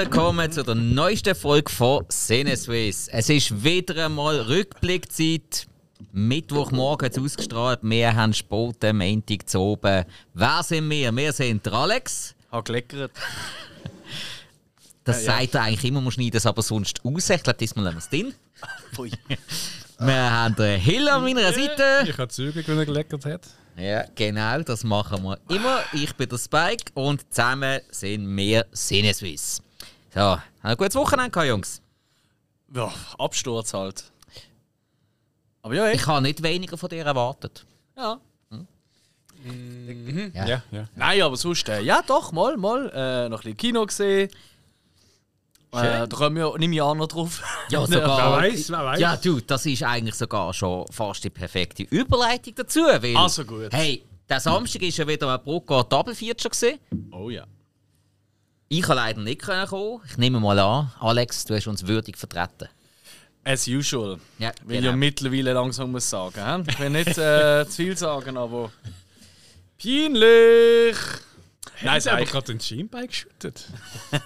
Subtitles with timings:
[0.00, 3.06] Willkommen zu der neuesten Folge von Cineswiss.
[3.08, 5.66] Es ist wieder einmal Rückblickzeit.
[6.12, 7.80] Mittwochmorgen hat es ausgestrahlt.
[7.82, 10.06] Wir haben Sport am Montag zu oben.
[10.32, 11.14] Wer sind wir?
[11.14, 12.34] Wir sind der Alex.
[12.50, 13.10] Hat geleckert.
[15.04, 17.28] Das Ja, sagt er eigentlich immer, man schneidet es aber sonst raus.
[17.28, 18.34] Ich glaube, diesmal lassen wir es drin.
[19.98, 22.06] Wir haben den Hill an meiner Seite.
[22.08, 23.48] Ich habe zügig, wenn er geleckert hat.
[23.76, 25.82] Ja, genau, das machen wir immer.
[25.92, 29.60] Ich bin der Spike und zusammen sind wir Cineswiss.
[30.14, 31.82] So, ein gutes Wochenende gehabt, Jungs.
[32.74, 34.04] Ja, Absturz halt.
[35.62, 36.06] Aber ja, Ich echt.
[36.06, 37.64] habe nicht weniger von dir erwartet.
[37.96, 38.18] Ja.
[40.34, 40.46] Ja.
[40.46, 40.84] Ja, ja.
[40.94, 42.90] Nein, aber sonst, äh, ja doch, mal, mal.
[42.94, 44.28] Äh, noch ein bisschen Kino gesehen.
[45.72, 47.42] Äh, da kommen wir, nehme ich auch noch drauf.
[47.70, 48.32] Ja, Wer sogar.
[48.38, 49.00] weiß, wer weiß.
[49.00, 52.80] Ja, du, das ist eigentlich sogar schon fast die perfekte Überleitung dazu.
[52.80, 53.72] Weil, Also gut.
[53.72, 56.78] Hey, der Samstag ist ja wieder ein Feature gesehen.
[57.12, 57.44] Oh ja.
[58.72, 60.00] Ich kann leider nicht können kommen.
[60.08, 62.68] Ich nehme mal an, Alex, du hast uns würdig vertreten.
[63.42, 64.20] As usual.
[64.38, 64.90] Ja, Will ich genau.
[64.92, 66.64] ja mittlerweile langsam muss sagen.
[66.66, 66.70] He?
[66.70, 68.70] Ich will nicht äh, zu viel sagen, aber.
[69.82, 70.96] Peinlich!
[71.82, 72.30] Nein, sag ich.
[72.30, 73.66] gerade den Schienbein geschüttet.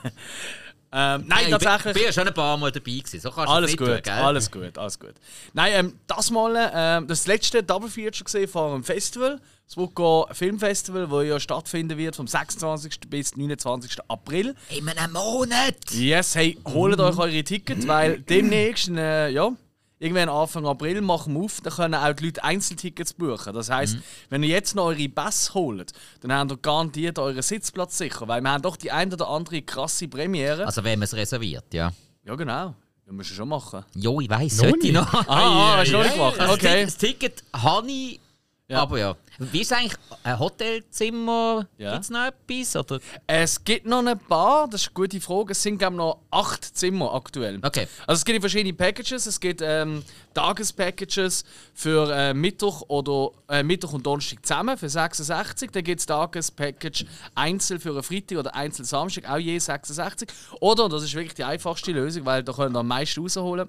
[0.96, 1.86] Ähm, nein, Hey, tatsächlich.
[1.86, 3.18] Ich bin ja schon ein paar Mal dabei gewesen.
[3.18, 4.12] So kannst du Alles gut, tun, gell?
[4.12, 5.14] alles gut, alles gut.
[5.52, 10.26] Nein, ähm, das mal, ähm, das letzte Double Feature gesehen vor einem Festival, das Wutko
[10.32, 13.00] Filmfestival, das ja stattfinden wird vom 26.
[13.08, 13.98] bis 29.
[14.08, 14.54] April.
[14.70, 15.90] In einem Monat!
[15.90, 19.50] Yes, hey, holt euch eure Tickets, weil demnächst, äh, ja,
[19.98, 23.54] irgendwann Anfang April machen wir auf, dann können auch die Leute Einzeltickets buchen.
[23.54, 23.98] Das heisst,
[24.28, 28.42] wenn ihr jetzt noch eure Bass holt, dann habt ihr garantiert euren Sitzplatz sicher, weil
[28.42, 30.66] wir haben doch die ein oder andere krasse Premiere.
[30.66, 31.90] Also, wenn man es reserviert, ja.
[32.24, 32.74] Ja, genau.
[33.06, 33.84] Das müssen wir schon machen.
[33.94, 34.94] Jo, ich weiss, Noch sollte ich nicht?
[34.94, 35.12] noch.
[35.12, 36.40] Ah, ah hast du noch nicht gemacht?
[36.40, 36.84] Also Okay.
[36.84, 38.20] Das Ticket habe ich,
[38.68, 38.80] Ja.
[38.82, 39.16] aber ja.
[39.38, 41.66] Wie ist eigentlich ein Hotelzimmer?
[41.78, 41.92] Ja.
[41.92, 42.76] Gibt es noch etwas?
[42.76, 43.00] Oder?
[43.26, 45.52] Es gibt noch ein paar, das ist eine gute Frage.
[45.52, 47.58] Es sind glaube noch acht Zimmer aktuell.
[47.62, 47.88] Okay.
[48.06, 49.26] Also es gibt verschiedene Packages.
[49.26, 51.44] Es gibt ähm, Tagespackages
[51.74, 55.70] für äh, Mittwoch oder äh, Mittwoch und Donnerstag zusammen für 66.
[55.70, 60.28] Dann gibt es Tagespackage einzeln für einen Freitag oder einzeln Samstag, auch je 66.
[60.60, 63.68] Oder, und das ist wirklich die einfachste Lösung, weil da können wir am meisten rausholen.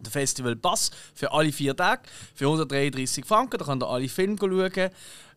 [0.00, 2.02] Der Festival Pass für alle vier Tage
[2.34, 3.58] für 133 Franken.
[3.58, 4.90] Da könnt ihr alle Filme schauen.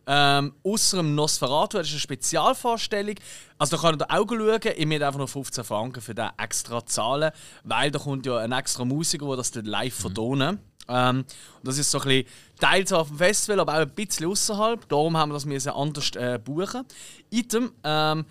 [0.06, 3.14] Ähm, Außer dem Nosferatu, das ist eine Spezialvorstellung.
[3.58, 4.74] Also da könnt ihr auch schauen.
[4.76, 7.30] Ich müsst einfach noch 15 Franken für den extra zahlen,
[7.62, 10.58] weil da kommt ja ein extra Musiker, der das dann live vertonen.
[10.88, 12.26] Ähm, und das ist so ein bisschen
[12.60, 14.88] teils auf dem Festival, aber auch ein bisschen außerhalb.
[14.88, 16.84] Darum haben wir das müssen anders äh, buchen.
[17.30, 18.26] Item, ähm,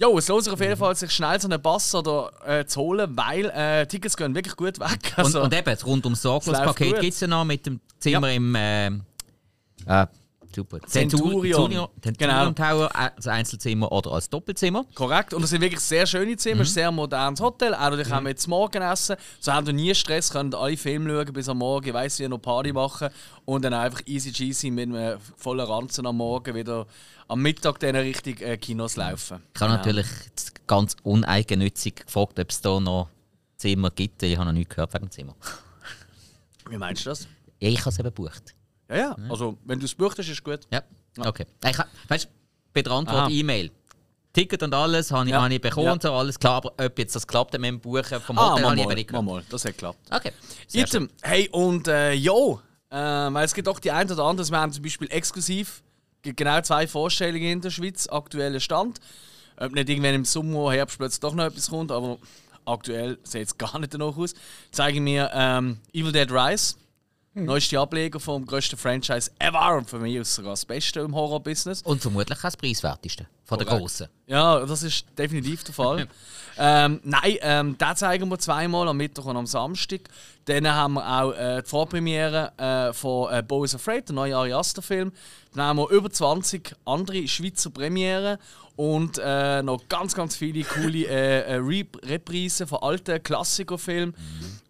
[0.00, 2.80] ja, es lohnt sich auf jeden Fall, sich schnell so einen Bass oder, äh, zu
[2.80, 5.14] holen, weil äh, Tickets gehen wirklich gut weg.
[5.16, 7.00] Und, Also, und eben, das rund ums Sorglos-Paket gut.
[7.00, 8.54] gibt es ja noch mit dem Zimmer im.
[8.56, 9.02] ähm,
[9.86, 10.06] äh,
[10.54, 10.80] super.
[10.86, 11.42] Centurion.
[11.42, 11.90] Centurion, Genau.
[12.02, 14.84] Centurion Tower, äh, als Einzelzimmer oder als Doppelzimmer.
[14.94, 15.34] Korrekt.
[15.34, 17.74] Und das sind wirklich sehr schöne Zimmer, ein sehr modernes Hotel.
[17.74, 19.16] Auch natürlich haben wir jetzt Morgen essen.
[19.40, 22.28] So haben wir nie Stress, können alle Filme schauen bis am Morgen, ich weiss, wie
[22.28, 23.08] noch Party machen.
[23.44, 26.86] Und dann einfach easy cheesy mit einem vollen Ranzen am Morgen wieder
[27.28, 29.42] am Mittag dann richtig äh, Kinos laufen.
[29.54, 33.08] Ich habe natürlich jetzt ganz uneigennützig gefragt, ob es da noch
[33.56, 34.22] Zimmer gibt.
[34.22, 35.34] Ich habe noch nichts gehört wegen dem Zimmer.
[36.70, 37.26] Wie meinst du das?
[37.60, 38.54] Ja, ich habe es eben gebucht.
[38.88, 39.16] Ja, ja.
[39.28, 40.60] Also, wenn du es buchst, ist es gut.
[40.72, 40.82] Ja,
[41.18, 41.46] okay.
[41.64, 41.78] Ich,
[42.08, 42.28] weißt du,
[42.72, 43.28] bei der Antwort Aha.
[43.30, 43.70] E-Mail.
[44.32, 45.42] Ticket und alles habe ich, Ja.
[45.42, 45.98] habe ich bekommen Ja.
[46.00, 46.54] so, alles klar.
[46.56, 49.12] Aber ob jetzt das klappt mit dem Buchen vom Ah, Hotel, mal, habe ich eben
[49.12, 49.42] mal, nicht mal.
[49.50, 49.98] Das hat geklappt.
[50.10, 50.32] Okay.
[50.72, 51.10] Item.
[51.22, 52.60] Hey, und äh, jo,
[52.90, 55.82] äh, weil es gibt auch die ein oder andere, wir haben zum Beispiel exklusiv
[56.22, 58.98] gibt genau zwei Vorstellungen in der Schweiz, aktueller Stand.
[59.56, 62.18] Ob nicht irgendwann im Sommer, Herbst plötzlich doch noch etwas kommt, aber
[62.64, 64.34] aktuell sieht es gar nicht danach aus.
[64.70, 66.74] Zeigen mir ähm, Evil Dead Rise.
[67.44, 71.82] Neueste Ableger vom grössten Franchise ever und für mich ist sogar das Beste im Horror-Business.
[71.82, 74.08] Und vermutlich auch das preiswerteste von der grossen.
[74.26, 76.08] Ja, das ist definitiv der Fall.
[76.58, 80.00] ähm, nein, ähm, den zeigen wir zweimal, am Mittwoch und am Samstag.
[80.48, 84.34] Dann haben wir auch äh, die Vorpremiere äh, von äh, Bo is Afraid, der neue
[84.34, 85.12] Ari Aster-Film.
[85.54, 88.38] Dann haben wir über 20 andere Schweizer Premieren
[88.74, 94.14] und äh, noch ganz, ganz viele coole äh, äh, Rep Reprisen von alten Klassikerfilmen.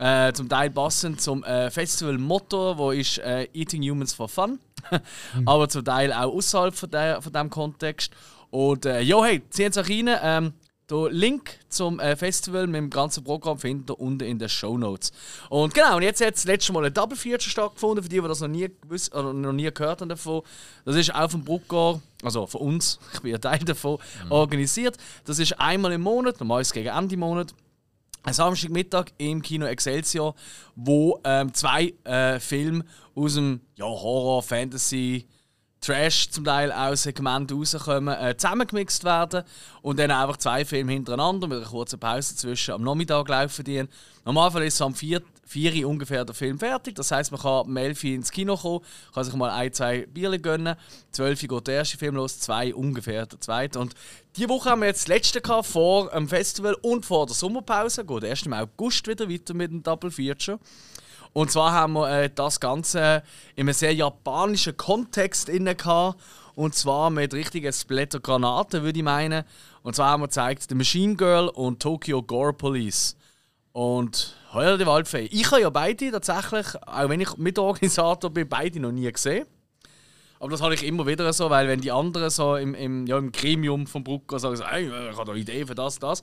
[0.01, 3.21] Äh, zum Teil passend zum äh, Festival-Motto, wo ist
[3.53, 4.59] Eating Humans for Fun.
[5.47, 8.13] Aber zum Teil auch außerhalb von, der, von diesem Kontext.
[8.51, 10.11] Und äh, ja, hey, zieht euch rein.
[10.23, 10.53] Ähm,
[10.91, 14.79] den Link zum äh, Festival mit dem ganzen Programm findet ihr unten in den Show
[14.79, 15.13] Notes.
[15.51, 18.29] Und genau, und jetzt hat das letzte Mal ein Double Feature stattgefunden, für die, die
[18.29, 20.43] das noch nie gewusst oder noch nie gehört haben davon.
[20.85, 23.99] Das ist auch vom Bruckgar, also von uns, ich bin ein Teil davon,
[24.31, 24.97] organisiert.
[25.25, 27.55] Das ist einmal im Monat, normalerweise gegen Ende Monat.
[28.25, 30.35] Ein Samstagmittag im Kino Excelsior,
[30.75, 35.27] wo ähm, zwei äh, Filme aus dem ja, Horror, Fantasy,
[35.81, 39.45] Trash zum Teil aus Segmenten rauskommen, äh, zusammengemixt werden
[39.83, 43.85] und dann einfach zwei Filme hintereinander mit einer kurzen Pause zwischen am Nachmittag laufen die.
[44.25, 45.23] Normalerweise ist es am 4.
[45.49, 46.95] 4 Uhr ungefähr der Film fertig.
[46.95, 48.85] Das heißt, man kann um 11 Uhr ins Kino kommen,
[49.15, 50.77] kann sich mal ein, zwei Bierchen gönnen.
[51.13, 53.79] 12 Uhr geht der erste Film los, zwei ungefähr der zweite.
[53.79, 53.95] Und
[54.37, 58.05] diese Woche haben wir jetzt das letzte gehabt, vor dem Festival und vor der Sommerpause.
[58.05, 60.59] Geht erst im August wieder weiter mit dem Double Feature.
[61.33, 63.23] Und zwar haben wir äh, das Ganze
[63.57, 66.21] in einem sehr japanischen Kontext inne gehabt.
[66.55, 69.45] Und zwar mit richtigen Splatter-Granaten, würde ich meinen.
[69.83, 73.17] Und zwar haben wir gezeigt The Machine Girl und Tokyo Gore Police.
[73.73, 75.27] Und heuer die Waldfee.
[75.31, 79.47] Ich habe ja beide tatsächlich, auch wenn ich Mitorganisator bin, beide noch nie gesehen.
[80.41, 83.19] Aber das habe ich immer wieder so, weil wenn die anderen so im, im, ja,
[83.19, 86.23] im Gremium vom Brucker sagen, hey, ich habe eine Idee für das, das.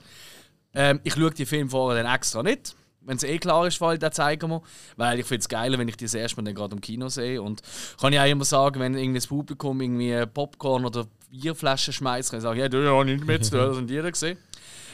[0.74, 2.76] Ähm, ich schaue die Filme vorher dann extra nicht.
[3.02, 4.62] Wenn es eh klar ist, weil dann zeigen wir.
[4.96, 7.42] Weil ich finde es geiler, wenn ich das erste Mal gerade im Kino sehe.
[7.42, 7.62] Und
[8.00, 12.40] kann ich auch immer sagen, wenn irgendwie das Publikum irgendwie Popcorn oder Bierflaschen schmeißt, kann
[12.40, 14.38] ich sagen, ja, du hast nicht mit, du hast jeder gesehen.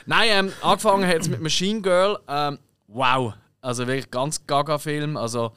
[0.08, 2.18] Nein, ähm, angefangen hat es mit Machine Girl.
[2.28, 2.58] Ähm,
[2.92, 3.34] wow.
[3.62, 5.18] Also wirklich ganz Gaga-Film.
[5.18, 5.54] Also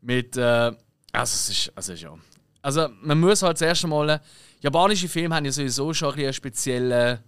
[0.00, 0.36] mit.
[0.36, 0.76] Äh, also
[1.12, 1.72] es ist.
[1.74, 2.14] Also ja.
[2.62, 4.20] Also man muss halt zuerst einmal.
[4.60, 7.22] Japanische Filme haben ja sowieso schon ein eine spezielle.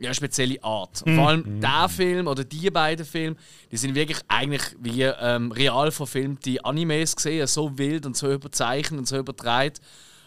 [0.00, 1.02] Ja, spezielle Art.
[1.02, 1.60] Und vor allem mm.
[1.60, 3.34] der Film oder die beiden Filme,
[3.72, 8.96] die sind wirklich eigentlich wie ähm, real verfilmte Animes gesehen, so wild und so überzeichnet
[8.96, 9.80] und so übertreibt.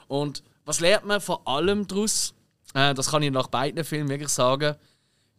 [0.10, 2.34] Und was lernt man vor allem daraus?
[2.74, 4.76] Äh, das kann ich nach beiden Filmen wirklich sagen.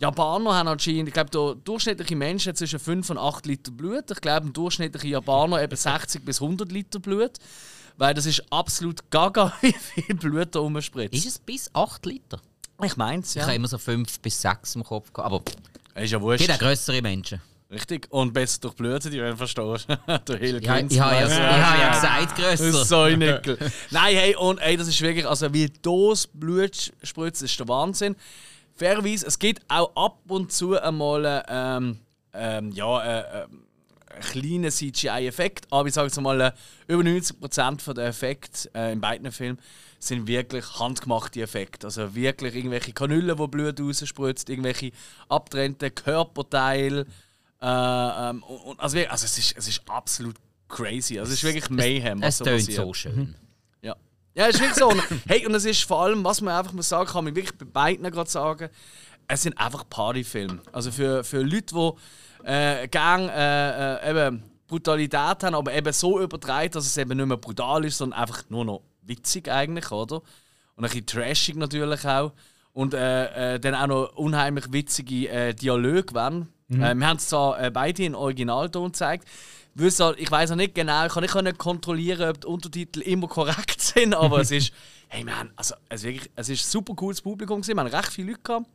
[0.02, 4.10] Japaner haben anscheinend, ich glaube, der durchschnittliche Mensch hat zwischen 5 und 8 Liter Blut.
[4.10, 7.32] Ich glaube, ein durchschnittlicher Japaner eben 60 bis 100 Liter Blut.
[7.98, 11.14] Weil das ist absolut gaga, wie viel Blut da rumspritzt.
[11.14, 12.40] Ist es bis 8 Liter?
[12.82, 13.42] Ich meine es, ja.
[13.42, 16.44] Ich habe immer so 5 bis 6 im Kopf gehabt, aber ist ja wurscht.
[16.46, 17.40] gibt auch grössere Menschen.
[17.70, 18.08] Richtig.
[18.10, 19.86] Und besser durch Blut, die wenn verstehst.
[20.28, 22.84] der Hill ja, ich habe ja, ja, ja gesagt, grösser.
[22.84, 23.56] So ein Nickel.
[23.90, 28.16] Nein, hey, und ey, das ist wirklich, also wie das Blut spritzt, ist der Wahnsinn
[28.74, 31.98] fairerweise, es gibt auch ab und zu einmal ähm,
[32.34, 33.46] ähm, ja, äh, äh,
[34.12, 36.52] einen kleinen CGI-Effekt, aber ich sage jetzt mal, äh,
[36.86, 39.58] über 90% der Effekte äh, in beiden Filmen
[39.98, 41.86] sind wirklich handgemachte Effekte.
[41.86, 44.90] Also wirklich irgendwelche Kanülen, wo Blut rausspritzt, irgendwelche
[45.28, 47.06] abgetrennten Körperteile.
[47.60, 50.36] Äh, ähm, und, also, also es, ist, es ist absolut
[50.68, 51.18] crazy.
[51.18, 52.22] Also es ist wirklich Mayhem.
[52.22, 53.34] Es, es tönt so schön.
[54.34, 54.92] Ja, ist wirklich so.
[55.26, 57.66] hey, und es ist vor allem, was man einfach mal sagen kann, ich wirklich bei
[57.66, 58.70] beiden gerade sagen,
[59.28, 60.60] es sind einfach Partyfilme.
[60.72, 61.92] Also für, für Leute, die
[62.44, 67.26] äh, gerne äh, äh, eben Brutalität haben, aber eben so übertreibt, dass es eben nicht
[67.26, 70.22] mehr brutal ist, sondern einfach nur noch witzig eigentlich, oder?
[70.76, 72.32] Und ein bisschen trashig natürlich auch.
[72.72, 76.48] Und äh, äh, dann auch noch unheimlich witzige äh, Dialoge werden.
[76.68, 76.80] Mhm.
[77.00, 79.28] Wir haben es zwar beide in Originalton gezeigt
[79.78, 83.80] halt, ich weiß auch nicht genau, ich kann nicht kontrollieren, ob die Untertitel immer korrekt
[83.80, 84.72] sind, aber es ist,
[85.08, 88.12] hey man, also es, wirklich, es ist ein super cooles Publikum gewesen, wir haben recht
[88.12, 88.66] viele Leute gehabt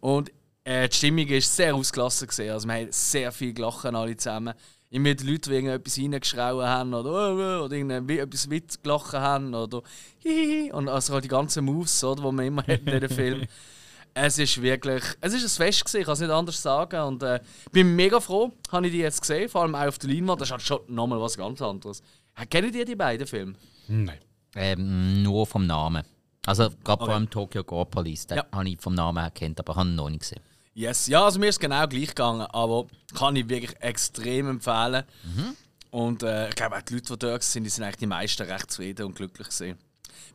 [0.00, 0.30] und
[0.64, 4.54] äh, die Stimmung ist sehr ausgelassen gewesen, also wir haben sehr viel gelacht alle zusammen.
[4.88, 9.82] Immer die Leute, die irgendetwas reingeschrauen haben oder, oder, oder irgendetwas Witz gelacht haben oder
[10.18, 13.46] hihihi und also die ganzen Moves, oder, die man immer hat in diesem Film.
[14.18, 17.22] Es ist wirklich, es ist ein Fest gewesen, ich kann es nicht anders sagen und
[17.22, 17.38] äh,
[17.70, 20.48] bin mega froh, habe ich die jetzt gesehen, vor allem auch auf der Leinwand, das
[20.48, 22.02] ist halt schon nochmal was ganz anderes.
[22.48, 23.56] Kennen die die beiden Filme?
[23.88, 24.18] Nein.
[24.54, 26.02] Ähm, nur vom Namen.
[26.46, 27.12] Also gerade okay.
[27.12, 28.46] vor Tokyo Gore Police, den ja.
[28.50, 30.40] habe ich vom Namen her kennt, aber habe ihn noch nicht gesehen.
[30.72, 35.04] Yes, ja, also mir ist genau gleich gegangen, aber kann ich wirklich extrem empfehlen.
[35.24, 35.56] Mhm.
[35.90, 38.42] Und äh, ich glaube auch die Leute, die dort sind, die sind eigentlich die meisten
[38.44, 39.76] recht zufrieden und glücklich gesehen.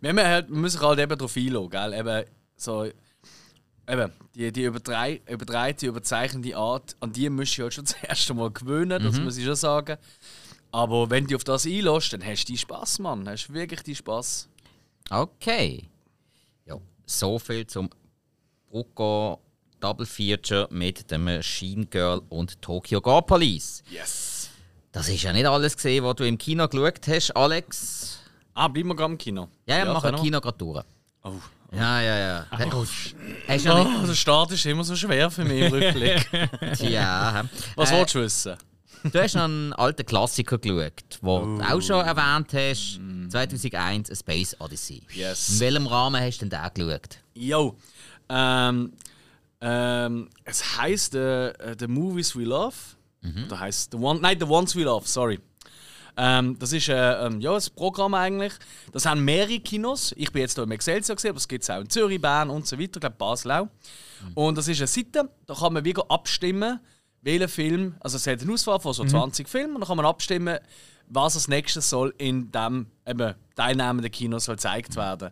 [0.01, 1.93] Wir, halt, wir müssen halt eben darauf einlassen, gell?
[1.93, 2.85] Eben so
[3.91, 8.51] eben, die, die übertreibte, überzeichnende Art, an die musst du halt schon das erste Mal
[8.51, 9.25] gewöhnen, das mhm.
[9.25, 9.97] muss ich schon sagen.
[10.71, 13.27] Aber wenn du auf das einlässt, dann hast du Spaß, Mann.
[13.27, 14.47] Hast du wirklich die Spaß.
[15.09, 15.89] Okay.
[16.65, 17.89] Ja, so viel zum
[18.69, 19.41] Brucko
[19.81, 23.83] Double Feature mit dem Machine Girl und Tokyo Gore Police.
[23.89, 24.49] Yes.
[24.93, 28.19] Das ist ja nicht alles gesehen, was du im Kino geschaut hast, Alex.
[28.53, 29.49] Ah, bleiben wir gerade im Kino.
[29.65, 30.85] Ja, ja, wir machen Kino gerade durch.
[31.23, 31.33] Oh.
[31.73, 32.47] Ja, ja, ja.
[32.73, 33.15] Autsch.
[33.47, 36.29] Hast du oh, der Start ist immer so schwer für mich im Rückblick.
[36.79, 37.45] ja.
[37.75, 38.57] Was äh, willst du wissen?
[39.03, 42.99] Du hast noch einen alten Klassiker geschaut, den du auch schon erwähnt hast.
[43.29, 45.01] 2001, A Space Odyssey.
[45.13, 45.49] Yes.
[45.49, 47.17] In welchem Rahmen hast du denn den geschaut?
[47.33, 47.75] Jo.
[48.29, 48.93] Ähm,
[49.61, 52.75] ähm, es heisst uh, The Movies We Love.
[53.21, 53.45] Mhm.
[53.45, 55.39] Oder heisst The One, nein, The Ones We Love, sorry.
[56.17, 58.53] Ähm, das ist äh, ähm, ja, ein Programm eigentlich.
[58.91, 60.13] Das haben mehrere Kinos.
[60.17, 62.49] Ich bin jetzt hier im Excelsior gesehen, aber es gibt es auch in Zürich, Bern
[62.49, 63.63] und so weiter, ich glaube Basel auch.
[63.65, 64.33] Mhm.
[64.33, 66.79] Und das ist eine Seite, da kann man wieder abstimmen,
[67.21, 69.49] welchen Film, also es hat eine Auswahl von so 20 mhm.
[69.49, 70.59] Filmen, und dann kann man abstimmen,
[71.07, 75.31] was als nächstes soll in dem eben, teilnehmenden Kino soll gezeigt werden.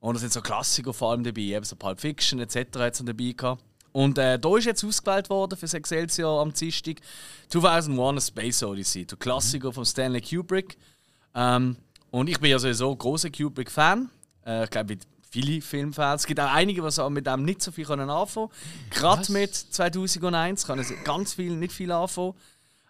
[0.00, 2.56] Und da sind so Klassiker vor allem dabei, eben so Pulp Fiction etc.
[2.78, 3.62] hat es dabei gehabt.
[3.92, 6.96] Und äh, da ist jetzt ausgewählt worden für das Excelsior am Dienstag
[7.48, 10.76] 2001 A Space Odyssey, der Klassiker von Stanley Kubrick.
[11.34, 11.76] Ähm,
[12.10, 14.10] und ich bin ja sowieso ein großer Kubrick-Fan.
[14.46, 14.96] Äh, ich glaube,
[15.30, 16.22] viele Filmfans.
[16.22, 18.90] Es gibt auch einige, die mit dem nicht so viel können anfangen können.
[18.90, 22.34] Gerade mit 2001 kann es ganz viel, nicht viel anfangen.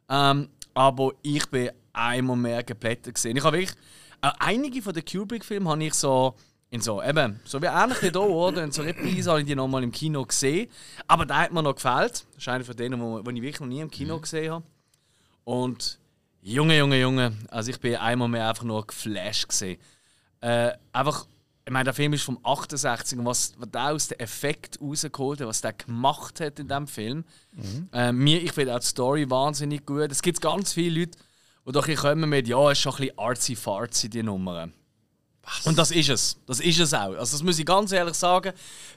[0.09, 3.37] Ähm, aber ich bin einmal mehr geplättet gesehen.
[3.37, 3.76] Ich habe wirklich
[4.23, 6.35] äh, einige von den Kubrick-Filmen habe ich so
[6.71, 8.62] in so eben so wie ähnlich wie hier, oder?
[8.62, 10.71] In so Reprise habe ich die nochmal im Kino gesehen.
[11.09, 12.25] Aber der hat mir noch gefällt.
[12.35, 14.65] Das ist einer von denen, wo, wo ich wirklich noch nie im Kino gesehen habe.
[15.45, 15.99] Und
[16.43, 19.79] Junge, Junge, Junge, also ich bin einmal mehr einfach nur geflasht gesehen.
[20.41, 21.27] Äh, einfach,
[21.67, 25.41] ich meine, der Film ist vom 68 und was, was der aus dem Effekt rausgeholt
[25.41, 27.25] hat, was der gemacht hat in diesem Film.
[27.93, 30.11] Äh, mir, ich finde auch die Story wahnsinnig gut.
[30.11, 31.19] Es gibt ganz viele Leute,
[31.67, 34.71] die doch hier kommen mit, ja, es ist schon ein bisschen artsy-fartsy, die Nummer.
[35.64, 36.37] Und das ist es.
[36.47, 37.16] Das ist es auch.
[37.16, 38.52] Also das muss ich ganz ehrlich sagen.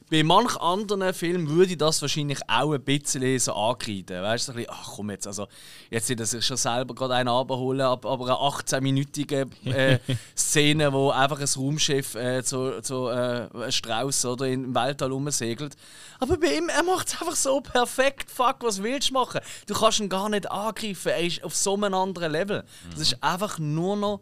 [0.09, 4.21] Bei manch anderen Filmen würde ich das wahrscheinlich auch ein bisschen so ankreiden.
[4.21, 5.47] Weißt du, so ein bisschen, ach komm jetzt, also
[5.89, 9.99] jetzt nicht, dass ich schon selber gerade einen abholen, aber, aber eine 18-minütige äh,
[10.37, 15.75] Szene, wo einfach ein Raumschiff äh, zu, zu äh, Strauß oder im Weltall rumsegelt.
[16.19, 18.29] Aber bei ihm, er macht es einfach so perfekt.
[18.29, 19.41] Fuck, was willst du machen?
[19.67, 21.09] Du kannst ihn gar nicht angreifen.
[21.09, 22.63] Er ist auf so einem anderen Level.
[22.91, 24.21] Das ist einfach nur noch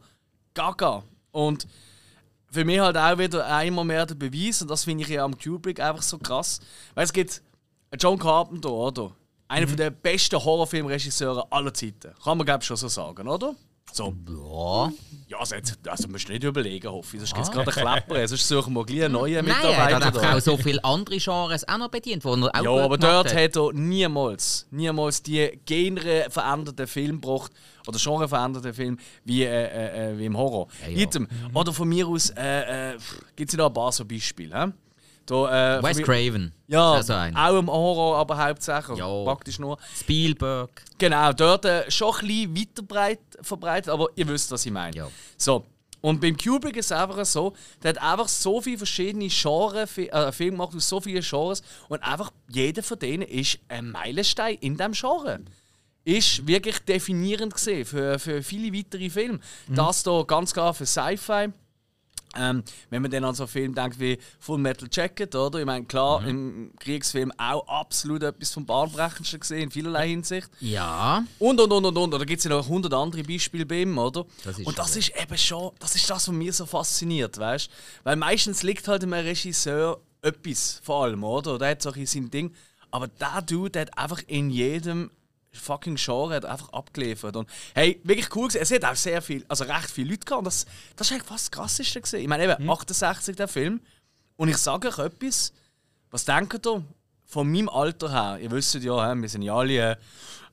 [0.53, 1.03] Gaga.
[1.31, 1.67] Und
[2.51, 5.38] für mich halt auch wieder einmal mehr der Beweis, und das finde ich ja am
[5.38, 6.60] Kubrick einfach so krass.
[6.93, 7.41] Weil es gibt
[7.98, 9.12] John Carpenter, oder?
[9.48, 12.13] Einer von der besten Horrorfilmregisseure aller Zeiten.
[12.24, 13.55] Kann man, glaube ich, schon so sagen, oder?
[13.93, 14.13] So.
[14.27, 14.91] Ja.
[15.27, 17.21] Ja, also, jetzt, also musst du nicht überlegen, hoffe ich.
[17.21, 20.03] Sonst gibt es gerade einen Klepper, sonst suchen wir gleich einen neuen Nein, er hat
[20.03, 20.36] Mitarbeiter.
[20.36, 23.41] auch so viele andere Genres auch noch bedient, die er auch Ja, aber dort hat.
[23.41, 27.53] hat er niemals, niemals die genreveränderten Filme gebracht
[27.88, 30.67] oder genreveränderten Filme wie, äh, äh, äh, wie im Horror.
[30.86, 30.98] Ja, ja.
[31.03, 31.27] Item.
[31.53, 32.98] Oder von mir aus äh, äh,
[33.38, 34.65] gibt es da ein paar so Beispiele.
[34.65, 34.71] hä?
[35.31, 36.51] Da, äh, Wes Craven.
[36.67, 39.77] Ja, ist auch so im Horror, aber hauptsächlich, also praktisch nur.
[39.97, 40.83] Spielberg.
[40.97, 44.93] Genau, dort äh, schon ein bisschen weiter breit, verbreitet, aber ihr wisst, was ich meine.
[44.93, 45.07] Ja.
[45.38, 45.65] So.
[46.01, 50.31] Und beim Kubrick ist es einfach so, der hat einfach so viele verschiedene Genres, äh,
[50.33, 54.75] Filme gemacht aus so vielen Genres und einfach jeder von denen ist ein Meilenstein in
[54.75, 55.39] diesem Genre.
[56.03, 59.39] Ist wirklich definierend gesehen für, für viele weitere Filme.
[59.69, 61.53] Das hier ganz klar für Sci-Fi.
[62.36, 65.60] Ähm, wenn man dann an so einen Film denkt wie Full Metal Jacket, oder?
[65.60, 70.50] Ich meine, klar, im Kriegsfilm auch absolut etwas vom Bahnbrechendsten gesehen, in vielerlei Hinsicht.
[70.62, 71.25] Ja.
[71.39, 72.12] Und, und, und, und, und.
[72.12, 74.25] Da gibt es ja noch 100 andere Beispiele bei ihm, oder?
[74.46, 77.70] Das und das ist eben schon, das ist das, was mir so fasziniert, weißt
[78.03, 81.58] Weil meistens liegt halt einem Regisseur etwas, vor allem, oder?
[81.58, 82.53] Der hat so ein sein Ding.
[82.91, 85.12] Aber der Dude, der hat einfach in jedem
[85.60, 87.36] fucking Genre hat einfach abgeliefert.
[87.36, 88.62] Und hey, wirklich cool gewesen.
[88.62, 90.39] Es hat auch sehr viel, also recht viele Leute gehabt.
[90.39, 90.65] Und das,
[90.96, 92.20] das ist eigentlich fast das Krasseste gewesen.
[92.20, 93.81] Ich meine, eben, 68 der Film.
[94.38, 95.53] Und ich sage euch etwas,
[96.10, 96.84] was denkt ihr
[97.25, 98.39] von meinem Alter her?
[98.41, 99.96] Ihr wisst ja, wir sind ja alle äh,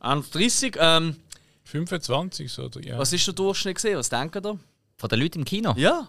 [0.01, 0.77] 31.
[0.79, 1.17] Ähm,
[1.65, 2.83] 25 so, oder?
[2.83, 2.99] Ja.
[2.99, 3.99] was ist der Durchschnitt gesehen?
[3.99, 4.59] Was denkt ihr?
[4.97, 5.75] Von den Leuten im Kino.
[5.77, 6.09] Ja,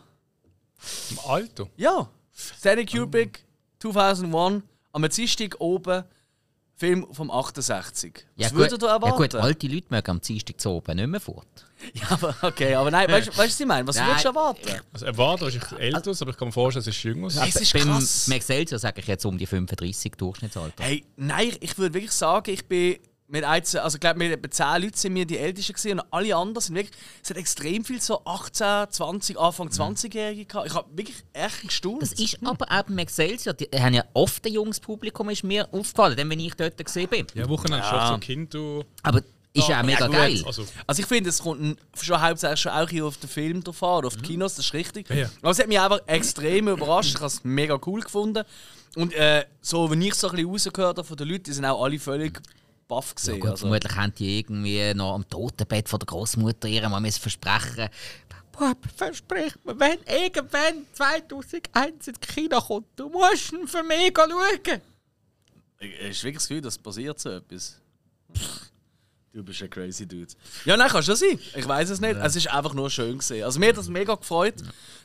[1.12, 1.67] Im Alter.
[1.77, 2.10] ja.
[2.31, 3.43] Stanley Kubrick,
[3.79, 6.05] 2001, am Dienstag oben,
[6.79, 8.25] Film vom 68.
[8.38, 9.17] Was ja, würdet gut, ihr ja erwarten?
[9.17, 11.48] gut, alte Leute mögen am Dienstag zu oben nicht mehr fort.
[11.93, 13.88] Ja, aber okay, aber nein, weißt du, was ich meine?
[13.88, 14.07] Was Nein.
[14.07, 14.81] würdest du erwarten?
[14.91, 17.27] Also erwartet wahrscheinlich älter, aber ich kann mir vorstellen, es ist jünger.
[17.27, 18.27] Es ist Beim krass.
[18.27, 20.83] Excelsior sage ich jetzt um die 35 Durchschnittsalter.
[20.83, 22.98] Hey, nein, ich würde wirklich sagen, ich bin
[23.29, 26.05] mit eins, also ich glaube, mit etwa 10 Leuten sind wir die Ältesten gewesen und
[26.12, 30.67] alle anderen sind wirklich, es hat extrem viel so 18, 20, Anfang 20-Jährige gehabt.
[30.67, 32.01] Ich habe wirklich echt gestaunt.
[32.01, 35.67] Das ist aber auch beim Excelsior, die haben ja oft ein junges Publikum, ist mir
[35.71, 37.27] aufgefallen, denn wenn ich dort gesehen bin.
[37.36, 38.07] Ja, Wochenende ja.
[38.07, 38.83] schon so Kind, du.
[39.03, 39.21] Aber
[39.53, 40.15] ist ja auch mega gut.
[40.15, 40.43] geil.
[40.45, 43.63] Also, Also ich finde, es kommt ein- schon hauptsächlich schon auch hier auf den Film
[43.63, 45.09] drauf an, oder auf die Kinos, das ist richtig.
[45.09, 45.29] Ja, ja.
[45.41, 47.09] Aber es hat mich einfach extrem überrascht.
[47.09, 48.43] Ich habe es mega cool gefunden.
[48.95, 51.65] Und äh, so, wenn ich so ein bisschen rausgehört habe von den Leuten, die sind
[51.65, 52.39] auch alle völlig
[52.89, 53.39] baff gesehen.
[53.39, 57.22] Gut, also, vermutlich haben die irgendwie noch am Totenbett von der Großmutter ihr mal müssen
[57.22, 57.89] versprechen
[58.51, 64.81] Bub, versprich mir, wenn irgendwann 2001 ins Kino kommt, du musst ihn für mich schauen.
[65.79, 67.79] Ich ist wirklich das Gefühl, dass passiert so etwas.
[69.31, 70.33] Du bist ein crazy Dude.
[70.65, 71.39] Ja, nein, kann schon sein.
[71.55, 72.15] Ich weiß es nicht.
[72.15, 73.43] Es ist einfach nur schön gesehen.
[73.43, 74.55] Also mir hat das mega gefreut,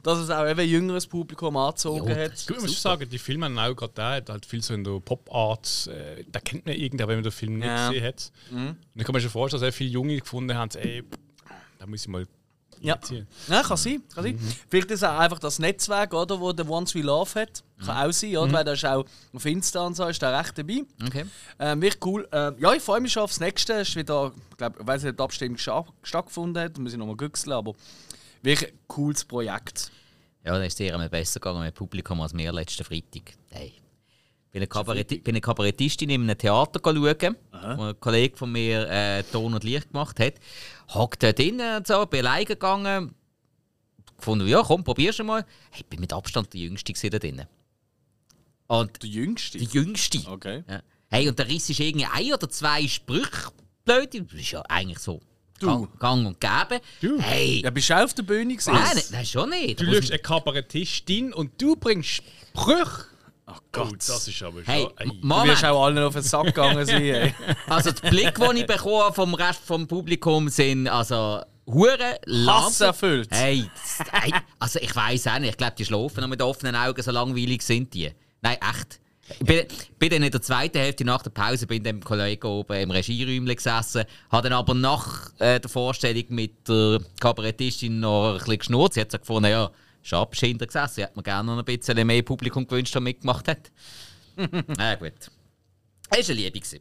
[0.02, 2.46] dass es auch eben ein jüngeres Publikum angezogen Ja, hat.
[2.46, 4.98] gut, ich muss sagen, die Filme haben auch gerade da, halt viel so in der
[5.00, 7.88] Pop-Art, äh, da kennt man irgendwer, wenn man den Film nicht Ja.
[7.90, 8.32] gesehen hat.
[8.50, 11.04] Und ich kann mir schon vorstellen, dass sehr viele Junge gefunden haben, ey,
[11.78, 12.26] da muss ich mal
[12.84, 12.98] Ja.
[13.48, 14.02] Ja, kann sein.
[14.14, 14.38] Kann sein.
[14.68, 17.64] Vielleicht ist es auch einfach das Netzwerk, oder, wo der Once We Love hat.
[17.84, 18.52] Kann auch sein, oder?
[18.52, 20.82] Weil da ist auch auf Insta und so ist da recht dabei.
[21.06, 21.24] Okay.
[21.58, 22.28] Ähm, wirklich cool.
[22.32, 23.72] Ähm, ja, ich freue mich schon aufs nächste.
[23.74, 26.98] Ist wieder, ich glaube, ich weiß nicht, ob die Abstimmung sta- stattgefunden hat, muss ich
[26.98, 27.72] nochmal güchseln, aber
[28.42, 29.90] wirklich ein cooles Projekt.
[30.44, 33.32] Ja, dann ist es eher besser gegangen mit Publikum als mir letzten Freitag.
[33.50, 33.72] Hey.
[34.54, 37.36] Ich bin eine, Kabaretti bin eine Kabarettistin in einem Theater schauen,
[37.76, 40.34] wo ein Kollege von mir äh, Ton und Licht gemacht hat.
[40.90, 43.16] Hockt dort drinnen und so, bin alleine gegangen.
[44.16, 45.44] Gefunden, ja, komm, probier's mal.
[45.70, 47.46] Hey, ich bin mit Abstand der Jüngste gewesen da drinnen.
[48.68, 49.58] Und Der Jüngste.
[49.58, 50.20] der Jüngste.
[50.30, 50.62] Okay.
[50.68, 50.82] Ja.
[51.10, 53.50] Hey, und der Riss ist irgendwie ein oder zwei Sprüche
[53.84, 54.14] blöd.
[54.14, 55.20] Das ist ja eigentlich so
[55.58, 55.66] Du.
[55.66, 56.80] Gang, Gang und Gäbe.
[57.00, 57.18] Du.
[57.20, 58.74] Hey, Ja, bist du auch auf der Bühne gesehen?
[58.74, 59.80] nein, nein, schon nicht.
[59.80, 63.06] Du schaust eine Kabarettistin und du bringst Sprüche.
[63.46, 63.96] Ach Oh, Gott.
[63.98, 64.72] das ist aber schon.
[64.72, 65.04] Hey, Ei.
[65.04, 65.64] du wirst Moment.
[65.66, 67.02] auch allen auf den Sack gegangen sein.
[67.02, 67.34] Ey.
[67.68, 73.28] Also der Blick, den ich bekomme vom Rest vom Publikum, sind also hure erfüllt.
[73.30, 75.50] Hey, das, hey, also ich weiß auch nicht.
[75.50, 78.10] Ich glaube, die schlafen noch mit offenen Augen, so langweilig sind die.
[78.40, 79.00] Nein, echt.
[79.40, 79.66] Ich bin,
[79.98, 83.56] bin dann in der zweiten Hälfte nach der Pause bei dem Kollegen oben im Regieräumchen
[83.56, 88.92] gesessen, habe dann aber nach äh, der Vorstellung mit der Kabarettistin noch ein bisschen geschnurrt.
[88.94, 89.70] Sie hat so gefunden, ja,
[90.10, 90.94] du hinter gesessen.
[90.94, 93.70] Sie hätte mir gerne noch ein bisschen mehr Publikum gewünscht, das mitgemacht hat.
[94.76, 95.12] Na gut.
[96.10, 96.60] Das war eine Liebe.
[96.60, 96.80] gewesen.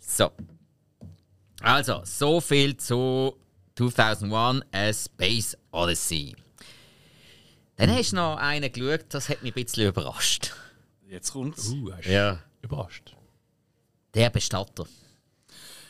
[0.00, 0.30] So.
[1.60, 3.36] Also, so viel zu
[3.76, 6.34] 2001 A Space Odyssey.
[7.76, 10.52] Dann hast du noch einen geschaut, das hat mich ein bisschen überrascht.
[11.08, 11.68] Jetzt kommt's.
[11.68, 12.38] Uh, hast Ja.
[12.62, 13.14] überrascht.
[14.14, 14.86] Der Bestatter.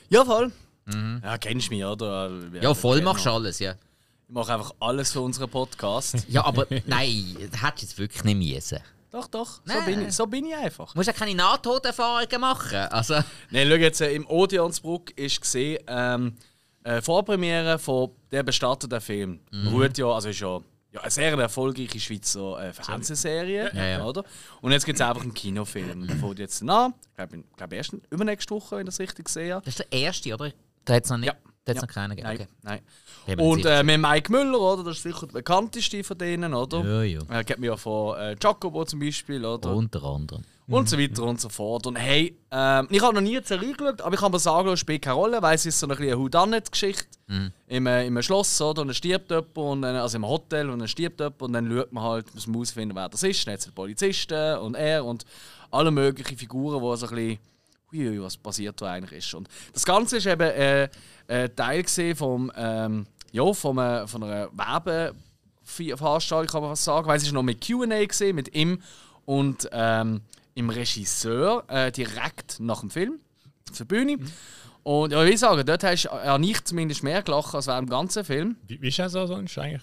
[0.09, 0.53] Ja, voll.
[1.23, 2.31] Ja, kennst du mich, oder?
[2.61, 3.77] Ja, voll machst du alles, ja.
[4.33, 6.25] Ich mache einfach alles für unseren Podcast.
[6.27, 8.79] Ja, aber nein, das hättest du jetzt wirklich nicht müssen.
[9.11, 9.47] doch, doch.
[9.57, 9.85] So Nein.
[9.85, 10.91] bin, ich, so bin ich einfach.
[10.95, 12.75] Du musst ja keine Nahtoderfahrungen machen.
[12.91, 13.17] Also,
[13.51, 16.35] Nein, schau jetzt, äh, im Odeonsbruck ist gesehen, ähm,
[16.83, 19.41] äh, Vorpremiere von «Der Bestatter der Film».
[19.71, 20.59] Ruht ja, also ist ja,
[20.93, 24.03] ja eine sehr erfolgreiche Schweizer äh, Fernsehserie, Ja, ja.
[24.07, 24.25] oder?
[24.63, 26.07] Und jetzt gibt es einfach einen Kinofilm.
[26.07, 29.57] Der fängt jetzt an, ich glaube glaub erst übernächste Woche, wenn ich das richtig sehe.
[29.63, 30.53] das ist der erste, oder?
[30.87, 31.52] Da hat es noch, nicht- Ja.
[31.65, 31.87] Da hat's Ja.
[31.87, 32.49] noch keinen gegeben.
[32.63, 32.81] Nein,
[33.25, 33.37] Okay.
[33.37, 33.41] nein.
[33.41, 34.85] Und äh, mit Mike Müller, oder?
[34.85, 36.85] Das ist sicher der bekannteste von denen, oder?
[36.85, 37.21] Ja, ja.
[37.29, 39.75] Er kennt mich ja von äh, Jacobo zum Beispiel, oder?
[39.75, 40.43] Unter anderem.
[40.69, 41.87] und so weiter und so fort.
[41.87, 45.03] Und hey, ähm, ich habe noch nie geschaut, aber ich kann mir sagen, es spielt
[45.03, 47.07] keine Rolle, weil es ist so eine kleine Whodunit-Geschichte
[47.69, 48.81] im, äh, im Schloss, oder?
[48.83, 51.71] Und dann stirbt jemand, und dann, also im Hotel, und dann stirbt jemand, und dann
[51.71, 53.47] schaut man halt, muss man herausfinden, wer das ist.
[53.47, 55.25] Dann hat es Polizisten und er und
[55.71, 57.39] alle möglichen Figuren, die so ein bisschen,
[57.93, 59.35] ui, was passiert da eigentlich ist.
[59.35, 60.89] Und das Ganze ist eben äh,
[61.27, 67.17] äh, Teil vom, ähm, ja, vom, äh, von einer Werbeveranstaltung, kann man fast sagen, weil
[67.17, 68.83] es ist noch mit Q&A gesehen, mit ihm
[69.25, 70.23] und ähm,
[70.55, 73.21] im Regisseur äh, direkt nach dem Film
[73.71, 74.19] auf der Bühne.
[74.83, 77.91] Und ja, ich sagen, dort hast du ja nicht zumindest mehr gelacht als während dem
[77.91, 78.57] ganzen Film.
[78.67, 79.83] Wie, wie ist das so sonst eigentlich?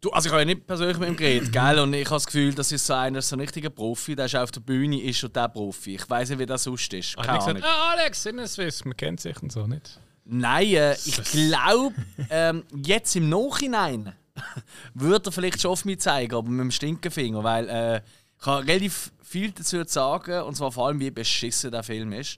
[0.00, 1.78] Du, also ich habe ja nicht persönlich mit ihm geredet, gell?
[1.78, 4.36] Und ich habe das Gefühl, das ist so einer, so ein richtiger Profi, der ist
[4.36, 5.94] auf der Bühne, ist schon der Profi.
[5.94, 7.16] Ich weiß nicht, wie das sonst ist.
[7.16, 7.54] Keine Ahnung.
[7.54, 9.98] gesagt, ah, Alex, Sinneswiss, man kennt sich und so nicht.
[10.24, 11.94] Nein, äh, ich glaube,
[12.30, 14.12] ähm, jetzt im Nachhinein
[14.94, 18.00] würde er vielleicht schon auf mich zeigen, aber mit dem Stinkefinger, weil äh,
[18.38, 22.12] ich habe relativ viel dazu zu sagen, und zwar vor allem, wie beschissen der Film
[22.12, 22.36] ist.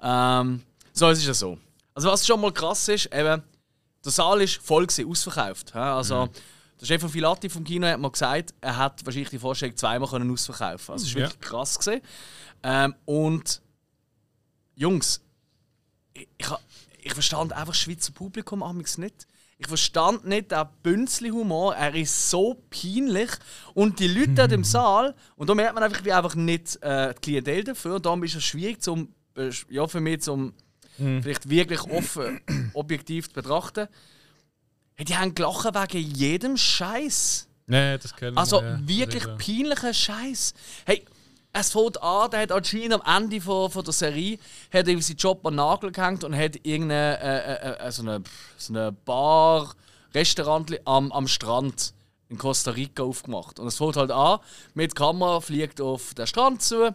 [0.00, 1.58] Ähm, so, es ist ja so.
[1.94, 3.42] Also was schon mal krass ist, eben,
[4.04, 5.74] der Saal ist voll gewesen, ausverkauft.
[5.74, 6.28] Also,
[6.80, 10.08] der Chef von Filati vom Kino hat mal gesagt, er hat wahrscheinlich die Vorstellung zweimal
[10.08, 10.92] können ausverkaufen.
[10.92, 11.26] Also, es war Ja.
[11.28, 12.02] wirklich krass gewesen.
[12.62, 13.62] Ähm, und
[14.74, 15.22] Jungs,
[16.12, 16.46] ich, ich,
[17.02, 19.26] ich verstand einfach das Schweizer Publikum amigs nicht.
[19.58, 21.74] Ich verstand nicht den Bünzli-Humor.
[21.76, 23.30] Er ist so peinlich.
[23.72, 27.14] Und die Leute dort im Saal, und da merkt man einfach, wie einfach nicht äh,
[27.14, 27.94] die Klientel dafür.
[27.94, 30.52] Und darum ist es schwierig, zum, äh, ja, für mich zum
[30.98, 32.40] vielleicht wirklich offen,
[32.72, 33.86] objektiv zu betrachten.
[34.98, 37.48] Die haben gelacht wegen jedem Scheiß.
[37.66, 38.80] Nein, das kennen Also wir, ja.
[38.86, 40.54] wirklich Das ist, peinlicher Scheiß.
[40.86, 41.04] Hey,
[41.52, 44.38] es fängt an, der hat anscheinend am Ende von, von der Serie
[44.72, 48.02] hat er seinen Job an den Nagel gehängt und hat irgendeine äh, äh, äh, so
[48.02, 48.22] eine,
[48.56, 49.74] so eine Bar,
[50.14, 51.92] Restaurant am, am Strand
[52.28, 53.58] in Costa Rica aufgemacht.
[53.58, 54.38] Und es fängt halt an,
[54.74, 56.94] mit der Kamera fliegt auf den Strand zu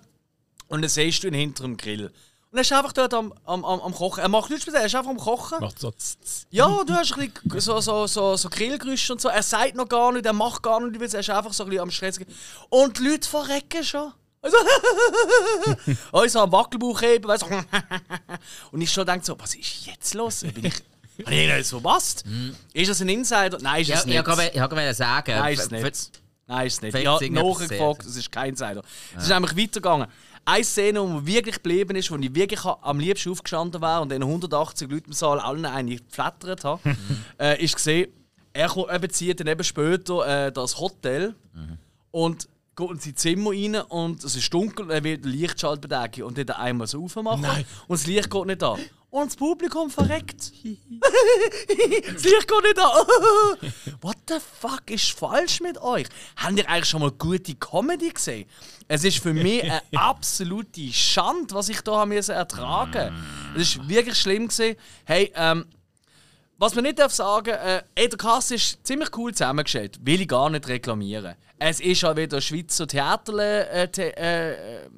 [0.68, 2.12] und dann siehst du ihn hinter dem Grill.
[2.52, 4.20] Und er ist einfach dort am, am, am, am Kochen.
[4.22, 5.60] Er macht nichts mit er ist einfach am Kochen.
[5.62, 6.48] Macht so tz, tz.
[6.50, 9.30] Ja, du hast ein bisschen so, so, so, so Grillgerüste und so.
[9.30, 11.84] Er sagt noch gar nicht, er macht gar nicht, er ist einfach so ein bisschen
[11.84, 12.20] am Stress.
[12.70, 14.12] Und die Leute verrecken schon.
[14.42, 14.58] Also,
[16.12, 17.48] also am Wackelbauch heben, weißt du.
[18.74, 20.42] Und ich schon denke so, was ist jetzt los?
[20.42, 20.74] Bin ich,
[21.26, 22.26] habe ich nicht verpasst?
[22.74, 23.60] Ist das ein Insider?
[23.62, 24.28] Nein, ist Ja, es ich nicht.
[24.28, 25.32] wollte ich wollte sagen.
[25.38, 26.21] Nein, ist es nicht.
[26.48, 26.92] Nein, ist es nicht.
[26.92, 28.82] Vielleicht Ja, irgendetwas nachgefragt, es ist kein Insider.
[29.16, 30.08] Es ist nämlich weitergegangen.
[30.44, 34.10] Eine Szene, die mir wirklich geblieben ist, wo ich wirklich am liebsten aufgestanden wäre und
[34.10, 36.82] den 180 Leuten im Saal allen eine geflattert habe,
[37.40, 38.12] äh, ist gesehen,
[38.54, 41.36] er ko- er bezieht dann eben später äh, das Hotel
[42.10, 45.82] und geht in sein Zimmer rein und es ist dunkel und er will den Lichtschalter
[45.88, 47.66] bedecken und dann einmal so aufmachen Nein.
[47.88, 48.80] und das Licht geht nicht an.
[49.12, 50.40] Und das Publikum verreckt.
[50.64, 53.72] das Licht geht nicht an.
[54.02, 56.08] What the fuck ist falsch mit euch?
[56.38, 58.50] Habt ihr eigentlich schon mal gute Comedy gesehen?
[58.88, 63.14] Es ist für mich eine absolute Schande, was ich da haben müssen ertragen.
[63.54, 64.78] Es ist wirklich schlimm gesehen.
[65.04, 65.66] Hey, ähm,
[66.62, 69.98] was man nicht darf sagen, äh, ey, der Cast ist ziemlich cool zusammengestellt.
[70.04, 71.34] Will ich gar nicht reklamieren.
[71.58, 73.40] Es ist auch wieder Schweizer Theater
[73.72, 74.90] äh, the, äh, äh,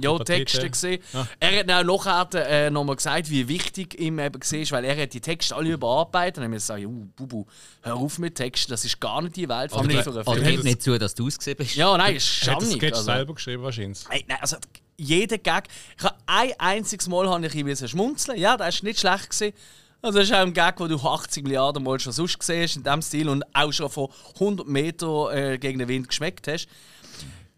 [0.00, 0.18] ja.
[0.20, 1.02] Texte gesehen.
[1.12, 1.26] Ja.
[1.40, 5.02] Er hat dann auch nachher äh, nochmal gesagt, wie wichtig ihm eben war, weil er
[5.02, 7.46] hat die Texte alle überarbeitet und dann haben wir gesagt, uh, Bubu,
[7.82, 10.44] hör auf mit Texten, das ist gar nicht die Welt, einen Oder Film.
[10.44, 11.74] gib das- nicht zu, dass du ausgesehen bist.
[11.74, 12.62] Ja, nein, ist Er hat.
[12.62, 13.02] Sketch Also.
[13.02, 13.98] selber geschrieben wahrscheinlich.
[14.08, 14.56] Ey, nein, also
[14.96, 15.64] jeder Gag.
[15.96, 18.38] Ich habe ein einziges Mal habe ich bisschen schmunzeln.
[18.38, 19.52] Ja, das ist nicht schlecht gewesen.
[20.00, 22.76] Also das ist auch ein Gag, den du 80 Milliarden Mal schon sonst gesehen hast
[22.76, 26.68] in diesem Stil und auch schon von 100 Meter äh, gegen den Wind geschmeckt hast.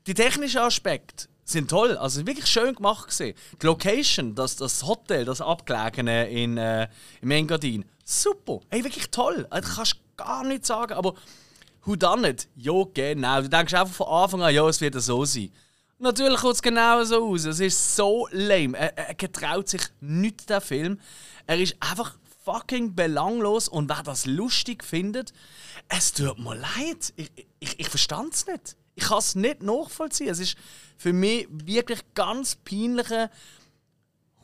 [0.06, 3.36] Die technischen Aspekte sind toll, also wirklich schön gemacht gesehen.
[3.60, 6.88] Die Location, das, das Hotel, das abgelegene in, äh,
[7.20, 9.46] im Engadin, super, hey, wirklich toll.
[9.50, 11.14] Also, kannst gar nichts sagen, aber
[11.84, 12.48] who done it?
[12.56, 13.42] Ja, genau.
[13.42, 15.50] Du denkst einfach von Anfang an, ja, es wird so sein.
[15.98, 17.44] Natürlich kommt es genau so aus.
[17.44, 18.78] Es ist so lame.
[18.78, 20.98] Er, er getraut sich nicht der Film.
[21.46, 22.14] Er ist einfach
[22.50, 25.32] fucking belanglos und wer das lustig findet,
[25.88, 27.12] es tut mir leid.
[27.16, 28.76] Ich, ich, ich verstand es nicht.
[28.94, 30.28] Ich kann es nicht nachvollziehen.
[30.28, 30.56] Es ist
[30.96, 33.30] für mich wirklich ganz peinlicher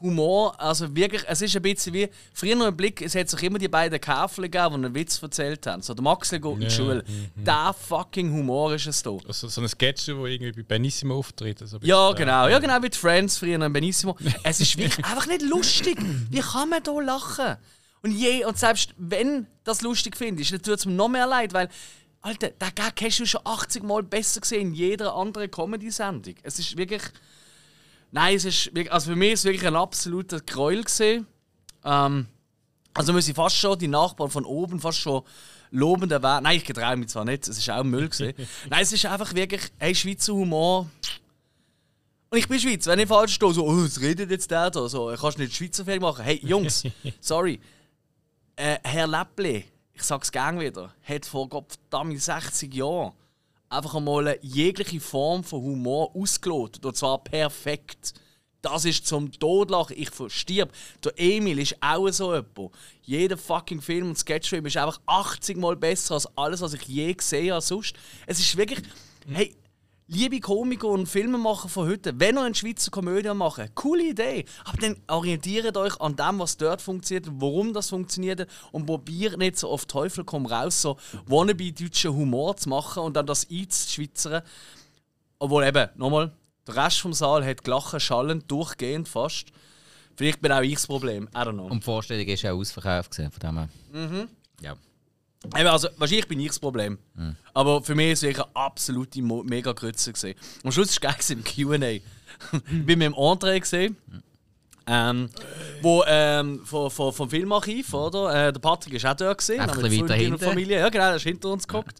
[0.00, 0.60] Humor.
[0.60, 3.58] Also wirklich, es ist ein bisschen wie früher noch im Blick, es hat sich immer
[3.58, 5.82] die beiden Käfer gegeben, die einen Witz erzählt haben.
[5.82, 7.04] So, der Maxel geht in die Schule.
[7.34, 9.16] Der fucking Humor ist es da.
[9.26, 11.62] Also, so ein Sketch, wo irgendwie bei Benissimo auftritt.
[11.62, 12.48] Also Ja, genau.
[12.48, 14.16] Ja, genau wie die Friends früher in Benissimo.
[14.42, 15.98] Es ist wirklich einfach nicht lustig.
[16.30, 17.56] Wie kann man da lachen?
[18.06, 21.52] Und, je, und selbst wenn das lustig findest, dann tut es mir noch mehr leid,
[21.52, 21.68] weil,
[22.20, 26.36] Alter, den Gag hast du schon 80 Mal besser gesehen in jeder anderen Comedy-Sendung.
[26.44, 27.02] Es ist wirklich.
[28.12, 31.26] Nein, es ist wirklich, also für mich ist es wirklich ein absoluter Gräuel gesehen.
[31.84, 32.28] Ähm,
[32.94, 35.24] also muss ich fast schon die Nachbarn von oben fast schon
[35.72, 36.44] lobend erwähnen.
[36.44, 38.34] Nein, ich getraue mich zwar nicht, es ist auch Müll gesehen.
[38.70, 40.88] Nein, es ist einfach wirklich, hey, Schweizer Humor.
[42.30, 44.88] Und ich bin Schweiz, wenn ich falsch stehe, so, oh, was redet jetzt der da?
[44.88, 46.24] So, kannst du nicht Schweizer Film machen?
[46.24, 46.84] Hey, Jungs,
[47.20, 47.58] sorry.
[48.58, 53.12] Äh, Herr Läppli, ich sag's gern wieder, hat vor Gott verdammt 60 Jahren
[53.68, 56.84] einfach einmal jegliche Form von Humor ausgelotet.
[56.86, 58.14] Und zwar perfekt.
[58.62, 59.96] Das ist zum Todlachen.
[59.98, 60.72] Ich verstirb.
[61.04, 62.72] Der Emil ist auch so jemand.
[63.02, 67.12] Jeder fucking Film und Sketchfilm ist einfach 80 Mal besser als alles, was ich je
[67.12, 67.94] gesehen habe sonst.
[68.26, 68.82] Es ist wirklich...
[69.28, 69.54] Hey,
[70.08, 74.44] liebe Komiker und Filmemacher von heute, wenn ihr eine Schweizer Komödie machen, coole Idee.
[74.64, 79.58] Aber dann orientiert euch an dem, was dort funktioniert, warum das funktioniert und probiert nicht
[79.58, 84.42] so auf Teufel komm raus, so wannabe deutschen Humor zu machen und dann das einzuschweizern.
[85.38, 86.32] Obwohl eben, nochmal,
[86.66, 89.48] der Rest vom Saal hat gelachen, schallend, durchgehend fast.
[90.16, 91.66] Vielleicht bin auch ich das Problem, I don't know.
[91.66, 93.68] Und die Vorstellung ist ja ausverkauft gewesen, von dem her.
[93.92, 94.28] Mhm.
[94.62, 94.76] Ja.
[95.52, 96.98] Also, wahrscheinlich bin ich das Problem.
[97.54, 100.12] Aber für mich war es eine absolute mega Grütze.
[100.12, 100.34] gewesen.
[100.64, 101.88] Am Schluss war es geil im QA.
[101.88, 102.02] ich
[102.70, 103.96] bin mit dem André gesehen.
[104.88, 105.30] Ähm,
[105.82, 108.48] wo ähm, vom, vom, vom Filmarchiv, oder?
[108.48, 110.38] Äh, der Patrick ist auch dort mit ein bisschen weiter hinten.
[110.38, 110.78] Familie.
[110.78, 111.96] Ja, genau, er ist hinter uns geguckt.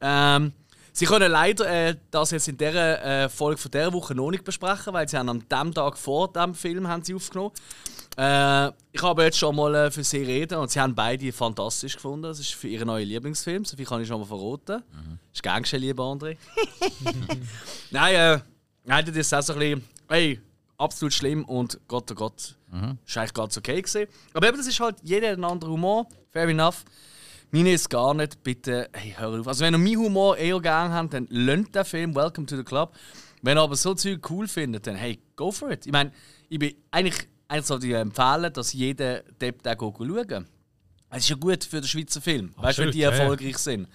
[0.00, 0.52] Ähm,
[0.94, 4.44] sie können leider äh, das jetzt in dieser äh, Folge von dieser Woche noch nicht
[4.44, 7.52] besprechen, weil sie haben am dem Tag vor dem Film haben sie aufgenommen.
[8.16, 11.96] Äh, ich habe jetzt schon mal äh, für sie reden und sie haben beide fantastisch
[11.96, 12.22] gefunden.
[12.22, 14.82] Das ist für ihren neuen Lieblingsfilm, so viel kann ich schon mal verraten.
[15.32, 16.36] Ist gern geschehen, lieber André.
[17.90, 18.38] Nein, äh,
[18.84, 20.40] nein, das ist auch so ein bisschen, hey,
[20.78, 22.56] absolut schlimm und Gott, oh Gott,
[23.06, 24.06] ist eigentlich ganz okay gewesen.
[24.32, 26.84] Aber eben, das ist halt jeder hat einen anderen Humor, fair enough.
[27.54, 29.46] Meine ist gar nicht, bitte, hey, hör auf.
[29.46, 32.64] Also wenn ihr meinen Humor eher gerne habt, dann lönt den Film Welcome to the
[32.64, 32.92] Club.
[33.42, 35.86] Wenn ihr aber so Zeug cool findet, dann hey, go for it.
[35.86, 36.10] Ich meine,
[36.48, 40.48] ich bin eigentlich, eigentlich sollte ich empfehlen, dass jeder Depp den go schauen.
[41.10, 43.16] Es ist ja gut für den Schweizer Film, weißt du, wenn Absolut, die ja, ja.
[43.18, 43.88] erfolgreich sind.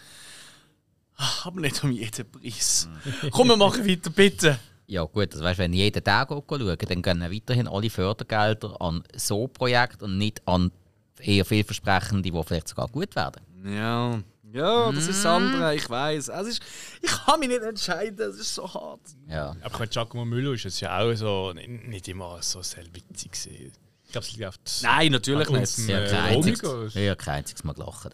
[1.18, 2.88] Ah, Aber nicht um jeden Preis.
[3.32, 4.58] Komm, wir machen weiter, bitte.
[4.88, 9.50] Ja gut, also weißt, wenn jeden Tag schauen, dann gehen weiterhin alle Fördergelder an so
[9.50, 10.72] Projekte und nicht an
[11.20, 13.49] eher vielversprechende, die vielleicht sogar gut werden.
[13.64, 14.20] Ja,
[14.52, 16.30] ja, das ist das andere, ich weiß.
[16.30, 16.64] Es ist,
[17.02, 19.02] ich kann mich nicht entscheiden, es ist so hart.
[19.28, 19.50] Ja.
[19.62, 23.32] Aber ich meine, Giacomo Müller ist es ja auch so nicht immer so sehr witzig.
[23.32, 23.72] gewesen.
[24.06, 25.88] Ich glaube, es liegt auf das- Nein, natürlich nicht.
[25.88, 28.10] Ja, äh, kein einziges, ja, kein einziges Mal gelacht.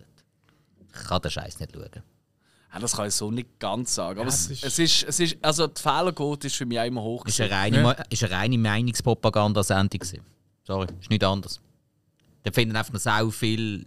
[0.93, 1.89] Ich kann den Scheiß nicht schauen.
[2.73, 4.19] Ja, das kann ich so nicht ganz sagen.
[4.19, 6.77] Aber Ja, es, es ist- es ist, es ist, also die Fehlerquote ist für mich
[6.79, 7.25] auch immer hoch.
[7.25, 7.53] Ist gewesen.
[7.53, 10.01] eine reine, Ma- ist eine reine Meinungspropaganda-Sendung.
[10.65, 11.61] Sorry, ist nichts anderes.
[12.43, 13.85] Da finden einfach noch sau viel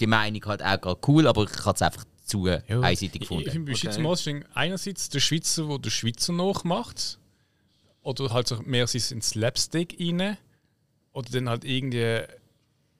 [0.00, 3.44] die Meinung halt auch gerade cool, aber ich habe es einfach zu einseitig Ich, gefunden.
[3.46, 3.92] ich finde bei Okay.
[3.92, 7.18] Schweizer einerseits der Schweizer, der der Schweizer nachmacht,
[8.02, 10.36] oder halt so mehr ins Slapstick rein,
[11.12, 11.98] oder dann halt irgendwie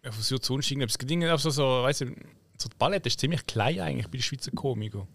[0.02, 2.06] er versucht sonst irgendetwas gedingen, also so, weißt du,
[2.58, 5.08] so die Palette ist ziemlich klein eigentlich bei den Schweizer Komikern.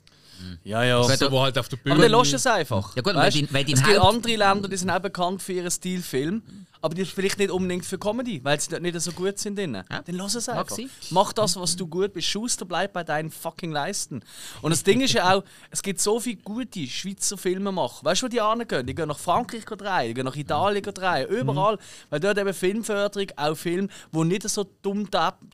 [0.63, 1.02] Ja, ja.
[1.02, 1.94] Gut, So, wo halt auf der Bühne.
[1.96, 2.96] Aber dann lass es einfach.
[2.96, 5.41] Ja gut, Weißt, wenn die- wenn die es gibt andere Länder, die sind auch bekannt
[5.41, 6.41] für ihren Stilfilm,
[6.82, 9.58] aber die vielleicht nicht unbedingt für Comedy, weil sie dort nicht so gut sind.
[9.58, 9.74] Drin.
[9.74, 10.76] Dann lass es einfach.
[10.76, 10.89] sein.
[11.12, 12.28] Mach das, was du gut bist.
[12.28, 14.22] Schuster, bleib bei deinen fucking Leisten.
[14.62, 18.04] Und das Ding ist ja auch, es gibt so viele gute Schweizer Filmemacher.
[18.04, 18.86] Weißt du, wo die angehen?
[18.86, 21.78] Die gehen nach Frankreich drehen, die gehen nach Italien drehen, überall.
[22.10, 25.08] Weil dort eben Filmförderung, auch Filme, die nicht so dumm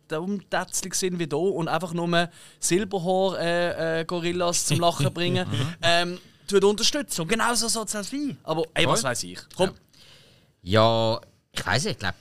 [0.07, 5.47] dummtätzlig sind wie hier und einfach nur Silberhaar-Gorillas zum Lachen bringen,
[5.81, 7.21] ähm, tut unterstützen.
[7.21, 8.37] Und genauso soll es sein.
[8.43, 9.39] Aber ey, was weiß ich.
[9.55, 9.67] Komm.
[9.67, 9.73] Ja,
[10.67, 12.15] ich weiß nicht, ich glaube,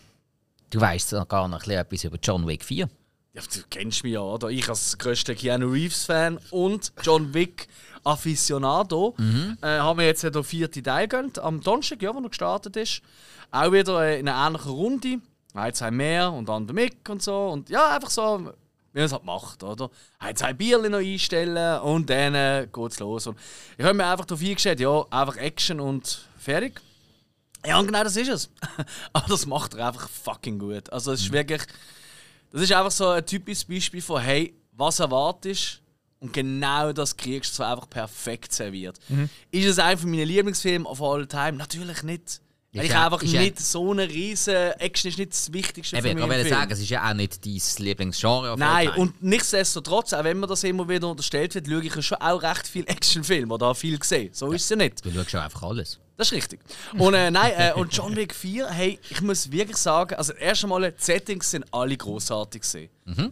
[0.70, 2.88] du weißt noch gar noch ein bisschen etwas über John Wick 4.
[3.32, 4.48] Ja, du kennst mich ja, oder?
[4.50, 7.66] Ich als größter Keanu Reeves-Fan und John Wick
[8.04, 9.16] Aficionado
[9.62, 12.76] äh, haben wir jetzt ja den vierten Teil gegönnt, am Donnerstag, ja, wo er gestartet
[12.76, 13.02] ist.
[13.50, 15.18] Auch wieder äh, in einer ähnlichen Runde.
[15.64, 17.48] Jetzt haben mehr und dann der Mick und so.
[17.48, 18.52] Und ja, einfach so,
[18.92, 19.90] wie man es halt macht, oder?
[20.24, 23.26] Jetzt ein Bierchen noch einstellen und dann äh, geht's los.
[23.26, 23.38] Und
[23.76, 26.80] ich habe mir einfach darauf eingestellt, ja, einfach Action und fertig.
[27.66, 28.50] Ja, und genau das ist es.
[29.12, 30.90] Aber das macht er einfach fucking gut.
[30.92, 31.62] Also es ist wirklich...
[32.52, 35.82] Das ist einfach so ein typisches Beispiel von, hey, was erwartest
[36.20, 38.98] und genau das kriegst du so einfach perfekt serviert.
[39.50, 41.52] Ist es einer meiner Lieblingsfilme of all time?
[41.52, 42.40] Natürlich nicht.
[42.72, 46.02] Weil ich ja- einfach ja- nicht so eine riesen Action ist nicht das Wichtigste Eben,
[46.02, 46.24] für ich mich.
[46.24, 48.52] im wollte sagen, es ist ja auch nicht dein Lieblingsgenre.
[48.52, 52.02] auf Nein, und nichtsdestotrotz, auch wenn mir das immer wieder unterstellt wird, schaue ich ja
[52.02, 54.30] schon auch recht viel Actionfilme oder habe viel gesehen.
[54.32, 55.04] So ist es ja nicht.
[55.04, 55.98] Du schaust schon einfach alles.
[56.16, 56.60] Das ist richtig.
[56.96, 60.64] Und äh, nein, äh, und John Wick 4, hey, ich muss wirklich sagen, also erst
[60.64, 62.90] einmal, die Settings sind alle großartig gesehen.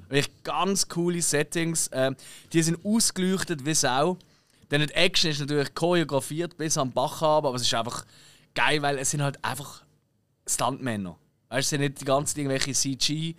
[0.09, 1.89] Wirklich ganz coole Settings.
[1.93, 2.15] ähm,
[2.53, 4.19] die sind ausgeleuchtet wie Sau.
[4.71, 8.05] Denn die Action ist natürlich choreografiert bis am Bach haben, aber es ist einfach
[8.55, 9.83] geil, weil es sind halt einfach
[10.47, 11.17] Stuntmänner.
[11.49, 13.35] Weißt du, es sind nicht die ganzen irgendwelche CG,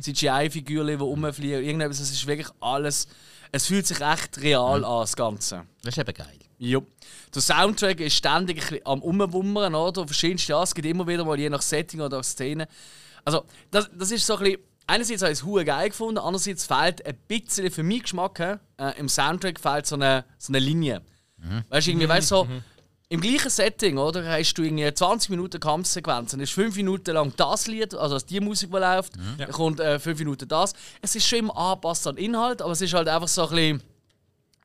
[0.00, 1.62] CGI-Figuren, die rumfliegen.
[1.62, 3.08] Irgendetwas, es ist wirklich alles.
[3.52, 5.64] Es fühlt sich echt real an, das Ganze.
[5.82, 6.38] Das ist eben geil.
[6.60, 6.78] Ja.
[7.34, 10.06] Der Soundtrack ist ständig ein bisschen am Umwummern, oder?
[10.06, 12.68] Verschiedenste ja, es gibt immer wieder mal je nach Setting oder Szene.
[13.24, 14.60] Also, das, das ist so ein bisschen.
[14.86, 18.58] Einerseits habe ich es hure geil gefunden, andererseits fehlt ein bisschen für meinen Geschmack äh,
[18.98, 21.00] im Soundtrack fehlt so eine, so eine Linie.
[21.68, 22.48] Weißt du, irgendwie, weißt so,
[23.08, 24.28] im gleichen Setting, oder?
[24.28, 28.40] Hast du irgendwie 20 Minuten Kampfsequenz, dann ist 5 Minuten lang das Lied, also die
[28.40, 30.72] Musik, die läuft, dann kommt äh, 5 Minuten das.
[31.00, 33.82] Es ist schon immer angepasst an Inhalt, aber es ist halt einfach so ein bisschen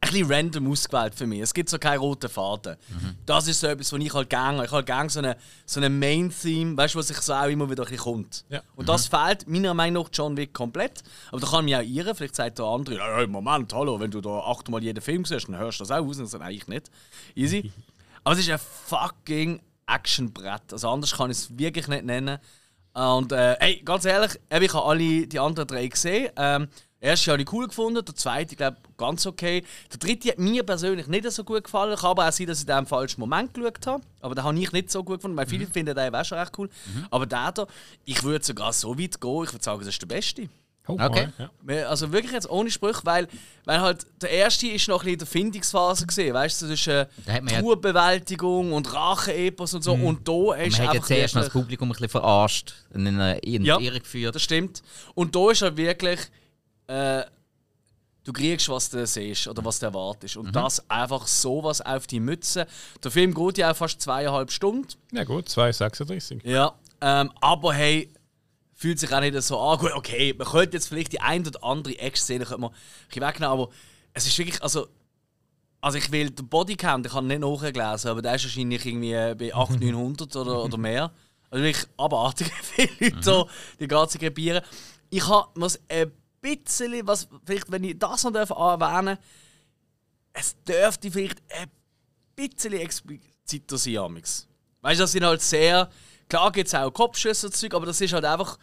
[0.05, 1.41] ein bisschen random ausgewählt für mich.
[1.41, 2.77] Es gibt so keinen roten Faden.
[3.25, 5.89] Das ist so etwas, was ich halt gerne Ich halt gerne so eine, so eine
[5.89, 8.45] Main-Theme, weißt du, was sich so auch immer wieder ein bisschen kommt.
[8.49, 8.61] Ja.
[8.75, 11.03] Und das fehlt meiner Meinung nach John Wick komplett.
[11.31, 12.15] Aber da kann mich auch irren.
[12.15, 15.57] Vielleicht sagt der andere, ja, Moment, hallo, wenn du da achtmal jeden Film siehst, dann
[15.57, 16.19] hörst du das auch aus.
[16.19, 16.91] Und dann eigentlich nicht.
[17.35, 17.71] Easy.
[18.23, 20.71] Aber es ist ein fucking Actionbrett.
[20.71, 22.39] Also anders kann ich es wirklich nicht nennen.
[22.93, 26.31] Und äh, ey, ganz ehrlich, ich habe alle die anderen drei gesehen.
[26.37, 26.67] Ähm,
[27.05, 29.63] erste habe ich cool gefunden, der zweite, glaube ganz okay.
[29.91, 31.95] Der dritte hat mir persönlich nicht so gut gefallen.
[31.97, 34.03] Kann aber auch sein, dass ich den im falschen Moment geschaut habe.
[34.21, 36.51] Aber den habe ich nicht so gut gefunden, weil viele finden den auch schon recht
[36.57, 36.69] cool.
[37.11, 37.67] Aber der da,
[38.05, 40.49] ich würde sogar so weit gehen, ich würde sagen, das ist der beste.
[40.87, 41.29] Oh, Okay.
[41.39, 41.87] Ja.
[41.89, 43.27] Also wirklich jetzt ohne Sprüche, weil,
[43.63, 46.79] weil halt der erste ist noch ein bisschen in der Findungsphase gesehen, weißt du, das
[46.79, 50.87] ist äh, Da hat man ja- Truhenbewältigung und Racheepos und so und da ist Man
[50.87, 53.77] hat einfach jetzt zuerst noch das Publikum ein bisschen verarscht und in eine in Ja.
[53.79, 54.35] die Irre geführt.
[54.35, 54.83] Das stimmt.
[55.15, 56.19] Und da ist halt wirklich,
[56.88, 57.24] äh,
[58.26, 60.38] du kriegst, was du siehst oder was du erwartest.
[60.38, 62.67] Und das einfach sowas auf die Mütze.
[63.04, 64.88] Der Film geht ja auch fast zweieinhalb Stunden.
[65.12, 66.45] Ja gut, 2,36.
[66.45, 66.74] Ja.
[67.02, 68.12] Ähm, aber hey,
[68.74, 69.80] fühlt sich auch nicht so an.
[69.80, 73.69] Gut, okay, man könnte jetzt vielleicht die ein oder andere man ein bisschen wegnehmen, aber
[74.13, 74.88] es ist wirklich, also.
[75.82, 79.54] Also ich will den Bodycount, ich habe nicht nachgelesen, aber der ist wahrscheinlich irgendwie bei
[79.54, 81.12] 800, 900 oder, oder mehr.
[81.52, 83.45] Also wirklich abartig viele Leute da
[83.80, 84.63] die ganze Gebiere.
[85.12, 86.12] Ich habe muss ein
[86.45, 89.17] bisschen, was, vielleicht wenn ich das noch darf erwähnen
[90.36, 91.69] es dürfte vielleicht ein
[92.36, 94.47] bisschen expliziter sein, amix.
[94.81, 95.89] Weißt du, das sind halt sehr.
[96.27, 98.58] Klar gibt es auch Kopfschüsse und Zeug, aber das ist halt einfach.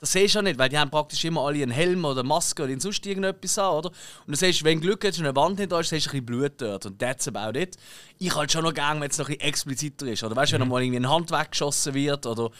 [0.00, 2.28] Das siehst du ja nicht, weil die haben praktisch immer alle einen Helm oder eine
[2.28, 3.88] Maske oder sonst irgendetwas an, oder?
[3.88, 6.24] Und du siehst, wenn Glück hast und eine Wand nicht da ist, siehst du ein
[6.24, 6.86] bisschen Blut dort.
[6.86, 7.76] Und that's about it.
[8.18, 10.22] Ich halt schon noch gerne, wenn es noch ein bisschen expliziter ist.
[10.22, 12.50] Oder weißt du, wenn mal irgendwie eine Hand weggeschossen wird oder,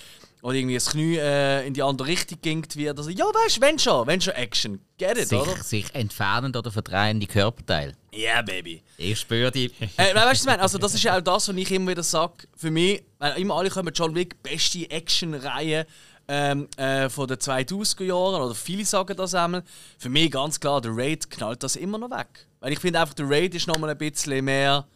[0.43, 2.99] oder irgendwie das Knie äh, in die andere Richtung gingt wird.
[2.99, 4.81] Also, ja, weißt du, wenn schon, wenn schon Action.
[4.97, 5.53] Get it, oder?
[5.57, 7.95] Sich, sich entfernend oder verdrehende Körperteile.
[8.13, 8.83] Yeah, baby.
[8.97, 9.71] Ich spüre die.
[9.97, 10.59] Äh, weißt du?
[10.59, 12.47] Also, das ist ja auch das, was ich immer wieder sage.
[12.57, 15.87] Für mich, weil immer alle kommen, John Wick, beste Action-Reihe
[16.29, 19.65] ähm, äh, von den 2000er Jahren, oder viele sagen das einmal.
[19.99, 22.47] Für mich ganz klar, der Raid knallt das immer noch weg.
[22.61, 24.87] Weil ich finde einfach, der Raid ist nochmal ein bisschen mehr.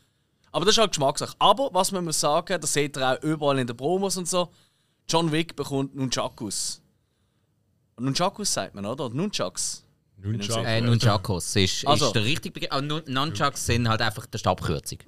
[0.52, 1.34] Aber das ist halt Geschmackssache.
[1.38, 4.50] Aber was man muss sagen, das seht ihr auch überall in den Promos und so:
[5.12, 6.80] John Wick bekommt Nunchakus.
[7.98, 9.10] Nunchakus sagt man, oder?
[9.10, 9.84] Nunchucks.
[10.16, 10.64] Nunchuck.
[10.64, 12.06] Äh, Nunchakos ist, Also.
[12.06, 12.72] ist der richtige Begriff.
[12.72, 14.98] Aber Nun- Nunchucks sind halt einfach der Stabkürzung.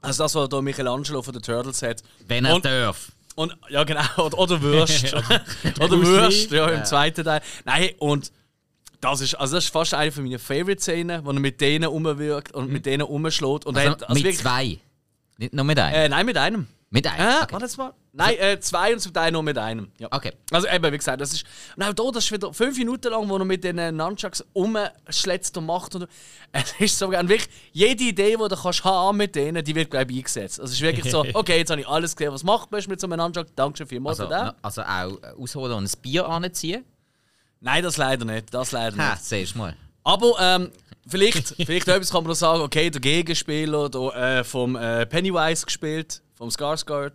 [0.00, 2.02] Also das, was da Michelangelo von den Turtles hat.
[2.26, 3.12] Wenn er Und- darf.
[3.36, 4.00] Und, ja, genau.
[4.18, 5.12] Oder, oder Würst.
[5.80, 7.40] oder Würst, ja, im zweiten Teil.
[7.64, 8.30] Nein, und
[9.00, 12.70] das ist, also das ist fast eine meiner Favorite-Szenen, wo er mit denen rumwirkt und
[12.70, 13.66] mit denen rumschlägt.
[13.66, 14.78] Und er Also, hat, also mit wirklich- zwei.
[15.36, 15.94] Nicht nur mit einem.
[15.96, 16.68] Äh, nein, mit einem.
[16.90, 17.20] mit einem.
[17.28, 17.52] Äh, okay.
[17.52, 17.92] warte jetzt mal.
[18.16, 19.90] Nein, äh, zwei und zum Teil nur mit einem.
[19.98, 20.06] Ja.
[20.12, 20.32] okay.
[20.52, 21.44] Also eben, wie gesagt, das ist...
[21.76, 25.56] Und auch da, das ist wieder fünf Minuten lang, wo er mit den Nunchucks rumschlätzt
[25.58, 25.96] und macht.
[25.96, 26.06] Und,
[26.52, 29.90] es ist so, und wirklich, jede Idee, die du kannst haben mit denen, die wird,
[29.90, 30.60] glaube ich, eingesetzt.
[30.60, 33.00] Also es ist wirklich so, okay, jetzt habe ich alles gesehen, was macht man mit
[33.00, 33.48] so einem Nunchuck?
[33.56, 34.52] Dankeschön vielmals Also, für den.
[34.62, 36.84] also auch ausholen und ein Bier anziehen.
[37.60, 39.24] Nein, das leider nicht, das leider Ha, nicht.
[39.24, 39.76] siehst du mal.
[40.06, 40.70] Aber ähm,
[41.06, 45.66] vielleicht, vielleicht etwas kann man noch sagen, okay, der Gegenspieler der, äh, vom äh, Pennywise
[45.66, 47.12] gespielt, vom Skarsgård,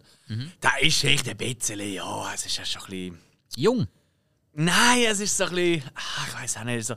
[0.63, 3.19] der ist echt ein bisschen, ja, es ist ja schon ein bisschen...
[3.55, 3.87] Jung.
[4.53, 6.95] Nein, es ist so ein bisschen, ah, ich weiß auch nicht, so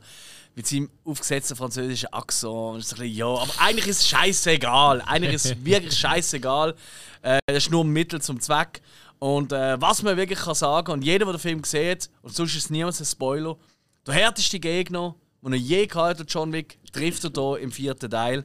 [0.54, 2.32] mit seinem aufgesetzten französischen Akzent.
[2.32, 5.02] ist So ein bisschen, ja, aber eigentlich ist es scheißegal.
[5.06, 6.74] Eigentlich ist es wirklich scheißegal.
[7.22, 8.82] Äh, das ist nur ein Mittel zum Zweck.
[9.18, 12.56] Und äh, was man wirklich kann sagen, und jeder, der den Film sieht, und sonst
[12.56, 13.56] ist es niemals ein Spoiler,
[14.06, 18.10] der härteste Gegner, den er je gehabt hat, John Wick, trifft er hier im vierten
[18.10, 18.44] Teil.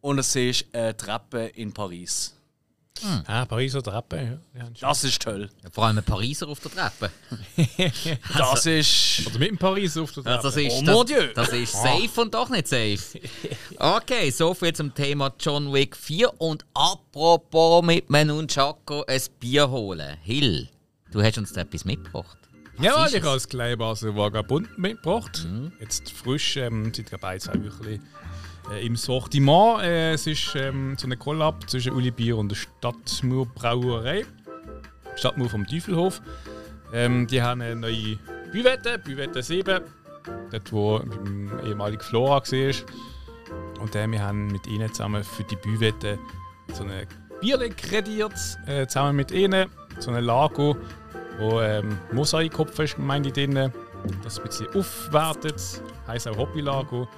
[0.00, 2.32] Und es ist eine Treppe in Paris.
[3.26, 4.40] Ah, Pariser Treppe.
[4.54, 4.62] Ja.
[4.62, 5.50] Ja, Das ist toll.
[5.70, 7.10] Vor allem ein Pariser auf der Treppe.
[8.38, 9.26] Das ist.
[9.26, 10.36] Oder mit dem Pariser auf der Treppe.
[10.36, 11.26] Also, das ist, Oh mon Dieu.
[11.34, 12.98] das, das ist safe und doch nicht safe.
[13.78, 16.40] Okay, soviel zum Thema John Wick 4.
[16.40, 20.16] Und apropos mit einem Nunchaku ein Bier holen.
[20.22, 20.68] Hill,
[21.10, 22.38] du hast uns da etwas mitgebracht.
[22.80, 25.46] Ja, ich habe das Gleibaser Vagabund mitgebracht.
[25.80, 28.00] Jetzt frisch, ähm, seit ein, zwei Wochen
[28.70, 29.82] äh, im Sortiment.
[29.82, 34.26] Äh, es ist ähm, so eine Collab zwischen Uli Bier und der Stadtmauer Brauerei.
[35.16, 36.20] Stadtmauer vom Teufelhof.
[36.92, 38.18] Ähm, die haben eine neue
[38.52, 39.80] Büvette, Büvette 7.
[40.50, 42.74] Dort, wo beim ehemaligen Flora war.
[43.80, 46.18] Und äh, wir haben mit ihnen zusammen für die Büvette
[46.74, 47.06] so eine
[47.40, 48.34] Bierle krediert,
[48.66, 49.70] äh, zusammen mit ihnen.
[49.98, 50.76] So ein Lago,
[51.38, 53.72] wo ähm, Mosaikkopf ist, meine ich, drin.
[54.22, 55.82] Das ein bisschen aufwertet.
[56.06, 57.08] Heißt auch Hobbylago.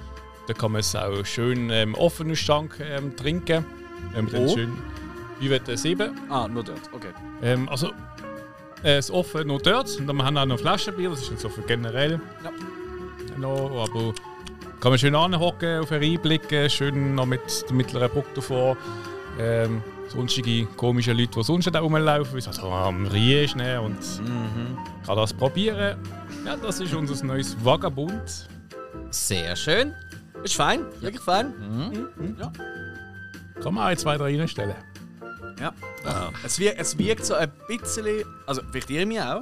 [0.47, 3.65] Da kann man es auch schön ähm, offenen Stank ähm, trinken.
[4.15, 4.47] Ähm, Wo?
[4.55, 4.77] schön
[5.39, 6.11] Büvette 7.
[6.29, 7.09] Ah, nur dort, okay.
[7.41, 7.87] Ähm, also,
[8.83, 9.97] äh, das offen noch dort.
[9.99, 12.19] Und dann haben wir auch noch Flaschenbier, das ist so für generell.
[12.43, 12.51] Ja.
[13.37, 14.13] Noch, aber
[14.79, 18.77] kann man schön anhocken, auf Einblicken, schön noch mit der mittleren Brücke davor.
[19.39, 23.97] Ähm, sonstige komische Leute, die sonst da rumlaufen, wie so am Riechen ne, und
[25.05, 25.97] kann das probieren.
[26.45, 28.49] Ja, das ist unser neues Vagabund.
[29.11, 29.93] Sehr schön.
[30.43, 31.53] Ist fein, wirklich fein.
[33.61, 34.75] Kann man auch in zwei, drei reinstellen.
[35.59, 35.73] Ja.
[36.43, 39.41] Es, wirkt, es wirkt so ein bisschen, also vielleicht ihr mich auch,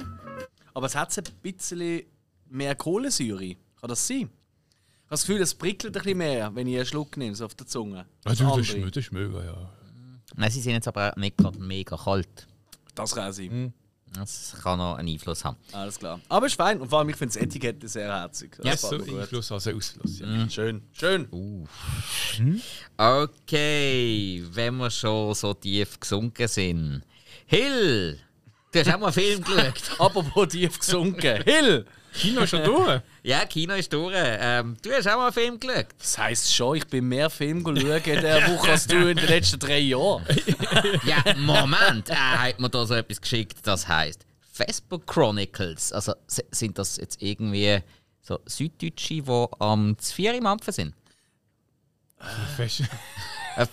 [0.74, 2.02] aber es hat so ein bisschen
[2.48, 3.54] mehr Kohlensäure.
[3.80, 4.16] Kann das sein?
[4.16, 7.44] Ich habe das Gefühl, es prickelt ein bisschen mehr, wenn ich einen Schluck nehme, so
[7.46, 8.04] auf der Zunge.
[8.24, 9.70] Also, als das, ist, das ist möglich, ja.
[10.38, 12.46] Nein, sie sind jetzt aber auch nicht gerade mega kalt.
[12.94, 13.72] Das kann sein.
[14.14, 15.56] Das kann noch einen Einfluss haben.
[15.72, 16.20] Alles klar.
[16.28, 16.80] Aber ist fein.
[16.80, 18.56] Und vor allem, ich finde das Etikett sehr herzig.
[18.56, 18.96] Das Ja, So.
[18.96, 20.20] Einfluss als Ausfluss.
[20.20, 20.48] Ja.
[20.48, 20.82] Schön.
[20.92, 21.28] Schön.
[22.96, 27.02] Okay, wenn wir schon so tief gesunken sind.
[27.46, 28.18] Hill,
[28.72, 29.82] du hast auch mal einen Film geschaut.
[30.00, 31.42] Apropos tief gesunken.
[31.42, 31.84] Hill!
[32.14, 33.00] Kino schon durch?
[33.22, 34.14] Ja, Kino ist durch.
[34.16, 35.86] Ähm, du hast auch mal einen Film geschaut.
[35.98, 39.26] Das heisst schon, ich bin mehr Film schauen in dieser Woche als du in den
[39.26, 40.24] letzten drei Jahren.
[41.04, 45.92] Ja, Moment, er hat mir da so etwas geschickt, das heißt Facebook Chronicles.
[45.92, 47.80] Also sind das jetzt irgendwie
[48.22, 50.94] so Süddeutsche, die am Zvier im Ampfen sind?
[53.56, 53.66] Äh,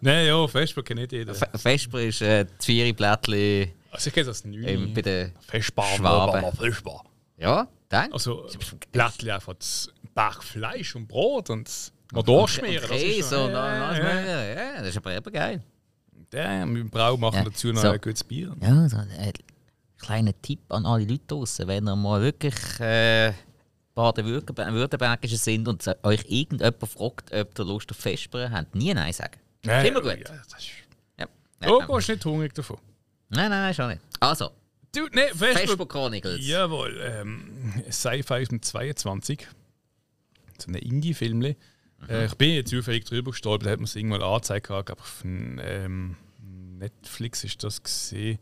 [0.00, 1.34] Nein, ja, Facebook kennt nicht jeder.
[1.34, 4.66] Vesper ist äh, Zvieri Blättli Also ich kenne das nicht.
[4.68, 6.72] ähm, bei den Festbar, Schwaben.
[6.72, 7.08] Schwaben.
[7.38, 8.12] Ja, dann.
[8.12, 8.46] Also
[8.92, 11.70] Blättli einfach das Berg Fleisch und Brot und
[12.12, 12.82] mal durchschmieren.
[12.88, 14.44] das ist Käse und alles ja, ja.
[14.74, 15.62] Ja, das ist aber eben geil.
[16.32, 17.90] Ja, mit dem Brau machen Ja, dazu noch so.
[17.90, 18.54] ein gutes Bier.
[18.60, 19.32] Ja, so ein
[19.98, 23.32] kleiner Tipp an alle Leute draußen, wenn ihr mal wirklich äh,
[23.94, 29.38] Baden-Württembergische sind und euch irgendjemand fragt, ob ihr Lust auf Vesper habt, nie Nein sagen.
[29.64, 30.18] Ja, Immer gut.
[30.18, 30.68] Ja, das ist...
[31.18, 31.26] Ja.
[31.66, 32.78] Oh, Ja, gehst nicht hungrig davon.
[33.30, 34.00] Nein, nein, nein, schon nicht.
[34.20, 34.50] Also,
[34.94, 35.90] Du, ne, Facebook.
[35.90, 36.46] Chronicles.
[36.46, 39.46] Jawohl, ähm, Sci-Fi aus dem 22.
[40.58, 41.42] So ein Indie-Film.
[41.42, 45.00] Äh, ich bin jetzt zufällig drüber gestolpert, da hat man es irgendwann angezeigt, gehabt, aber
[45.00, 46.16] auf ähm,
[46.78, 48.38] Netflix ist das gesehen.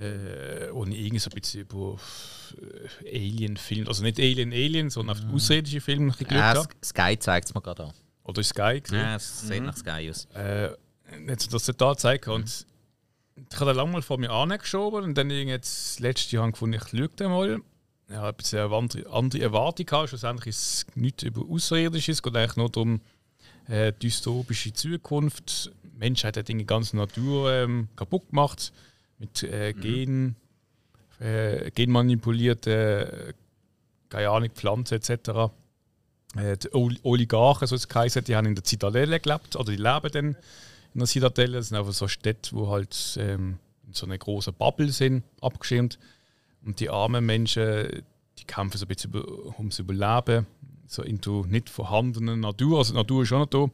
[0.00, 1.98] äh, ich irgendwie so ein bisschen über
[3.02, 5.22] äh, Alien-Film, also nicht Alien, Alien, sondern auf
[5.80, 6.84] Filme ein bisschen geschaut Ja.
[6.84, 7.92] Sky zeigt es mir gerade an.
[8.24, 8.98] Oder Sky gesehen.
[8.98, 10.26] Ja, es sieht nach Sky aus.
[10.34, 10.70] Äh,
[11.28, 12.28] hat sie das total gezeigt.
[12.28, 12.66] Und
[13.50, 16.50] ich habe das lange mal vor mir angeschoben und dann irgendwie jetzt das letzte Jahr
[16.50, 17.60] gefunden, ich schaue den mal.
[18.08, 20.08] Ich habe eine andere, andere Erwartung gehabt.
[20.08, 22.16] Schlussendlich ist es nichts über Außerirdisches.
[22.16, 23.00] Es geht eigentlich nur darum,
[23.68, 25.72] äh, dystopische Zukunft.
[25.84, 28.72] Die Menschheit hat die ganze Natur ähm, kaputt gemacht.
[29.18, 30.36] Mit äh, Gen,
[31.20, 33.32] äh, genmanipulierte, äh,
[34.08, 35.52] keine Ahnung, Pflanzen etc.
[36.36, 39.76] Äh, die Ol- Oligarchen, so es geheißen, die haben in der Zitadelle gelebt, oder die
[39.76, 40.36] leben dann
[40.94, 41.58] in der Zitadelle.
[41.58, 45.98] Das sind einfach so Städte, wo halt ähm, in so einer großen Bubble sind, abgeschirmt.
[46.64, 48.02] Und die armen Menschen,
[48.38, 49.14] die kämpfen so ein bisschen
[49.56, 50.46] ums Überleben,
[50.86, 52.78] so in der nicht vorhandenen Natur.
[52.78, 53.70] Also die Natur ist schon noch da,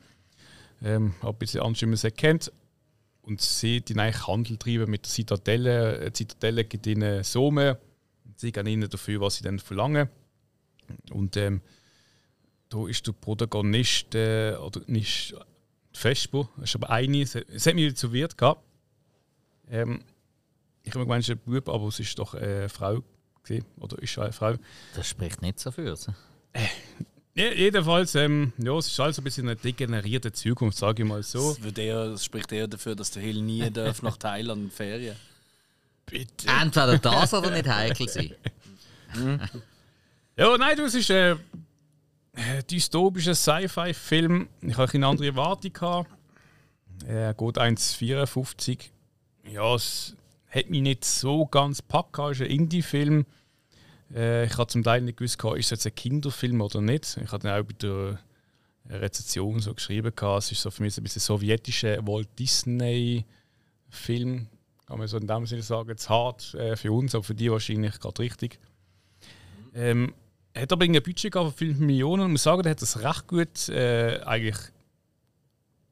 [0.82, 2.52] ähm, aber ein bisschen anders, wie man sie kennt.
[3.22, 6.10] Und sie die eigentlich Handel treiben mit der Zitadelle.
[6.10, 7.78] Die Zitadelle gibt ihnen Summe.
[8.36, 10.10] Sie geben ihnen dafür, was sie dann verlangen.
[11.10, 11.62] Und ähm,
[12.68, 15.34] da ist der Protagonist, äh, oder nicht
[15.94, 18.62] Vesper, das ist aber eine, es hat mich zu Wirt gehabt.
[19.70, 20.02] Ähm,
[20.82, 23.02] ich habe mir gemeint, es ist ein Bub, aber es ist doch eine Frau.
[23.42, 24.54] Gewesen, oder ist eine Frau.
[24.94, 26.12] Das spricht nicht so für sie.
[27.34, 31.22] Ja, jedenfalls, ähm, ja, es ist alles ein bisschen eine degenerierte Zukunft, sage ich mal
[31.22, 31.54] so.
[31.54, 34.70] Das, wird eher, das spricht eher dafür, dass der Hill nie darf nach Thailand in
[34.70, 35.16] Ferien.
[36.06, 36.46] Bitte.
[36.46, 38.34] Entweder das oder nicht heikel sein.
[40.36, 41.36] Ja, nein, du, es ist äh,
[42.70, 44.48] dystopischer Sci-Fi-Film.
[44.62, 46.06] Ich hatte eine andere Erwartung.
[47.06, 48.90] Er geht 1,54.
[49.50, 50.16] Ja, es
[50.48, 52.18] hat mich nicht so ganz gepackt.
[52.18, 53.26] Es ist ein Indie-Film.
[54.14, 57.18] Äh, ich habe zum Teil nicht gewusst, ist es jetzt ein Kinderfilm oder nicht.
[57.22, 58.18] Ich habe dann auch bei der
[58.88, 63.26] Rezension so geschrieben, es ist so für mich ein bisschen sowjetischer Walt Disney-Film.
[64.86, 67.50] Kann man so in dem Sinne sagen, jetzt hart äh, für uns, aber für die
[67.50, 68.58] wahrscheinlich gerade richtig.
[69.74, 70.12] Ähm,
[70.62, 73.68] hat aber ein Budget von 5 Millionen ich muss sagen, er hat das recht gut
[73.68, 74.58] äh, eigentlich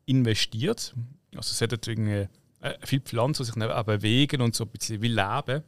[0.07, 0.95] investiert.
[1.35, 2.29] Also es hat irgendwie
[2.61, 5.63] äh, viele Pflanzen, die sich auch bewegen und so ein bisschen wie leben.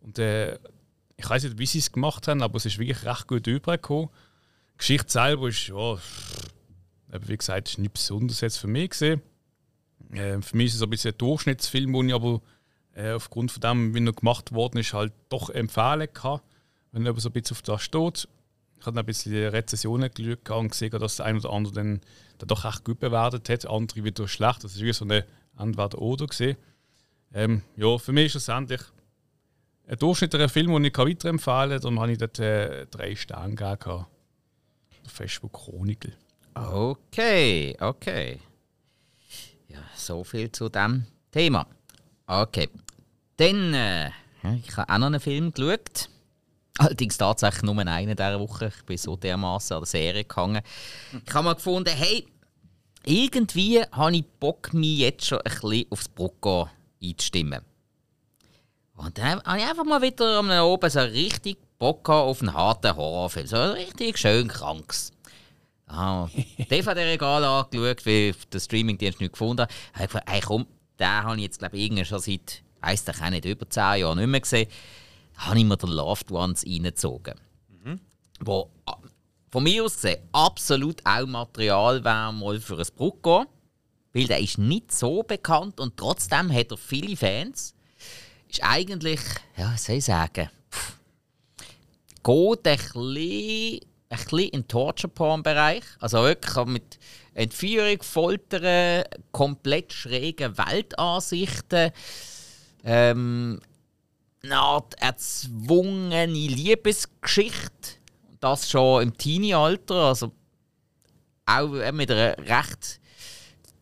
[0.00, 0.58] Und äh,
[1.16, 4.08] ich weiß nicht, wie sie es gemacht haben, aber es ist wirklich recht gut übergekommen.
[4.74, 5.92] Die Geschichte selber ist, ja,
[7.12, 9.22] eben wie gesagt, ist nicht besonders jetzt für mich gesehen.
[10.12, 12.40] Äh, für mich ist es ein bisschen ein Durchschnittsfilm, den ich aber
[12.94, 16.40] äh, aufgrund von dem, wie er gemacht worden ist, halt doch empfehlen kann
[16.94, 18.28] wenn jemand so ein bisschen auf das steht.
[18.78, 22.00] Ich habe ein bisschen Rezessionen geschaut und gesehen, dass der eine oder andere dann,
[22.38, 24.62] dann doch echt gut bewertet hat, andere wieder schlecht.
[24.62, 25.24] Das ist wie so eine
[25.58, 26.26] Entweder-Oder.
[27.32, 28.80] Ähm, ja, für mich ist es endlich
[29.88, 31.80] ein durchschnittlicher Film, den ich weiterempfehlen kann.
[31.80, 34.06] Darum habe ich dort äh, drei Sterne gegeben.
[35.06, 36.12] Facebook Chronicle.
[36.54, 38.38] Okay, okay.
[39.66, 41.66] Ja, so viel zu dem Thema.
[42.28, 42.68] Okay.
[43.36, 44.10] Dann, äh,
[44.62, 46.08] ich habe auch noch einen Film geschaut.
[46.78, 48.72] Allerdings tatsächlich nur einen dieser Woche.
[48.76, 50.62] Ich bin so dermaßen an der Serie gehangen.
[51.24, 52.26] Ich habe mal gefunden, hey,
[53.04, 56.68] irgendwie habe ich Bock, mich jetzt schon ein bisschen aufs Brocco
[57.02, 57.60] einzustimmen.
[58.96, 62.96] Und dann habe ich einfach mal wieder am oben so richtig Bock auf einen harten
[62.96, 63.46] Horrorfilm.
[63.46, 65.12] So richtig schön krankes.
[65.86, 66.28] Ah,
[66.70, 69.72] DVD-Regal angeschaut, wie ich den Streamingdienst nicht gefunden habe.
[69.72, 70.66] Ich habe gefragt, hey, komm,
[70.98, 74.28] den habe ich jetzt, glaube ich, schon seit, weiss ich nicht, über 10 Jahren nicht
[74.28, 74.68] mehr gesehen.
[75.36, 77.34] Habe ich mir den Loved Ones reingezogen.
[78.40, 78.98] Wo ah,
[79.50, 83.46] von mir aus gesehen absolut auch Material wäre mal für ein Brucko.
[84.12, 87.74] Weil der ist nicht so bekannt und trotzdem hat er viele Fans.
[88.48, 89.20] Ist eigentlich,
[89.56, 90.98] ja, was soll ich sagen, pff,
[92.22, 95.82] geht ein bisschen, ein bisschen in den Torture-Porn-Bereich.
[95.98, 96.98] Also wirklich mit
[97.34, 101.90] Entführung, Foltern, komplett schrägen Weltansichten.
[102.84, 103.60] Ähm,
[104.44, 107.98] eine Art erzwungene Liebesgeschichte.
[108.40, 109.94] Das schon im Teenie-Alter.
[109.94, 110.32] Also
[111.46, 113.00] auch mit einer recht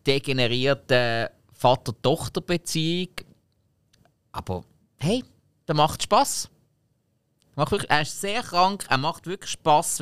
[0.06, 3.10] degenerierten Vater-Tochter-Beziehung.
[4.32, 4.64] Aber
[4.98, 5.24] hey,
[5.66, 6.48] der macht Spass.
[7.54, 10.00] Macht wirklich, er ist sehr krank, er macht wirklich Spass.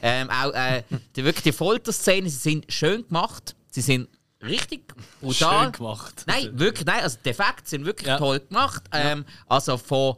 [0.00, 0.84] Ähm, auch äh,
[1.16, 3.56] die, wirklich die Folterszenen sie sind schön gemacht.
[3.70, 4.08] Sie sind
[4.44, 5.64] richtig brutal.
[5.64, 6.24] Schön gemacht.
[6.26, 7.02] Nein, wirklich, nein.
[7.02, 8.18] Also die Effekte sind wirklich Ja.
[8.18, 8.82] toll gemacht.
[8.92, 10.16] Ähm, Also von,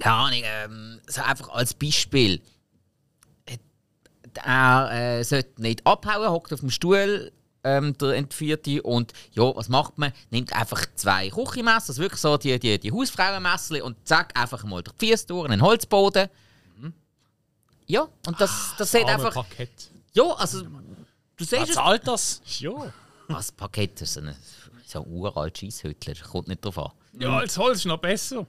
[0.00, 2.40] keine Ahnung, ähm, so einfach als Beispiel.
[4.42, 7.30] Er äh, sollte nicht abhauen, hockt auf dem Stuhl,
[7.62, 8.82] ähm, der Entführte.
[8.82, 10.12] Und ja, was macht man?
[10.30, 14.82] Nimmt einfach zwei Küchenmesser, also wirklich so die, die, die Hausfrauenmesser und zack, einfach mal
[14.82, 16.28] durch die Füße durch, einen Holzboden.
[17.86, 19.34] Ja, und das, das sieht Arme einfach.
[19.34, 19.90] Parkett.
[20.14, 20.62] Ja, also.
[21.36, 21.74] Du siehst es.
[21.74, 22.42] zahlt das?
[22.58, 22.92] Ja.
[23.28, 24.00] Was Parkett?
[24.00, 24.36] Das ist so ein,
[24.86, 26.14] so ein uralt Scheisshütler.
[26.30, 26.92] Kommt nicht drauf an.
[27.18, 28.46] Ja, als Holz ist noch besser.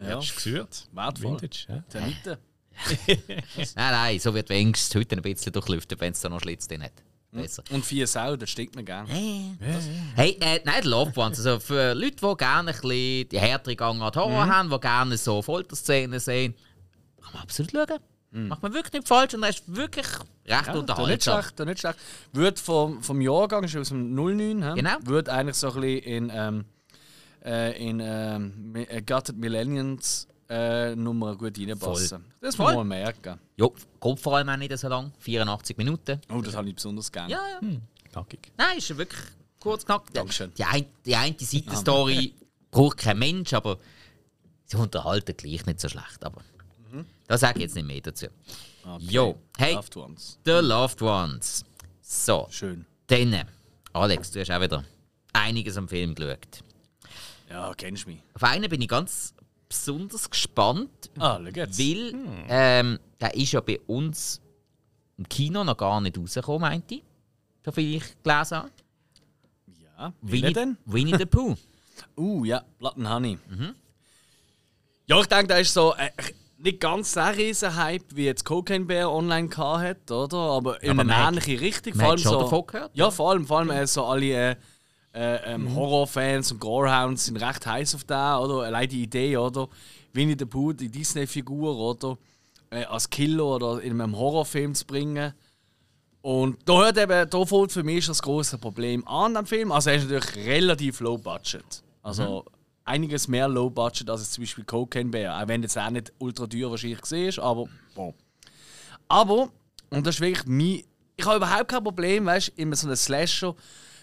[0.00, 0.10] Ja.
[0.10, 0.18] Ja.
[0.18, 0.88] Ist gesürt.
[0.92, 1.30] Wertvoll.
[1.32, 1.80] Vintage, ja.
[1.88, 2.38] Termite.
[3.56, 6.84] Nein, nein, so wird wenigstens heute ein bisschen durchlüftet, wenn es da noch Schlitz drin
[6.84, 6.92] hat.
[7.32, 7.64] Besser.
[7.70, 9.08] Und vier Sau, das stinkt mir gerne.
[9.08, 11.38] Hey, äh, nein, die Loved Ones.
[11.38, 15.42] Also für Leute, die gerne ein bisschen die härtere Gangart Horror haben, die gerne so
[15.42, 16.54] Folterszenen sehen,
[17.20, 17.98] kann man absolut schauen.
[18.30, 21.42] Macht man wirklich nicht falsch und er ist wirklich recht Ja, da nicht unterhaltsam.
[21.42, 21.98] schlecht, nicht schlecht.
[22.32, 24.72] Wird vom, vom Jahrgang, ist aus dem 09, hä?
[24.74, 24.96] Genau.
[25.04, 26.64] Wird eigentlich so ein bisschen in, ähm,
[27.44, 32.24] äh, in ähm, äh, Gutted Millenniums äh, Nummer gut reinpassen.
[32.40, 32.76] Das muss Voll.
[32.76, 33.38] man merken.
[33.56, 33.66] Ja,
[33.98, 35.12] kommt vor allem auch nicht so lang.
[35.18, 36.20] 84 Minuten.
[36.30, 37.32] Oh, das habe ich besonders gerne.
[37.32, 37.68] Ja, ja.
[38.12, 38.52] Knackig.
[38.56, 39.20] Nein, ist wirklich
[39.60, 40.12] kurz knapp.
[40.12, 40.52] Dankeschön.
[40.54, 42.34] Die, ein, die eine Seitenstory
[42.70, 43.78] braucht kein Mensch, aber
[44.64, 46.24] sie unterhalten gleich nicht so schlecht.
[46.24, 46.40] Aber
[47.28, 48.26] da sage ich jetzt nicht mehr dazu.
[48.84, 49.04] Okay.
[49.08, 50.38] Jo, hey, Loved Ones.
[50.44, 51.64] The Loved Ones.
[52.00, 52.84] So, Schön.
[53.06, 53.44] dann,
[53.92, 54.84] Alex, du hast auch wieder
[55.32, 56.64] einiges am Film geschaut.
[57.50, 58.20] Ja, kennst du mich.
[58.34, 59.34] Auf einen bin ich ganz
[59.68, 62.14] besonders gespannt, Ah, weil
[62.48, 64.40] ähm, der ist ja bei uns
[65.18, 67.02] im Kino noch gar nicht rausgekommen, meinte ich.
[67.64, 68.70] So viel ich gelesen habe.
[69.98, 70.78] Ja, wie Winnie, denn?
[70.86, 71.56] Winnie the Pooh.
[72.16, 73.38] Uh, ja, Blood and Honey.
[73.48, 73.74] Mhm.
[75.06, 76.10] Ja, ich denke, da ist so äh,
[76.58, 80.36] nicht ganz der riesen Hype, wie jetzt Cocaine Bear online gehabt hat, oder?
[80.38, 81.94] Aber in eine ähnliche Richtung.
[81.94, 84.56] Vor allem so, davon gehört, Ja, vor allem, vor allem äh, so alle äh,
[85.14, 85.66] äh, Mhm.
[85.68, 88.64] ähm, Horrorfans und Gorehounds sind recht heiß auf da, oder?
[88.66, 89.68] Allein die Idee, oder?
[90.12, 92.18] Winnie the Pooh, die Disney-Figur, oder?
[92.70, 95.32] Äh, als Killer oder in einem Horrorfilm zu bringen.
[96.20, 99.70] Und da hört eben, da fällt für mich das große Problem an am Film.
[99.72, 101.82] Also er ist natürlich relativ low budget.
[102.02, 102.44] Also
[102.88, 105.40] einiges mehr low budget als jetzt zum Beispiel Cocaine Bear.
[105.42, 108.14] Auch wenn jetzt auch nicht ultra teuer wahrscheinlich war, aber bon.
[109.08, 109.50] Aber,
[109.90, 110.84] und das ist wirklich mein.
[111.16, 113.54] Ich habe überhaupt kein Problem, weißt du, in so einem Slasher,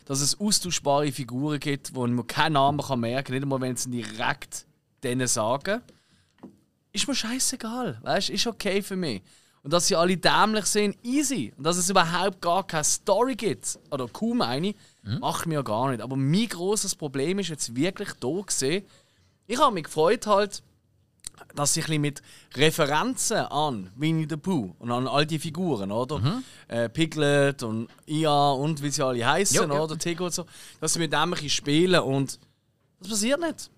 [0.06, 3.78] dass es austauschbare Figuren gibt, wo man keinen Namen kann merken kann, nicht einmal wenn
[3.78, 4.66] sie direkt
[5.02, 5.82] denen sagen.
[6.92, 9.22] Ist mir scheißegal, weißt ist okay für mich.
[9.64, 11.54] Und dass sie alle dämlich sind, easy.
[11.58, 14.76] Und dass es überhaupt gar keine Story gibt, oder kaum eine,
[15.20, 16.01] macht mir ja gar nicht.
[16.01, 18.86] Aber mein großes Problem ist jetzt wirklich da gesehen.
[19.47, 20.64] Ich habe mich gefreut halt,
[21.53, 22.22] dass bisschen mit
[22.56, 26.41] Referenzen an Winnie the Pooh und an all die Figuren, oder?
[26.68, 29.82] Äh, Piglet und Ia und wie sie alle heißen, Ja, ja.
[29.82, 29.97] oder?
[29.97, 30.45] Tigo und so,
[30.80, 32.39] dass sie mit dem ein spielen und
[32.99, 33.70] das passiert nicht.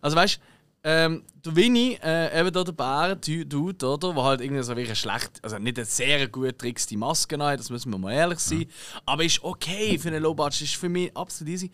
[0.00, 0.40] Also weißt du,
[0.84, 4.14] ähm, der Winnie, äh, eben da der Bären-Dude, oder?
[4.14, 7.70] Der halt irgendwie so wirklich schlecht, also nicht eine sehr gut trickste Maske hat, das
[7.70, 8.66] müssen wir mal ehrlich sein.
[9.04, 11.70] Aber ist okay für einen Low-Budget, ist für mich absolut easy.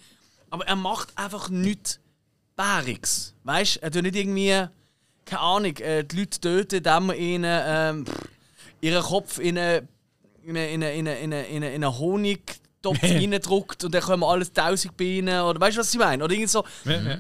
[0.51, 2.01] Aber er macht einfach nichts
[2.57, 3.35] Bäriges.
[3.45, 4.67] Weißt du, er tut nicht irgendwie,
[5.25, 8.05] keine Ahnung, äh, die Leute töten, indem man ihnen ähm,
[8.81, 9.89] ihren Kopf in einen
[10.43, 11.85] in eine, in eine, in eine, in eine, in eine, in
[12.85, 15.41] Honigtopf reindruckt und dann kommen alles tausend Bienen.
[15.43, 16.25] Oder weißt du, was ich meine?
[16.25, 16.65] Oder irgend so.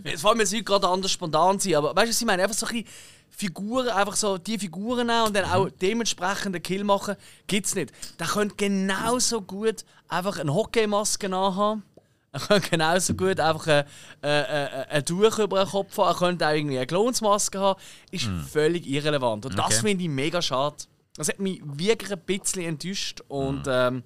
[0.04, 2.42] Es jetzt heute gerade anders spontan sein, aber weißt du, was ich meine?
[2.42, 2.88] Einfach so ein bisschen
[3.30, 7.16] Figuren, einfach so die Figuren nehmen und dann auch dementsprechend einen Kill machen,
[7.48, 7.92] gibt es nicht.
[8.20, 11.82] Der könnte genauso gut einfach eine Hockeymaske anhaben.
[12.30, 13.84] Er könnte genauso gut einfach ein,
[14.22, 16.08] äh, äh, ein Tuch über den Kopf haben.
[16.08, 17.80] Er könnte auch irgendwie eine Clownsmaske haben.
[18.10, 19.46] Ist völlig irrelevant.
[19.46, 19.88] Und das Okay.
[19.88, 20.76] finde ich mega schade.
[21.16, 23.20] Das hat mich wirklich ein bisschen enttäuscht.
[23.28, 24.02] Und ähm,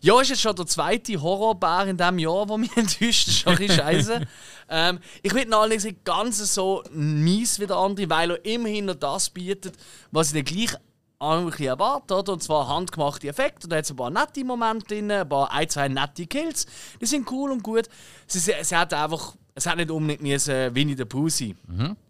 [0.00, 3.30] ja, ist jetzt schon der zweite Horrorbär in diesem Jahr, der mich enttäuscht.
[3.30, 4.20] Schon ein scheiße.
[4.68, 8.94] ähm, ich ihn allerdings nicht ganz so mies wie der andere, weil er immerhin noch
[8.94, 9.76] das bietet,
[10.10, 10.76] was ich dann gleich
[11.18, 12.14] auch ein bisschen erwarte.
[12.14, 12.32] Oder?
[12.32, 13.68] Und zwar handgemachte Effekte.
[13.68, 16.66] Da hat es ein paar nette Momente drin, ein paar ein, zwei nette Kills.
[17.00, 17.88] Die sind cool und gut.
[18.28, 21.56] Es, es hat einfach, es hat nicht unbedingt müssen Winnie the Pooh sein.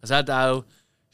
[0.01, 0.64] Es hat auch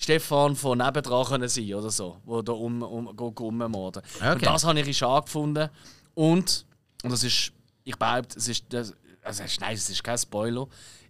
[0.02, 4.02] Stefan von nebendran können sein oder so, wo da um, um, ummorden.
[4.16, 4.32] Okay.
[4.32, 5.68] Und das habe ich ein bisschen schade gefunden.
[6.14, 6.66] Und,
[7.02, 7.52] und das ist,
[7.84, 10.66] ich behaupte, es ist, das, also nein, es ist kein Spoiler.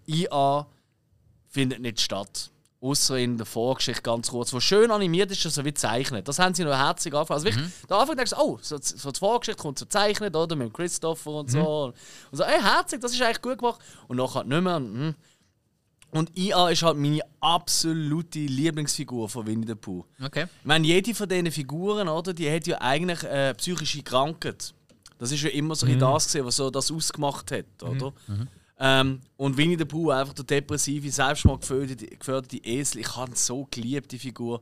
[0.07, 0.67] IA
[1.49, 2.51] findet nicht statt.
[2.81, 6.27] Außer in der Vorgeschichte ganz kurz, wo schön animiert ist, so wie gezeichnet.
[6.27, 7.37] Das haben sie noch herzig angefangen.
[7.37, 10.57] Also wirklich, da Anfang denkst du, oh, so, so die Vorgeschichte kommt so gezeichnet, oder?
[10.57, 11.85] Mit Christopher und so.
[11.85, 11.95] Und
[12.33, 13.81] so, ey, herzig, das ist eigentlich gut gemacht.
[14.09, 14.77] Und nachher halt nicht mehr.
[14.79, 15.15] Und, hm.
[16.11, 20.05] und IA ist halt meine absolute Lieblingsfigur von Winnie the Pooh.
[20.21, 20.47] Okay.
[20.61, 24.75] Ich meine, jede von diesen Figuren, oder, die hat ja eigentlich äh, psychische Krankheit.
[25.23, 28.13] Das ist ja immer so bisschen das gesehen, was so das ausgemacht hat, oder?
[28.81, 33.03] Ähm, und Winnie the Pooh, einfach der depressive, selbstmordgeförderte geförderte Esel.
[33.03, 34.61] Ich habe ihn so geliebt, die Figur.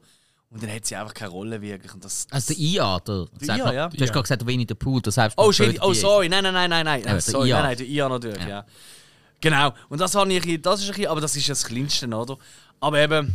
[0.51, 1.95] Und dann hat sie einfach keine Rolle wirklich.
[1.95, 3.89] Und das, Also der IA, der, sag IA, mal, ja.
[3.89, 6.53] Du hast gerade gesagt, Winnie the Pooh, der selbst Oh, shit, oh sorry, nein, nein,
[6.53, 7.03] nein, nein, nein.
[7.03, 7.57] der sorry, IA.
[7.57, 8.67] nein, nein, der IA natürlich, ja.
[9.41, 12.07] Genau, und das, habe ich, das ist ein bisschen, aber das ist ja das Kleinste,
[12.09, 12.37] oder?
[12.81, 13.33] Aber eben,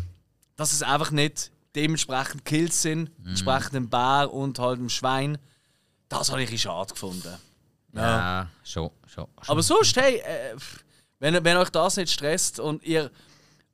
[0.56, 5.40] dass es einfach nicht dementsprechend Kills sind, entsprechend dem Bär und halt dem Schwein,
[6.10, 7.36] das habe ich ein schade gefunden.
[7.94, 9.28] Ja, schon, schon.
[9.42, 9.52] schon.
[9.52, 10.56] Aber sonst, hey, äh,
[11.20, 13.12] wenn, wenn euch das nicht stresst und ihr.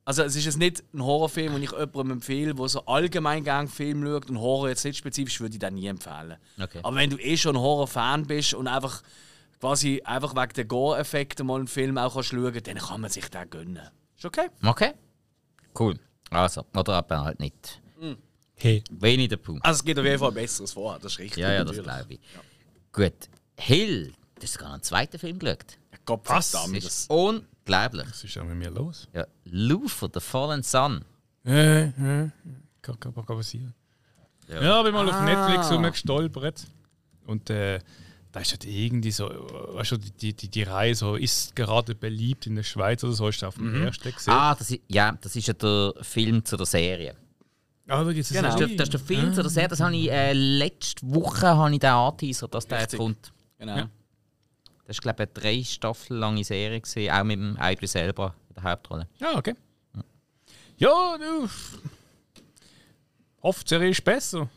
[0.04, 3.68] Also, es ist jetzt nicht ein Horrorfilm, den ich jemandem empfehle, der so allgemein gerne
[3.68, 6.38] Film schaut und Horror jetzt nicht spezifisch, würde ich den nie empfehlen.
[6.60, 6.80] Okay.
[6.82, 9.02] Aber wenn du eh schon ein Horror-Fan bist und einfach
[9.60, 13.28] quasi einfach wegen der Gore-Effekte mal einen Film auch kannst schauen dann kann man sich
[13.28, 13.88] den gönnen.
[14.16, 14.48] Ist okay?
[14.64, 14.92] Okay.
[15.78, 16.00] Cool.
[16.30, 17.80] Also, oder aber halt nicht.
[18.62, 18.84] Hey.
[18.90, 19.64] Wenig der Punkt.
[19.64, 21.42] Also, es gibt auf jeden Fall ein besseres vor, das ist richtig.
[21.42, 22.20] Ja, ja, das glaube ich.
[22.92, 23.12] Gut.
[23.58, 25.78] Hill, du hast sogar einen zweiten Film geschaut.
[26.04, 26.50] Gott Was?
[26.50, 28.06] verdammt, Das das ist unglaublich.
[28.08, 29.08] Was ist da mit mir los?
[29.12, 31.04] Ja, Lufer, The Fallen Sun.
[31.44, 31.90] Äh, äh,
[32.80, 33.74] kann, kann, kann passieren.
[34.48, 34.62] Ja.
[34.62, 35.24] Ja, bin mal auf Ah.
[35.24, 36.66] Netflix rumgestolpert.
[37.26, 37.80] Und äh,
[38.30, 42.46] da ist halt irgendwie so, weißt du, die, die, die, Reihe so, ist gerade beliebt
[42.46, 44.32] in der Schweiz oder so, hast du auf dem ersten gesehen.
[44.32, 47.16] Ah, das ist, ja, das ist ja der Film zu der Serie.
[47.92, 48.42] Ah, da gibt's Genau.
[48.42, 49.68] Das ist der, das ist der Film zu der Serie.
[49.68, 53.32] Das habe ich äh, letzte Woche habe ich den angeteasert, dass der jetzt kommt.
[53.58, 53.76] Genau.
[53.76, 53.90] Ja.
[54.86, 58.34] Das war, glaube ich, eine drei Staffel lange Serie, gewesen, auch mit dem Idris selber
[58.48, 59.08] in der Hauptrolle.
[59.18, 59.54] Ja, okay.
[60.78, 61.48] Ja, du.
[63.42, 64.48] Hofft, die Serie ist besser.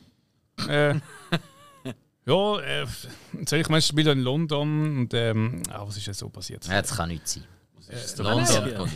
[0.69, 0.93] äh,
[2.25, 2.85] ja, äh,
[3.33, 6.65] ich meine, ich spiele in London und ähm, ah, was ist denn so passiert?
[6.67, 7.43] Ja, das kann nicht sein.
[7.89, 8.89] ist London.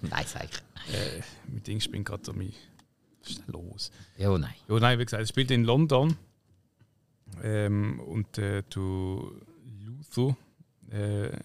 [0.00, 0.94] Nein, sag ich.
[0.94, 2.56] Äh, mit Ding bin gerade mich.
[3.26, 3.90] Was ist denn los?
[4.16, 4.54] Ja, nein.
[4.68, 6.16] Ja, nein, wie gesagt, es spielt in London.
[7.42, 9.32] Ähm, und äh, du
[9.84, 10.36] Luther,
[10.90, 11.36] äh,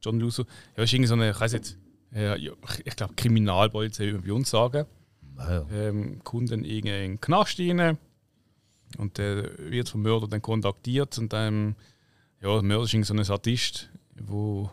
[0.00, 0.46] John Luther,
[0.76, 1.76] ja, ist irgendwie so eine, ich weiß nicht,
[2.14, 2.52] äh, ja,
[2.84, 4.86] ich glaube Kriminalpolizei, man bei uns sagen.
[5.72, 7.96] Ähm, kommt dann irgendwie in den Knast rein
[8.96, 11.76] und der wird vom Mörder dann kontaktiert und dann,
[12.40, 14.70] ja, der Mörder ist irgendwie so ein Sadist, wo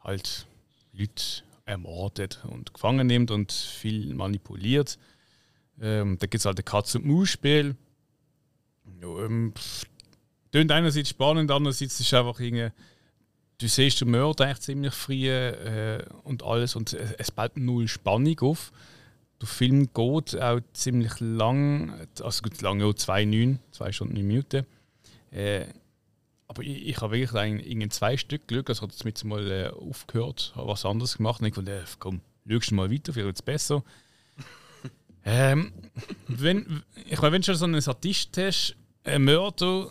[0.00, 0.46] halt
[0.92, 4.98] Leute ermordet und gefangen nimmt und viel manipuliert.
[5.80, 7.76] Ähm, da gibt es halt ein Katz-und-Maus-Spiel.
[9.00, 9.52] Ja, ähm,
[10.52, 12.70] Tönt einerseits spannend, andererseits ist es einfach irgendwie.
[13.58, 17.88] Du siehst den Mörder eigentlich ziemlich früh äh, und alles und es, es baut null
[17.88, 18.72] Spannung auf.
[19.40, 24.66] Der Film geht auch ziemlich lang, also gut, lang, ja, 2,9, 2 Stunden, 9 Minuten.
[25.30, 25.66] Äh,
[26.48, 29.50] aber ich, ich habe wirklich eigentlich in zwei Stück Glück, also habe jetzt mit mal
[29.50, 33.26] äh, aufgehört, habe was anderes gemacht und ich fand, äh, komm, schaust mal weiter, vielleicht
[33.26, 33.84] wird es besser.
[35.26, 35.72] Ähm,
[36.28, 39.90] wenn, ich meine, wenn du schon so einen Sadist hast, ein Mörder,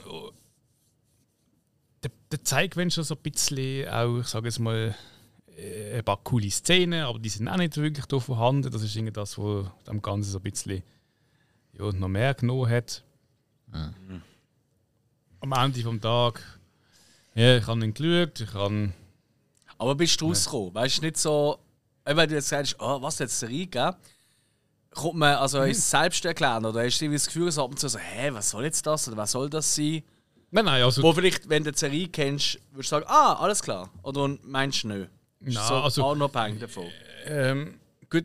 [2.01, 4.95] der, der zeigt, wenn schon so ein bisschen auch, ich sage jetzt mal,
[5.57, 8.71] äh, ein paar coole Szenen, aber die sind auch nicht wirklich da vorhanden.
[8.71, 10.83] Das ist irgendwie das, was dem Ganzen so ein bisschen
[11.73, 13.03] ja, noch mehr genommen hat.
[15.41, 16.41] Am Ende vom Tag,
[17.36, 18.93] ja, ich habe ihn geschaut, ich habe
[19.77, 20.73] Aber bist du rausgekommen?
[20.73, 21.59] Weißt du nicht so,
[22.05, 23.97] wenn du jetzt sagst, oh, was jetzt Serie geben?
[24.95, 27.77] Kommt man, also ist es selbst erklären oder hast du das Gefühl, so ab und
[27.79, 30.01] zu so, hä, was soll jetzt das oder was soll das sein?
[30.51, 33.61] Nein, nein, also, Wo vielleicht, wenn du die Serie kennst, würdest du sagen, ah, alles
[33.61, 33.89] klar.
[34.03, 35.09] Oder meinst du nicht?
[35.41, 36.85] Ist Nein, so also- unabhängig davon.
[37.25, 37.77] ähm,
[38.09, 38.23] gut,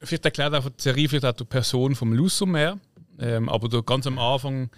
[0.00, 2.78] vielleicht erklärt auch die Serie vielleicht auch die Person vom Lusso mehr.
[3.18, 4.70] Ähm, aber da ganz am Anfang,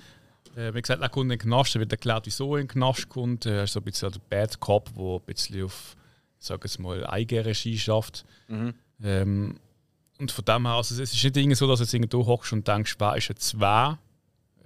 [0.57, 2.73] äh, wie gesagt, er kommt in den Knast, da wird erklärt, wieso er in den
[2.73, 3.45] Knast kommt.
[3.47, 5.97] Er ist so ein bisschen der Bad Cop, der ein bisschen auf,
[6.41, 8.25] ich sage es mal, Eigenregie schafft.
[9.03, 9.59] Ähm,
[10.19, 12.53] und von dem her, also es ist nicht irgendwie so, dass du jetzt irgendwo hockst
[12.53, 13.99] und denkst, wer ist jetzt wer.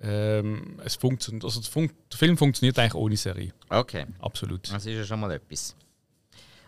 [0.03, 3.53] Ähm, es funktioniert, also der, Fun der Film funktioniert eigentlich ohne Serie.
[3.69, 4.73] Okay, Absolut.
[4.73, 5.77] das ist ja schon mal etwas.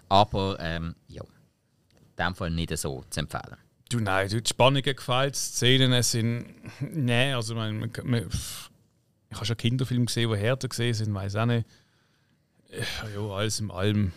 [0.08, 1.22] Aber, ähm, ja.
[1.22, 3.56] In dem Fall nicht so zu empfehlen.
[3.88, 6.46] Du, nein, du, die Spannungen gefällt, die Szenen sind.
[6.80, 8.28] Nein, also man, man, man,
[9.30, 11.66] ich habe schon Kinderfilme gesehen, die härter gesehen sind, weiß auch nicht.
[13.14, 14.12] Ja, alles im Allem.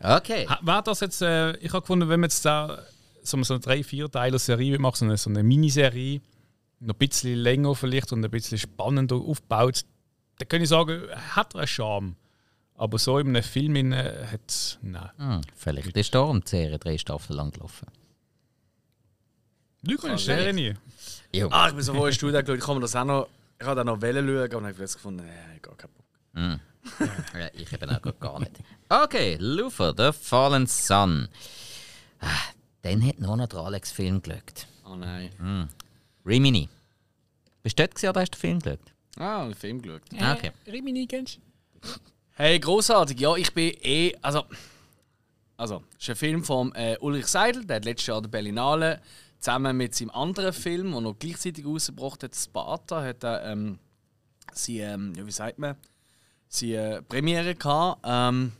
[0.00, 0.48] Okay.
[0.62, 2.84] War das jetzt, äh, ich habe gefunden, wenn man jetzt da
[3.30, 6.20] so so eine drei, vier Teiler Serie macht, so eine, so eine Miniserie,
[6.80, 9.84] noch ein bisschen länger vielleicht und ein bisschen spannender aufgebaut,
[10.38, 11.02] dann kann ich sagen,
[11.34, 12.16] hat er einen Charme.
[12.74, 15.10] Aber so in einem Film in, äh, hat nein.
[15.16, 17.88] Hm, vielleicht ist darum die Serie drei Staffeln lang gelaufen.
[19.82, 20.74] Lüge ist Serie nie.
[21.34, 21.48] Jo.
[21.50, 22.58] Ah, ich bin so froh, hast du da geschaut.
[22.58, 24.94] Ich habe mir das auch noch, ich habe da noch Wellen schauen und habe jetzt
[24.94, 26.60] gefunden, nee, gar keinen Bock.
[27.38, 28.52] Ja, ich eben auch gar nicht.
[28.88, 31.28] Okay, Lufer, The Fallen Sun.
[32.82, 34.66] Dann hat noch der Alex Film geschaut.
[34.86, 35.68] Oh nein.
[36.24, 36.68] Rimini.
[37.62, 38.94] Bist du dort gewesen, oder hast du den Film geschaut?
[39.18, 40.02] Ah, einen Film geschaut.
[40.18, 40.52] Ah, okay.
[40.66, 41.40] Rimini kennst
[42.32, 43.18] Hey, großartig.
[43.18, 44.14] Ja, ich bin eh.
[44.22, 44.44] Also,
[45.56, 49.00] also es ist ein Film von äh, Ulrich Seidel, der hat letztes Jahr der Berlinale
[49.40, 53.78] zusammen mit seinem anderen Film, der noch gleichzeitig rausgebracht hat, Sparta, hat er ähm,
[54.52, 55.76] sie, ähm, ja, wie sagt man,
[56.48, 58.02] sie äh, Premiere gehabt.
[58.04, 58.52] Ähm,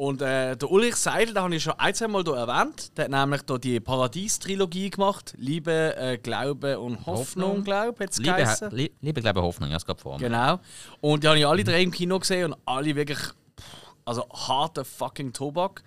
[0.00, 3.04] Und äh, der Ulrich Seidel, den habe ich schon ein, zwei Mal hier erwähnt, der
[3.04, 5.34] hat nämlich hier die Paradies-Trilogie gemacht.
[5.36, 7.64] Liebe, äh, Glaube und Hoffnung, Hoffnung.
[7.64, 8.70] glaube ich, Liebe, geheißen.
[8.70, 10.26] Lie- Liebe, glaube Hoffnung, ja, es gab vor mir.
[10.26, 10.58] Genau.
[11.02, 13.18] Und die habe ich alle drei im Kino gesehen und alle wirklich,
[14.06, 15.82] also harter fucking Tobak.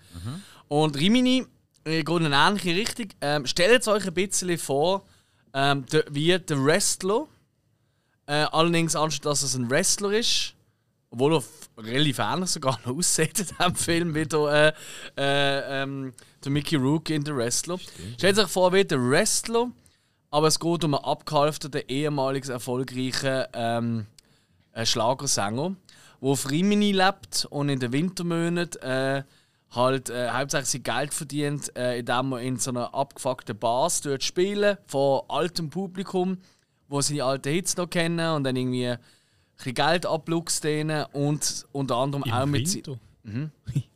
[0.68, 1.48] Und Rimini
[1.84, 3.08] äh, geht in eine ähnliche Richtung.
[3.20, 5.06] Ähm, stellt euch ein bisschen vor,
[5.56, 7.26] ähm, der, wie der Wrestler.
[8.28, 10.53] Äh, allerdings anstatt dass es ein Wrestler ist,
[11.14, 11.44] obwohl er
[11.84, 14.74] relativ ähnlich sogar noch aussieht in diesem Film wie der, äh,
[15.22, 17.78] äh, ähm, der Mickey Rook in The Wrestler.
[18.18, 19.70] Stellt euch vor, wie der Wrestler,
[20.32, 24.08] aber es geht um einen abgehalfterten, ehemaligen erfolgreichen ähm,
[24.72, 25.76] ein Schlagersänger,
[26.20, 29.24] der auf Rimini lebt und in den Wintermonaten äh,
[29.70, 34.24] halt äh, hauptsächlich sein Geld verdient, äh, indem er in so einer abgefuckten Bars dort
[34.24, 36.40] spielen vor altem Publikum,
[36.88, 38.96] wo seine alten Hits noch kennen und dann irgendwie
[39.58, 43.00] bisschen Geld abluchst denen und unter anderem auch Im mit si- Winter.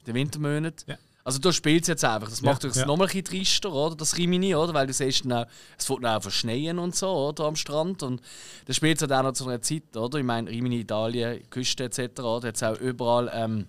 [0.08, 0.90] den Wintermonaten.
[0.92, 0.98] Ja.
[1.24, 2.30] Also du spielst jetzt einfach.
[2.30, 2.86] Das macht Ja, es ja.
[2.86, 3.96] nochmal ein bisschen trister, oder?
[3.98, 4.74] Das Rimini, oder?
[4.74, 5.46] Weil du siehst dann auch,
[5.78, 7.44] es fängt dann auch verschneien und so, oder?
[7.44, 8.02] Am Strand.
[8.04, 8.22] Und
[8.66, 10.20] das spielt halt auch noch zu einer Zeit, oder?
[10.20, 12.48] Ich meine, Rimini, Italien, Küste etc., oder?
[12.48, 13.68] Jetzt auch überall ähm,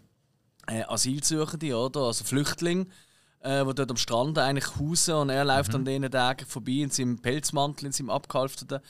[0.68, 2.03] äh, Asylsuchende, oder?
[2.03, 2.86] Also Flüchtlinge,
[3.43, 6.91] äh, die dort am Strand eigentlich hausen und er läuft an diesen Tagen vorbei in
[6.91, 8.80] seinem Pelzmantel, in seinem abgehalfterten.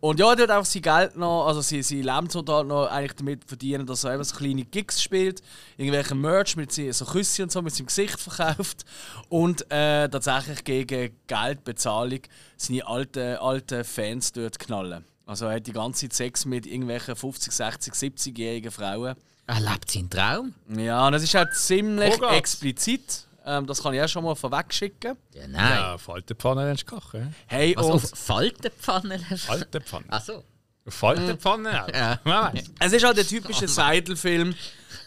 [0.00, 3.44] Und ja, der hat auch sein Geld noch, also sein, sein Lebensunterhalt noch eigentlich damit
[3.44, 5.42] verdienen, dass er eben so kleine Gigs spielt,
[5.76, 8.84] irgendwelche Merch mit so Küsse und so mit seinem Gesicht verkauft
[9.28, 12.20] und äh, tatsächlich gegen Geldbezahlung
[12.56, 15.04] seine alten, alten Fans dort knallen.
[15.26, 19.14] Also er hat die ganze Zeit Sex mit irgendwelchen 50, 60, 70-jährigen Frauen.
[19.46, 20.54] Er lebt seinen Traum.
[20.68, 23.26] Ja, und das ist halt ziemlich explizit.
[23.44, 25.16] Ähm, das kann ich auch schon mal vorweg schicken.
[25.34, 25.70] Ja, nein.
[25.78, 27.34] Ja, Faltenpfanne lernst du kochen.
[27.46, 29.18] Hey, Was, und auf Faltenpfanne?
[29.18, 30.06] Faltenpfanne.
[30.08, 30.44] Ach so.
[30.86, 31.86] Faltenpfanne?
[31.94, 32.20] Ja.
[32.24, 32.64] Weiß.
[32.80, 34.54] es ist halt der typische Seidel-Film.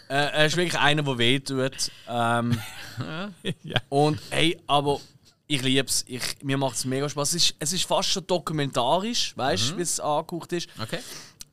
[0.07, 1.91] Äh, er ist wirklich einer, der wehtut.
[2.07, 2.59] Ähm,
[3.63, 3.79] Ja.
[3.89, 4.99] und hey, aber
[5.47, 6.03] ich liebe es.
[6.07, 7.29] Ich, mir macht es mega Spaß.
[7.29, 10.69] Es ist, es ist fast schon dokumentarisch, weißt du, wie es angehaucht ist.
[10.81, 10.99] Okay.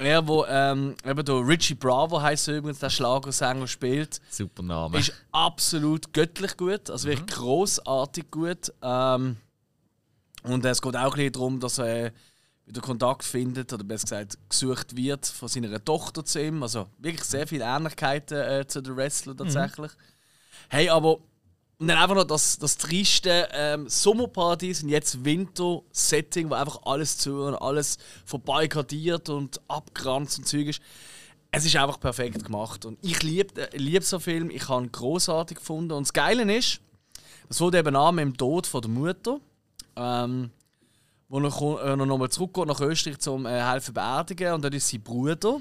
[0.04, 4.98] Er, wo ähm, eben der Richie Bravo heißt übrigens, der Schlagersänger spielt, Super Name.
[4.98, 8.72] ist absolut göttlich gut, also wirklich großartig gut.
[8.82, 9.36] Ähm,
[10.44, 12.12] und es geht auch ein bisschen darum, dass er
[12.66, 16.62] wieder Kontakt findet, oder besser gesagt gesucht wird von seiner Tochter zu ihm.
[16.62, 19.92] Also wirklich sehr viele Ähnlichkeiten äh, zu den Wrestler tatsächlich.
[20.68, 21.18] Hey, aber
[21.82, 27.18] und dann einfach noch das, das triste ähm, Sommerparadies und jetzt Winter-Setting, wo einfach alles
[27.18, 30.80] zu und alles verbarrikadiert und abgeranzt und Zeug ist.
[31.50, 32.84] Es ist einfach perfekt gemacht.
[32.84, 35.90] Und ich liebe äh, lieb so Film, ich habe ihn großartig gefunden.
[35.90, 36.80] Und das Geile ist,
[37.48, 39.40] das wurde eben an mit dem Tod von der Mutter.
[39.96, 40.50] Ähm,
[41.28, 44.88] wo er äh, noch nochmal zurückgeht nach Österreich zum äh, helfen beerdigen und dort ist
[44.88, 45.60] sein Bruder.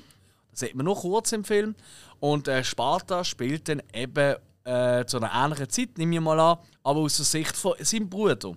[0.51, 1.74] Das sieht man noch kurz im Film.
[2.19, 6.57] Und äh, Sparta spielt dann eben äh, zu einer ähnlichen Zeit, nehme ich mal an,
[6.84, 8.49] aber aus der Sicht von seinem Bruder.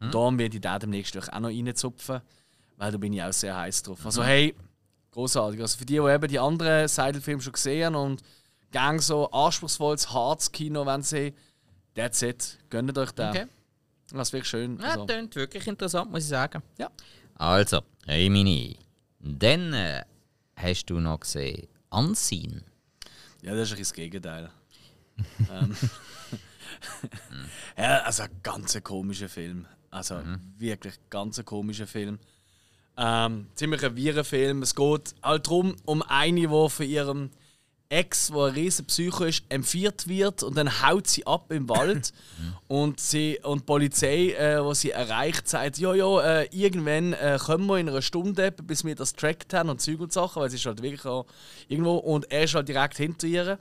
[0.00, 2.20] Und darum werde ich den demnächst auch noch reinzupfen,
[2.76, 4.04] weil da bin ich auch sehr heiß drauf.
[4.04, 4.54] Also hey,
[5.12, 5.60] großartig.
[5.60, 8.22] Also für die, die eben die anderen Seidel-Filme schon gesehen haben und
[8.72, 11.32] gang so anspruchsvolles, hartes Kino, wenn sie,
[11.94, 12.58] that's it.
[12.70, 13.28] Gönnt euch den.
[13.28, 13.46] Okay.
[14.12, 14.78] Das wäre schön.
[14.78, 16.62] Ja, Also, klingt wirklich interessant, muss ich sagen.
[16.78, 16.90] ja.
[17.36, 18.78] Also, Rimini.
[19.18, 20.04] Dann äh,
[20.56, 22.62] hast du noch gesehen Unseen.
[23.42, 24.50] Ja, das ist ein das Gegenteil.
[25.50, 25.76] Ähm,
[27.78, 29.66] ja, also ein ganz komischer Film.
[29.90, 30.20] Also
[30.58, 32.18] wirklich ganz ein komischer Film.
[32.96, 34.62] Ähm, ziemlich ein Virenfilm.
[34.62, 37.30] Es geht halt darum, um eine, die von ihrem
[37.88, 42.12] Ex, der ein riesen Psycho ist, empfiehlt wird und dann haut sie ab im Wald.
[42.68, 47.38] und, sie, und die Polizei, äh, die sie erreicht, sagt, ja, ja, äh, irgendwann äh,
[47.40, 50.50] kommen wir in einer Stunde, bis wir das trackt haben und Zeug und Sachen, weil
[50.50, 51.26] sie ist halt wirklich auch
[51.68, 53.58] irgendwo und er ist halt direkt hinter ihr.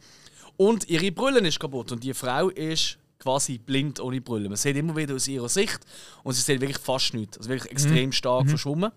[0.58, 4.50] Und ihre Brille ist kaputt und die Frau ist quasi blind ohne Brille.
[4.50, 5.80] Man sieht immer wieder aus ihrer Sicht
[6.24, 7.38] und sie sieht wirklich fast nichts.
[7.38, 8.92] Also wirklich extrem stark verschwommen.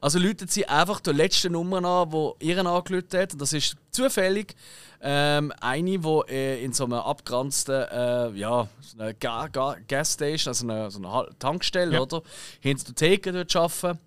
[0.00, 3.32] Also läutet sie einfach die letzte Nummer an, die ihren angelötet hat.
[3.34, 4.54] Und Das ist zufällig
[5.02, 10.50] ähm, eine, die äh, in so einem abgeranzten äh, ja, so einer Ga Ga Gasstation,
[10.50, 12.00] also einer, so einer Tankstelle, Ja.
[12.00, 12.22] oder?
[12.60, 13.98] Hinter der Theke dort arbeiten.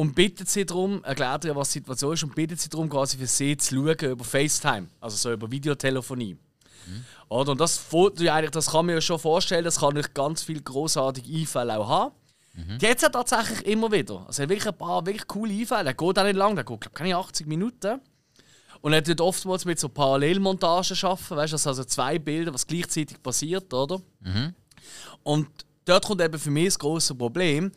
[0.00, 3.18] Und bittet sie darum, erklärt ihr, was die Situation ist, und bittet sie darum, quasi
[3.18, 6.38] für sie zu schauen über FaceTime, also so über Videotelefonie.
[7.28, 7.52] Oder?
[7.52, 7.84] Und das,
[8.50, 12.14] das kann man ja schon vorstellen, das kann nicht ganz viele großartige Einfälle auch haben.
[12.78, 14.24] Die hat ja tatsächlich immer wieder.
[14.26, 15.84] Also er hat wirklich ein paar wirklich coole Einfälle.
[15.84, 18.00] Der geht auch nicht lang, der geht, glaube keine 80 Minuten.
[18.80, 22.66] Und er tut oftmals mit so Parallelmontagen arbeiten, weißt du, also also zwei Bilder, was
[22.66, 24.00] gleichzeitig passiert, oder?
[25.24, 25.46] Und
[25.84, 27.70] dort kommt eben für mich das große Problem.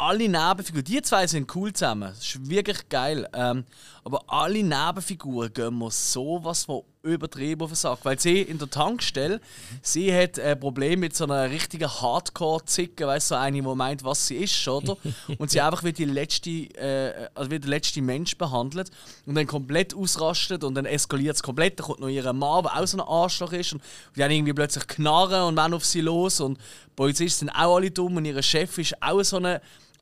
[0.00, 3.28] Alle Nebenfiguren, die zwei sind cool zusammen, das ist wirklich geil.
[3.34, 3.64] Ähm,
[4.02, 7.98] aber alle Nebenfiguren gehen mir sowas von übertrieben auf den Sack.
[8.02, 9.40] Weil sie in der Tankstelle,
[9.82, 14.02] sie hat ein Problem mit so einer richtigen Hardcore-Zicke, weißt du, so eine, die meint,
[14.02, 14.96] was sie ist, oder?
[15.38, 18.90] Und sie einfach wie, die letzte, äh, also wie der letzte Mensch behandelt
[19.26, 21.78] und dann komplett ausrastet und dann eskaliert es komplett.
[21.78, 23.82] Dann kommt noch ihr Mann, der auch so ein Arschloch ist und
[24.14, 27.76] die dann irgendwie plötzlich knarren und wollen auf sie los und die Polizisten sind auch
[27.76, 29.60] alle dumm und ihr Chef ist auch so eine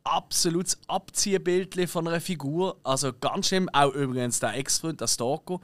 [0.08, 2.76] absolutes Abziehbild von einer Figur.
[2.82, 3.68] Also ganz schlimm.
[3.72, 5.60] Auch übrigens der Ex-Freund, der Stalker.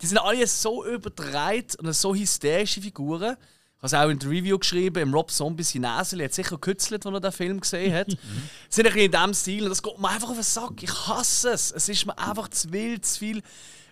[0.00, 3.36] Die sind alle so überdreht und so hysterische Figuren.
[3.82, 6.56] Ich habe es auch in der Review geschrieben, im Rob Zombie sein Näsel hat sicher
[6.56, 8.10] gekützelt, als er den Film gesehen hat.
[8.10, 8.18] Sie
[8.68, 10.82] sind ein bisschen in diesem Stil und das geht mir einfach auf den Sack.
[10.82, 11.72] Ich hasse es.
[11.72, 13.42] Es ist mir einfach zu wild, zu viel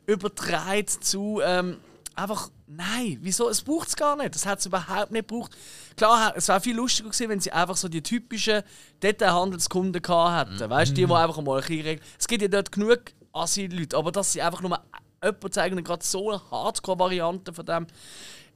[0.07, 1.41] überdreht, zu...
[1.43, 1.79] Ähm,
[2.19, 3.49] einfach, nein, wieso?
[3.49, 4.35] Es braucht es gar nicht.
[4.35, 5.57] Das hat es überhaupt nicht gebraucht.
[5.99, 8.63] Klar, es wäre viel lustiger gewesen, wenn sie einfach so die typischen
[9.03, 10.71] Detailhandelskunden gehabt hätten.
[10.71, 12.07] Weißt du, die, die einfach mal ein bisschen regeln.
[12.19, 13.01] Es gibt ja dort genug
[13.33, 14.81] Assi-Leute, aber dass sie einfach nur
[15.23, 17.87] jemand zeigen, gerade so eine Hardcore-Variante von dem,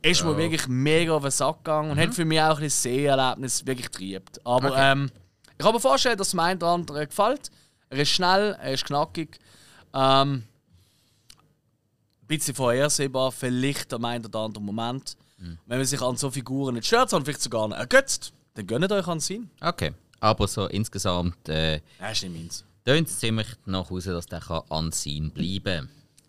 [0.03, 3.67] ist mir wirklich mega auf den Sack gegangen und hat für mich auch ein Seherlebnis
[3.67, 4.45] wirklich getriebt.
[4.45, 5.11] Aber ähm,
[5.59, 7.51] ich kann mir vorstellen, dass es mir oder andere gefällt.
[7.91, 9.39] Er ist schnell, er ist knackig.
[9.95, 10.45] Ähm,
[12.23, 15.17] ein bisschen vorhersehbar, vielleicht am einen oder anderen Moment.
[15.67, 19.07] Wenn man sich an so Figuren nicht stört, sondern vielleicht sogar ergötzt, dann gönnt euch
[19.09, 19.51] an Sinn.
[19.61, 19.93] Okay.
[20.21, 22.65] Aber so insgesamt äh, Ja, ist nicht meins.
[22.85, 25.89] tönt es ziemlich nach Hause, dass der kann unseen bleiben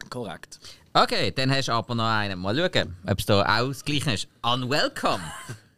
[0.09, 0.59] Korrekt.
[0.93, 2.39] Okay, dann hast du aber noch einen.
[2.39, 4.28] Mal schauen, ob es da auch das Gleiche ist.
[4.41, 5.24] Unwelcome.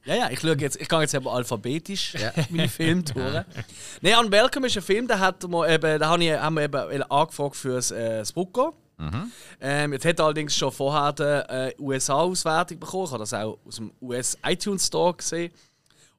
[0.07, 2.13] Ja, ja, ich schaue jetzt, ich gehe jetzt eben alphabetisch
[2.51, 3.43] meine Filme durch.
[4.01, 6.61] Nein, An Welcome ist ein Film, den hat wir eben, da haben wir, haben wir
[6.65, 8.31] eben angefragt für das, äh, das
[8.97, 9.17] Bucco.
[9.61, 13.05] Ähm, jetzt hat er allerdings schon vorher die äh, USA-Auswertung bekommen.
[13.05, 15.51] Ich habe das auch aus dem US iTunes Store gesehen.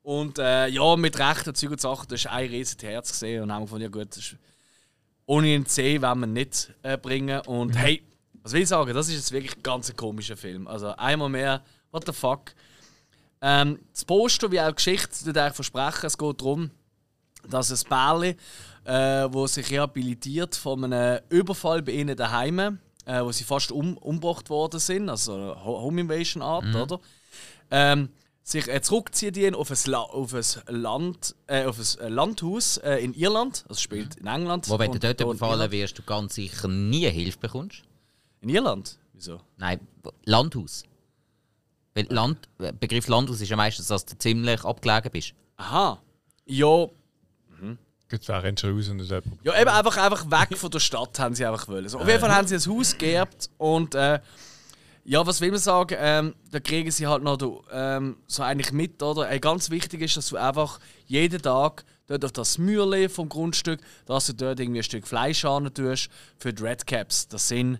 [0.02, 3.52] Und äh, ja, mit rechten Zeug und Sachen, das ist ein riesiges Herz gesehen und
[3.52, 4.36] haben gefunden, ja gut, das ist,
[5.26, 7.40] ohne einen C wollen wir nicht äh, bringen.
[7.40, 8.02] Und hey,
[8.42, 10.68] was will ich sagen, das ist jetzt wirklich ein ganz komischer Film.
[10.68, 12.54] Also einmal mehr, what the fuck.
[13.40, 16.06] Ähm, das Poster wie auch die Geschichte eigentlich versprechen.
[16.06, 16.70] Es geht darum,
[17.48, 18.36] dass ein Pärchen,
[18.87, 23.97] äh, wo sich rehabilitiert von einem Überfall bei ihnen daheim, äh, wo sie fast um,
[23.99, 27.01] umgebracht worden sind, also Home Invasion Art, oder?
[27.70, 28.11] Ähm,
[28.43, 33.12] sich äh, zurückziehen auf ein, La auf ein Land, äh, auf ein Landhaus äh, in
[33.12, 34.68] Irland, also spielt in England.
[34.68, 37.82] Wo, wenn du dort überfallen wirst, du ganz sicher nie Hilfe bekommst.
[38.41, 38.99] In Irland?
[39.14, 39.41] Wieso?
[39.57, 39.80] Nein,
[40.24, 40.84] Landhaus.
[41.95, 45.34] Weil Land, der Begriff Landhaus ist ja meistens, dass du ziemlich abgelegen bist.
[45.57, 46.01] Aha.
[46.45, 46.89] Ja,
[48.09, 49.26] Gut, wer rennt schon raus und das jemand.
[49.42, 51.88] Ja, eben einfach, einfach weg von der Stadt haben sie einfach wollen.
[51.88, 54.20] So, auf jeden Fall haben sie ein Haus geerbt und äh,
[55.04, 57.38] ja, was will man sagen, ähm, da kriegen sie halt noch
[57.72, 59.30] ähm, so eigentlich mit, oder?
[59.30, 63.80] Äh, ganz wichtig ist, dass du einfach jeden Tag dort auf das Mühle vom Grundstück,
[64.07, 67.28] dass du dort irgendwie ein Stück Fleisch an tust für die Redcaps.
[67.28, 67.78] Das sind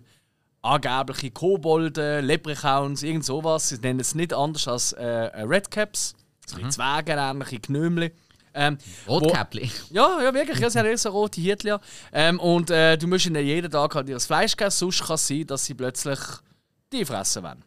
[0.61, 3.69] angebliche Kobolde, Leprechauns, irgend sowas.
[3.69, 6.15] Sie nennen es nicht anders als äh, äh, Redcaps.
[6.45, 6.71] So mhm.
[6.71, 8.11] Zwerge, ähnliche Gnömli.
[8.57, 8.77] Ähm,
[9.07, 9.69] Rotkäppli.
[9.91, 10.59] ja, ja, wirklich.
[10.59, 11.79] Ja, sie haben so rote ja.
[12.11, 15.27] Ähm, und äh, du musst ihnen jeden Tag halt ihr Fleisch geben, sonst kann es
[15.27, 16.19] sein, dass sie plötzlich
[16.91, 17.63] die fressen wollen.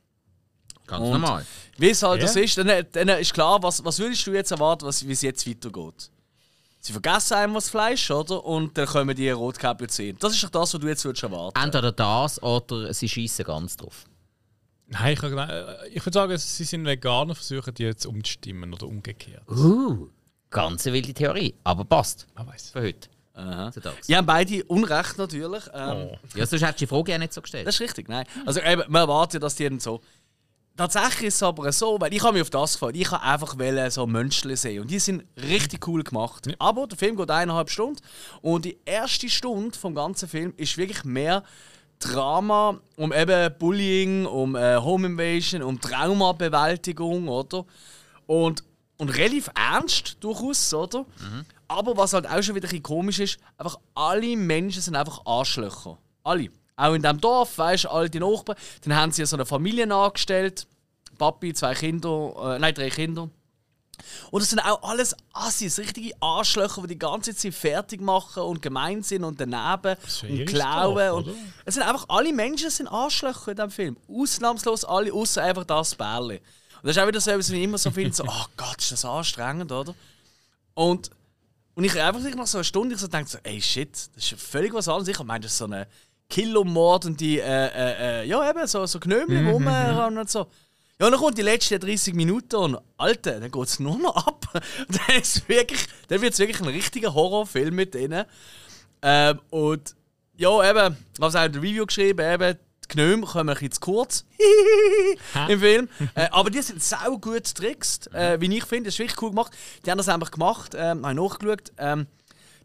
[0.86, 1.46] Ganz Und- normal.
[1.78, 2.26] Wie es halt Ja.
[2.26, 5.22] das ist, dann, dann ist klar, was, was würdest du jetzt erwarten, was, wie es
[5.22, 6.10] jetzt weitergeht?
[6.82, 8.44] Sie vergessen einmal das Fleisch, oder?
[8.44, 10.16] Und dann kommen die Rotkäppli ziehen.
[10.18, 11.60] Das ist doch das, was du jetzt würdest erwarten.
[11.60, 14.04] Entweder das oder sie schießen ganz drauf.
[14.86, 19.48] Nein, ich, äh, ich würde sagen, sie sind Veganer, versuchen die jetzt umzustimmen oder umgekehrt.
[19.48, 20.08] Uh,
[20.50, 21.54] ganz eine wilde Theorie.
[21.64, 22.70] Aber passt Man weiß.
[22.70, 23.08] für heute.
[23.34, 23.70] Aha.
[24.10, 25.64] Haben beide Unrecht natürlich.
[25.72, 26.16] Ähm, Oh.
[26.34, 27.66] Ja, sonst hättest du die Frage ja nicht so gestellt.
[27.66, 28.26] Das ist richtig, nein.
[28.44, 30.00] Also eben, man erwartet, ja, dass die dann so.
[30.76, 32.96] Tatsächlich ist es aber so, weil ich habe mich auf das gefreut.
[32.96, 36.46] Ich habe einfach wollen, so Menschen sehen und die sind richtig cool gemacht.
[36.58, 38.00] Aber der Film geht eineinhalb Stunden
[38.40, 41.42] und die erste Stunde vom ganzen Film ist wirklich mehr
[41.98, 47.66] Drama um eben Bullying, um äh, Home Invasion, um Traumabewältigung, oder?
[48.26, 48.64] Und,
[49.00, 51.06] und relativ ernst durchaus, oder?
[51.68, 55.24] Aber was halt auch schon wieder ein bisschen komisch ist, einfach alle Menschen sind einfach
[55.24, 55.96] Arschlöcher.
[56.22, 56.50] Alle.
[56.76, 58.58] Auch in diesem Dorf, weißt du, alle die Nachbarn.
[58.84, 60.66] Dann haben sie so eine Familie angestellt.
[61.16, 63.30] Papi, zwei Kinder, äh, nein, drei Kinder.
[64.30, 68.62] Und das sind auch alles Assis, richtige Arschlöcher, die die ganze Zeit fertig machen und
[68.62, 70.96] gemein sind und daneben und klauen.
[70.96, 73.96] Dorf, Und es sind einfach alle Menschen sind Arschlöcher in diesem Film.
[74.08, 76.40] Ausnahmslos alle, außer einfach das Bärli.
[76.82, 78.92] Und das ist auch wieder so, was ich immer so finde: so, oh Gott, ist
[78.92, 79.94] das anstrengend, oder?
[80.74, 81.10] Und,
[81.74, 84.30] und ich einfach nach so einer Stunde ich so denke, so, ey shit, das ist
[84.30, 85.08] ja völlig was anderes.
[85.08, 85.86] Ich meine, das ist so eine
[86.28, 90.46] Killomordende, äh, äh, äh, ja eben, so, so Gnömel rumrennen und so.
[90.98, 94.26] Ja, und dann kommt die letzten 30 Minuten und Alter, dann geht es nur noch
[94.26, 94.46] ab.
[94.52, 98.26] dann ist wirklich, dann wird es wirklich ein richtiger Horrorfilm mit denen.
[99.02, 99.96] Ähm, und
[100.36, 102.58] ja, eben, ich habe es auch in der Review geschrieben, eben,
[102.90, 104.24] Gnome kommen ein bisschen zu kurz
[105.48, 105.88] im Film.
[106.14, 108.88] Äh, aber die sind sau gut getrickst, äh, wie ich finde.
[108.88, 109.52] Das ist wirklich cool gemacht.
[109.84, 111.72] Die haben das einfach gemacht, ähm, habe nachgeschaut.
[111.78, 112.06] Ähm,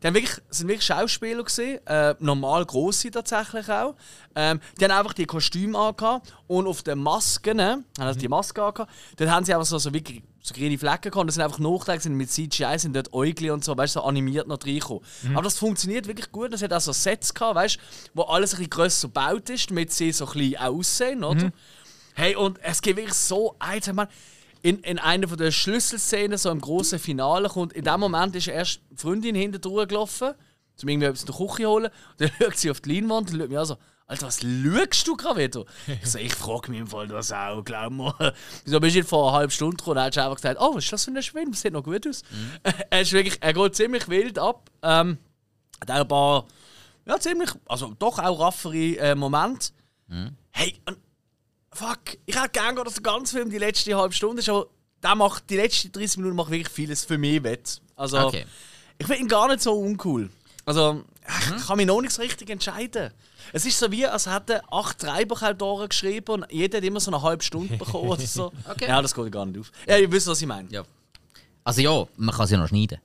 [0.02, 3.96] die haben wirklich, sind wirklich Schauspieler gesehen, äh, normal grosse tatsächlich auch.
[4.36, 8.28] Ähm, die haben einfach die Kostüme angehabt und auf den Masken, äh, haben also die
[8.28, 11.28] Maske angehabt, dort haben sie einfach so, so wirklich so grüne Flecken gehabt.
[11.28, 14.06] Das sind einfach Nachteile, sind mit CGI sind dort Äugli und so, weißt du, so
[14.06, 15.02] animiert noch reinkommen.
[15.34, 16.54] Aber das funktioniert wirklich gut.
[16.54, 17.80] Das hat auch so Sets gehabt, weißt du,
[18.14, 21.52] wo alles ein bisschen grösser gebaut ist, damit sie so ein bisschen aussehen, oder?
[22.14, 24.08] Hey, und es geht wirklich so, Alter, man,
[24.62, 28.82] in, in einer der Schlüsselszenen, so im großen Finale, kommt, in dem Moment ist erst
[28.92, 30.34] die Freundin hinter durchgelaufen,
[30.82, 31.86] um irgendwie etwas in der Küche zu holen.
[31.86, 33.78] Und dann schaut sie auf die Leinwand und schaut mich an so,
[34.08, 35.66] Alter, was schaust du gerade wieder?
[35.88, 38.34] Ich so, ich frage mich im Fall das auch, glaub mir.
[38.64, 40.94] Wieso bist du vor einer halben Stunde gekommen und hast einfach gesagt, oh, was ist
[40.94, 41.52] das für ein Schwimmen?
[41.52, 42.22] Das sieht noch gut aus.
[42.92, 44.70] er, ist wirklich, er geht ziemlich wild ab.
[44.84, 45.18] Ähm,
[45.82, 46.46] hat auch ein paar,
[47.08, 49.70] ja, ziemlich, also doch auch raffere äh, Momente.
[50.52, 50.98] Hey, und
[51.72, 54.68] fuck, ich hätte gerne, dass der ganze Film die letzte halbe Stunde ist, aber
[55.02, 57.82] der macht, die letzten 30 Minuten macht wirklich vieles für mich wett.
[57.96, 58.46] Also, Okay.
[59.00, 60.30] ich finde ihn gar nicht so uncool.
[60.64, 61.04] Also,
[61.58, 63.12] ich kann mich noch nicht so richtig entscheiden.
[63.54, 67.22] Es ist so wie, als hätten acht Treibachautoren geschrieben und jeder hat immer so eine
[67.22, 68.52] halbe Stunde bekommen oder so.
[68.70, 68.88] Okay.
[68.88, 69.72] Ja, das geht gar nicht auf.
[69.88, 70.70] Ja, ihr wisst, was ich meine.
[70.70, 70.84] Ja.
[71.64, 73.00] Also ja, man kann sie ja noch schneiden.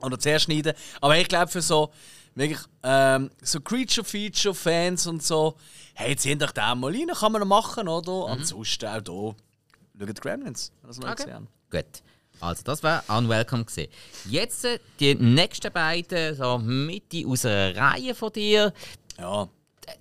[0.00, 0.74] Oder zuerst schneiden.
[1.00, 1.92] Aber ich glaube, für so
[2.34, 5.56] wirklich ähm, so Creature-Feature-Fans und so,
[5.94, 8.30] hey, zieht euch den mal rein, kann man noch machen, oder?
[8.30, 9.34] Ansonsten auch
[9.94, 10.72] hier, schaut Gremlins.
[10.82, 11.36] Das noch Okay.
[11.70, 12.02] Gut.
[12.42, 13.88] Also, das war Unwelcome gesehen.
[14.28, 18.72] Jetzt äh, die nächsten beiden, so Mitte aus einer Reihe von dir.
[19.18, 19.48] Ja.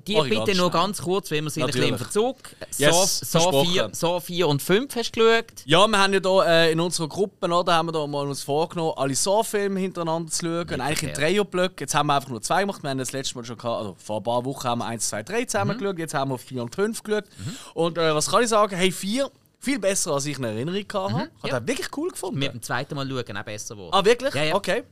[0.08, 2.12] Die Mach bitte nur ganz kurz, weil wir sind ein bisschen im Natürlich.
[2.12, 2.38] Verzug.
[2.78, 3.72] Yes, so, so, versprochen.
[3.72, 5.46] 4, so 4 und 5 hast du geschaut.
[5.66, 8.44] Ja, wir haben ja hier äh, in unserer Gruppe, oder, haben wir da mal uns
[8.44, 10.60] vorgenommen, alle Saw-Filme hintereinander zu schauen.
[10.62, 11.18] Und eigentlich in verkehrt.
[11.18, 11.76] Dreierblöcke.
[11.80, 12.84] Jetzt haben wir einfach nur zwei gemacht.
[12.84, 15.10] Wir haben das letzte Mal schon gehabt, also vor ein paar Wochen haben wir 1,
[15.10, 16.00] 2, 3 zusammen geschaut.
[16.00, 17.26] Jetzt haben wir 4 und 5 geschaut.
[17.74, 18.76] Und äh, was kann ich sagen?
[18.76, 19.32] Hey, 4,
[19.62, 21.32] viel besser als ich in Erinnerung hatte.
[21.43, 21.55] Ich ja.
[21.55, 22.39] habe wirklich cool gefunden.
[22.39, 23.93] Mit dem zweiten Mal schauen auch besser geworden.
[23.93, 24.34] Ah, wirklich?
[24.34, 24.55] Ja, ja.
[24.55, 24.84] Okay.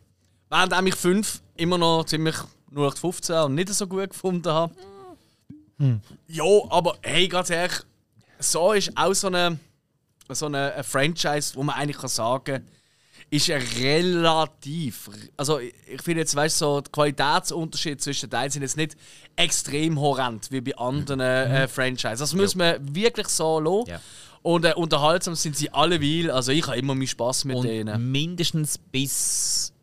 [0.50, 2.36] Während ich 5 immer noch ziemlich
[2.72, 4.74] 0815 und nicht so gut gefunden habe.
[6.28, 7.78] Ja, aber hey, ganz ehrlich,
[8.38, 9.60] so ist auch so eine,
[10.30, 12.66] so eine, eine Franchise, wo man eigentlich kann sagen
[13.32, 15.10] ist ja relativ.
[15.38, 18.98] Also, ich finde jetzt, weißt du, so, der Qualitätsunterschied zwischen den sind jetzt nicht
[19.36, 22.20] extrem horrend wie bei anderen äh, Franchises.
[22.20, 23.92] Das muss man wirklich so lassen.
[23.92, 24.02] Ja.
[24.42, 26.32] Und äh, unterhaltsam sind sie alle weil.
[26.32, 28.12] Also, ich habe immer meinen Spaß mit und denen.
[28.12, 29.74] mindestens bis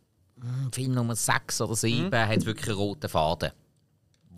[0.41, 3.51] hm, Film Nummer 6 oder 7 hat es wirklich einen roten Faden.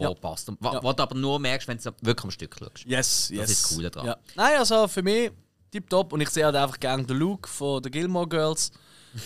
[0.01, 0.15] Der Ja.
[0.15, 0.49] passt.
[0.49, 0.83] Und, wa- Ja.
[0.83, 2.85] Was du aber nur merkst, wenn du wirklich am Stück schaust.
[2.85, 3.51] Yes, yes.
[3.51, 4.07] ist das Coole dran.
[4.07, 4.17] Ja.
[4.37, 5.31] Nein, also für mich
[5.71, 6.13] tipptopp.
[6.13, 8.71] Und ich sehe halt einfach gerne den Look von den Gilmore Girls.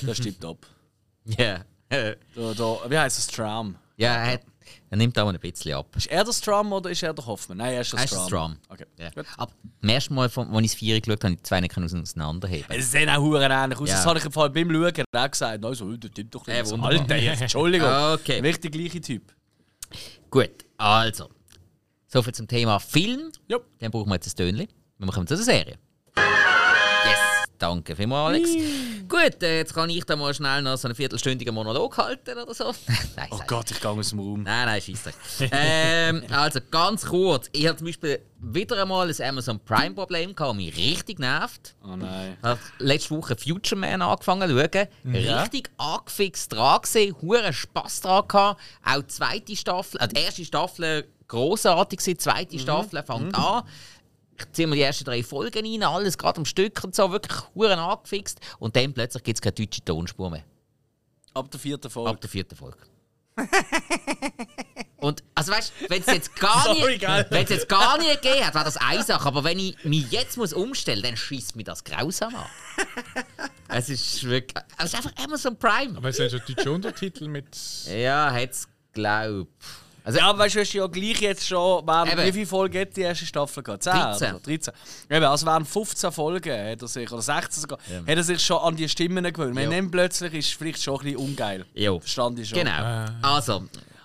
[0.02, 0.66] Das ist tipptopp.
[1.38, 1.62] Ja.
[1.90, 2.14] Da,
[2.54, 3.24] da, wie heißt das?
[3.26, 3.76] Stram.
[3.96, 4.40] ja, er, hat,
[4.90, 5.86] er nimmt auch ein bisschen ab.
[5.96, 7.58] Ist er der Stram oder ist er der Hoffmann?
[7.58, 8.56] Nein, er ist der Er ist der Stram.
[8.68, 8.86] Okay.
[8.98, 9.10] Ja.
[9.10, 9.26] Gut.
[9.36, 12.66] Aber beim ersten Mal, als ich das Vier geschaut habe, die zwei nicht auseinanderheben.
[12.70, 13.88] Es sehen auch Huren ähnlich aus.
[13.88, 13.94] Ja.
[13.96, 15.64] Das habe ich im Fall beim Schauen auch gesagt.
[15.64, 16.70] Also, das tippt doch Äh, nicht.
[16.70, 16.98] wunderbar.
[17.00, 17.88] Alter, jetzt, Entschuldigung.
[18.12, 18.40] Okay.
[18.40, 19.32] Nicht der gleiche Typ.
[20.30, 21.28] Gut, also.
[22.06, 23.32] Soviel zum Thema Film.
[23.48, 23.58] Ja.
[23.78, 24.68] Dann brauchen wir jetzt ein Tönchen.
[24.98, 25.78] Wir kommen zu der Serie.
[27.62, 28.50] Danke vielmals, Alex.
[29.08, 32.52] Gut, äh, jetzt kann ich da mal schnell noch so einen viertelstündigen Monolog halten oder
[32.52, 32.64] so.
[33.16, 34.42] nein, Oh Gott, ich gehe aus dem Raum.
[34.42, 35.12] Nein, nein, scheisse.
[35.52, 37.48] ähm, also ganz kurz.
[37.52, 41.76] Ich habe zum Beispiel wieder einmal ein Amazon Prime Problem gehabt, mich richtig nervt.
[41.84, 42.36] Oh nein.
[42.36, 45.14] Ich habe letzte Woche Future Man angefangen zu schauen.
[45.14, 48.60] Richtig angefixt dran gesehen, huren Spass dran gehabt.
[48.84, 53.62] Auch die zweite Staffel, äh, die erste Staffel großartig gewesen, die zweite Staffel fängt an.
[54.42, 57.38] Ich ziehe mir die ersten drei Folgen rein, alles gerade am Stück und so, wirklich
[57.54, 58.40] huren angefixt.
[58.58, 60.44] Und dann plötzlich gibt es keine deutsche Tonspur mehr.
[61.34, 62.10] Ab der vierten Folge.
[62.10, 62.78] Ab der vierten Folge.
[65.02, 67.26] Und also weißt du, wenn es jetzt gar nicht, gell?
[67.30, 69.26] wenn es jetzt gar nicht gegeben hat, wäre das eine Sache.
[69.26, 72.46] Aber wenn ich mich jetzt muss umstellen, dann schießt mich das grausam an.
[73.68, 75.96] es ist wirklich, es ist einfach Amazon Prime.
[75.96, 77.48] Aber es sind schon deutsche Untertitel mit.
[77.86, 79.48] Ja, hat's glaub.
[80.04, 82.96] Also Ja, aber weißt du, hast ja gleich jetzt schon, während, wie viele Folgen hat
[82.96, 83.84] die erste Staffel gehabt?
[83.84, 84.30] 10 13.
[84.34, 84.74] Oder 13.
[85.10, 88.58] Eben, also während 15 Folgen hat er sich, oder 16 sogar, hat er sich schon
[88.58, 89.54] an die Stimmen gewöhnt.
[89.54, 89.76] Wenn Ja.
[89.76, 91.64] dann plötzlich ist vielleicht schon ein bisschen ungeil.
[91.74, 92.00] Jo.
[92.00, 92.58] Verstand ich schon.
[92.58, 93.06] Genau.
[93.22, 93.64] Also.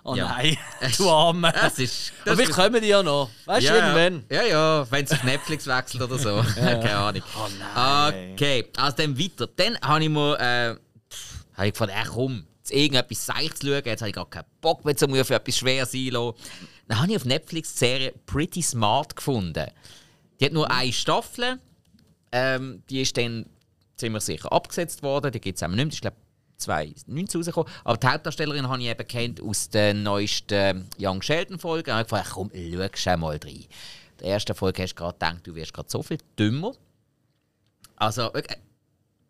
[0.10, 0.30] Oh ja.
[0.30, 0.58] nein,
[0.98, 1.52] du Arme.
[1.52, 2.14] Das ist.
[2.22, 3.30] Aber Das vielleicht kommen die ja noch.
[3.44, 4.24] Weißt du, ja, irgendwann.
[4.32, 6.42] Ja, ja, wenn es auf Netflix wechselt oder so.
[6.56, 7.22] Keine Ahnung.
[7.38, 8.32] Oh nein.
[8.32, 9.48] Okay, also dann weiter.
[9.54, 10.76] Dann habe ich mir äh,
[11.14, 13.82] pff, hab ich gedacht, ey, komm, jetzt irgendetwas Seich zu schauen.
[13.86, 16.38] Jetzt habe ich gar keinen Bock mehr, zu mir für etwas schwer sein lassen.
[16.88, 19.68] Dann habe ich auf Netflix die Serie Pretty Smart gefunden.
[20.40, 21.60] Die hat nur eine Staffel.
[22.32, 23.46] Ähm, die ist dann
[23.96, 25.32] ziemlich sicher abgesetzt worden.
[25.32, 25.88] Die gibt es auch nicht mehr.
[25.88, 26.18] Ist, glaube
[26.58, 27.72] 2019 rausgekommen.
[27.84, 31.92] Aber die Hauptdarstellerin habe ich eben kennt aus den neuesten Young Sheldon-Folgen.
[31.92, 32.52] Und ich habe gefragt, komm,
[32.96, 33.54] schau mal rein.
[33.54, 33.68] In
[34.20, 36.74] der ersten Folge hast du gerade gedacht, du wirst gerade so viel dümmer.
[37.96, 38.58] Also, wirklich,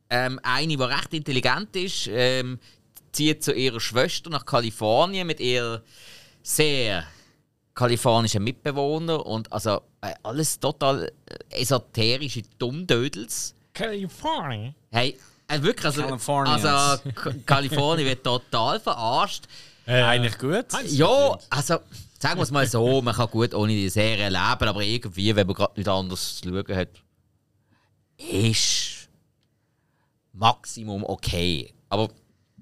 [0.09, 2.59] ähm, eine, die recht intelligent ist, ähm,
[3.17, 5.81] zieht zu ihrer Schwester nach Kalifornien mit ihrer
[6.43, 7.03] sehr
[7.73, 13.55] kalifornischen Mitbewohner und also äh, alles total äh, esoterische Dummdödels.
[13.73, 14.73] California.
[14.91, 17.01] Hey, äh, wirklich, also, also
[17.45, 19.45] Kalifornien wird total verarscht.
[19.87, 20.65] Äh, Eigentlich gut.
[20.85, 21.79] Ja, also
[22.19, 25.47] sagen wir es mal so, man kann gut ohne die Serie leben, aber irgendwie, wenn
[25.47, 26.89] man gerade nichts anderes zu schauen hat,
[28.17, 29.09] ist
[30.33, 31.73] Maximum okay.
[31.89, 32.09] Aber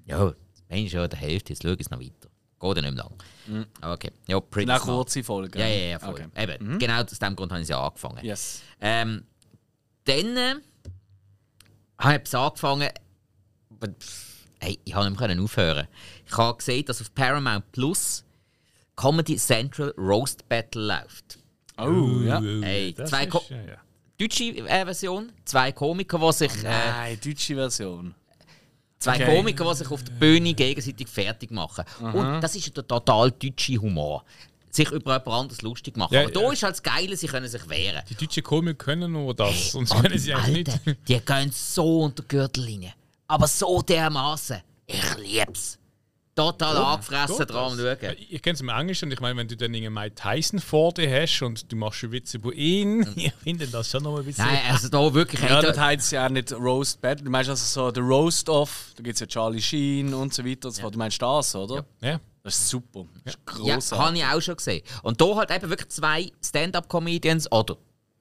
[0.06, 0.32] ja,
[0.68, 2.28] wenn schon der Hälfte, jetzt schaue ich es noch weiter.
[2.58, 3.68] Geht ja nicht mehr lang.
[3.80, 4.10] Aber okay.
[4.26, 5.58] Ja, pretty Nach kurze Folgen.
[5.58, 6.14] Ja, ja, ja, voll.
[6.14, 6.28] Okay.
[6.36, 8.24] Eben, genau aus dem Grund habe ich es ja angefangen.
[8.24, 8.62] Yes.
[8.80, 9.24] Ähm,
[10.04, 10.54] dann äh,
[11.98, 12.88] habe ich etwas angefangen.
[14.58, 15.86] Hey, ich konnte nicht mehr aufhören.
[16.24, 18.24] Ich habe gesehen, dass auf Paramount Plus
[18.96, 21.38] Comedy Central Roast Battle läuft.
[21.78, 22.40] Oh, ja.
[22.40, 23.76] Hey, das zwei ist, ja, ja.
[24.18, 28.14] Deutsche äh, Version, zwei Komiker, die sich, äh, Nein, deutsche Version.
[28.98, 29.36] Zwei okay.
[29.36, 31.84] Komiker, die sich auf der Bühne gegenseitig fertig machen.
[32.00, 34.24] Und das ist der total deutsche Humor.
[34.70, 36.12] Sich über jemand anderes lustig machen.
[36.12, 36.52] Ja, Aber da ja.
[36.52, 38.02] ist halt das Geile, sie können sich wehren.
[38.10, 41.08] Die deutschen Komiker können nur das, sonst Und können sie Alter, nicht.
[41.08, 42.92] Die gehen so unter Gürtellinie.
[43.26, 44.60] Aber so dermaßen.
[44.86, 45.78] Ich lieb's.
[46.36, 48.16] Total angefressen Geht dran schauen.
[48.28, 50.92] Ich kenne es im Englischen und ich meine, wenn du dann einen Mike Tyson vor
[50.92, 54.24] dir hast und du machst einen Witz über ihn, ich finde das schon noch ein
[54.24, 54.44] bisschen.
[54.44, 55.40] Nein, also da wirklich.
[55.40, 57.24] Ja, das da, heißt ja auch nicht Roast Battle.
[57.24, 60.44] Du meinst also so der Roast of, da gibt es ja Charlie Sheen und so
[60.44, 60.68] weiter.
[60.68, 60.94] und so fort.
[60.94, 61.86] Du meinst das, oder?
[62.02, 62.20] Ja.
[62.42, 63.06] Das ist super.
[63.24, 64.06] Das ist ja, grossartig.
[64.06, 64.82] habe ich auch schon gesehen.
[65.02, 67.78] Und da halt eben wirklich zwei Stand-up-Comedians oder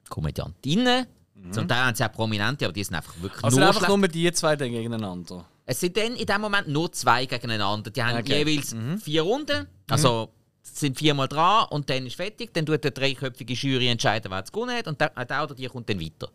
[0.10, 1.06] Komödiantinnen.
[1.52, 3.98] Zum Teil haben sie auch Prominente, aber die sind einfach wirklich also nur einfach schlecht.
[3.98, 5.46] nur die zwei dann gegeneinander.
[5.66, 7.90] Es sind dann in dem Moment nur zwei gegeneinander.
[7.92, 8.44] Die haben Okay.
[8.44, 9.68] jeweils vier Runden.
[9.90, 10.30] Also
[10.64, 12.54] es sind viermal dran und dann ist fertig.
[12.54, 14.88] Dann tut eine dreiköpfige Jury entscheiden, wer es gewonnen hat.
[14.88, 16.30] Und der, der oder die kommt dann weiter.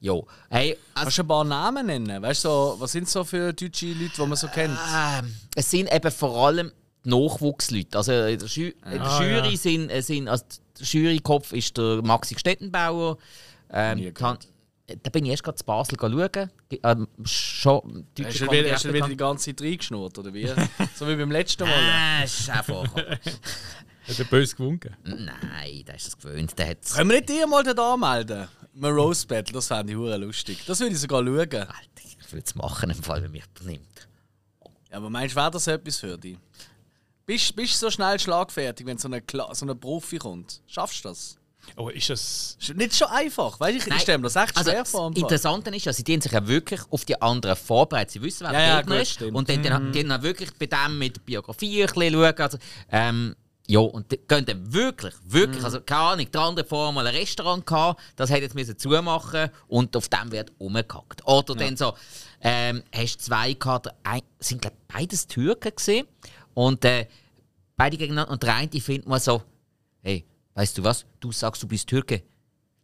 [0.00, 0.26] Jo.
[0.50, 2.22] Hey, also, Kannst du ein paar Namen nennen?
[2.22, 4.76] Weißt du, so, was sind so für deutsche Leute, die man so kennt?
[4.94, 6.70] Ähm, es sind eben vor allem
[7.04, 7.96] Nachwuchsleute.
[7.96, 9.56] Also in der, Ju in der Ah, Jury ja.
[9.56, 10.44] sind, äh, sind also
[10.78, 13.18] der Jurykopf ist der Maxi Stettenbauer.
[13.72, 14.12] Ähm.
[14.86, 16.50] Da bin ich erst gerade zu Basel schauen.
[16.82, 20.46] Ähm, schon deutsche Hast du wieder, hast du wieder die ganze Zeit reingeschnurrt, oder wie?
[20.94, 21.72] so wie beim letzten Mal.
[21.72, 23.18] Ah, ist vorgekommen.
[24.06, 24.94] Hat er böse gewunken?
[25.02, 26.58] Nein, der ist das gewöhnt.
[26.58, 28.48] Der hat's Können wir nicht dir mal da anmelden?
[28.76, 30.62] Ein Roast Battle, das fände ich hure lustig.
[30.66, 31.38] Das würde ich sogar schauen.
[31.38, 31.70] Alter,
[32.04, 34.08] ich würde es machen, im Fall, wenn mich übernimmt.
[34.90, 36.36] Ja, aber meinst du, wäre das etwas für dich?
[37.24, 40.60] Bist bist du so schnell schlagfertig, wenn so ein, Kla so ein Profi kommt?
[40.66, 41.38] Schaffst du das?
[41.76, 42.56] Oh, ist das.
[42.60, 43.76] Ist nicht schon einfach, weißt du?
[43.78, 45.10] Ich, ich Nein, stelle mir das echt also, schwer vor.
[45.14, 48.12] Interessante ist ja, sie dienen sich ja wirklich auf die anderen vorbereitet.
[48.12, 49.10] Sie wissen, wer Ja, der ja, Gegner ist.
[49.12, 49.30] stimmt.
[49.32, 49.36] Mhm.
[49.36, 52.34] Und dann, dann, dann auch wirklich bei dem mit der Biografie ein bisschen schauen.
[52.38, 52.58] Also,
[52.90, 53.36] ähm,
[53.66, 55.64] ja, und die gehen dann wirklich, wirklich, Mhm.
[55.64, 59.48] also keine Ahnung, der andere vorher mal ein Restaurant gehabt, das hat jetzt müssen zumachen
[59.68, 61.26] und auf dem wird umgekackt.
[61.26, 61.94] Oder dann so,
[62.42, 66.06] ähm, hast zwei gehabt, ein, sind glaube beides Türken gesehen
[66.52, 67.06] und äh,
[67.76, 69.42] beide gegeneinander und der eine findet mal so,
[70.02, 72.22] hey, weißt du was, du sagst, du bist Türke,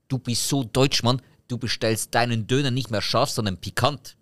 [0.09, 4.17] du bist so deutsch, Mann, du bestellst deinen Döner nicht mehr scharf, sondern pikant.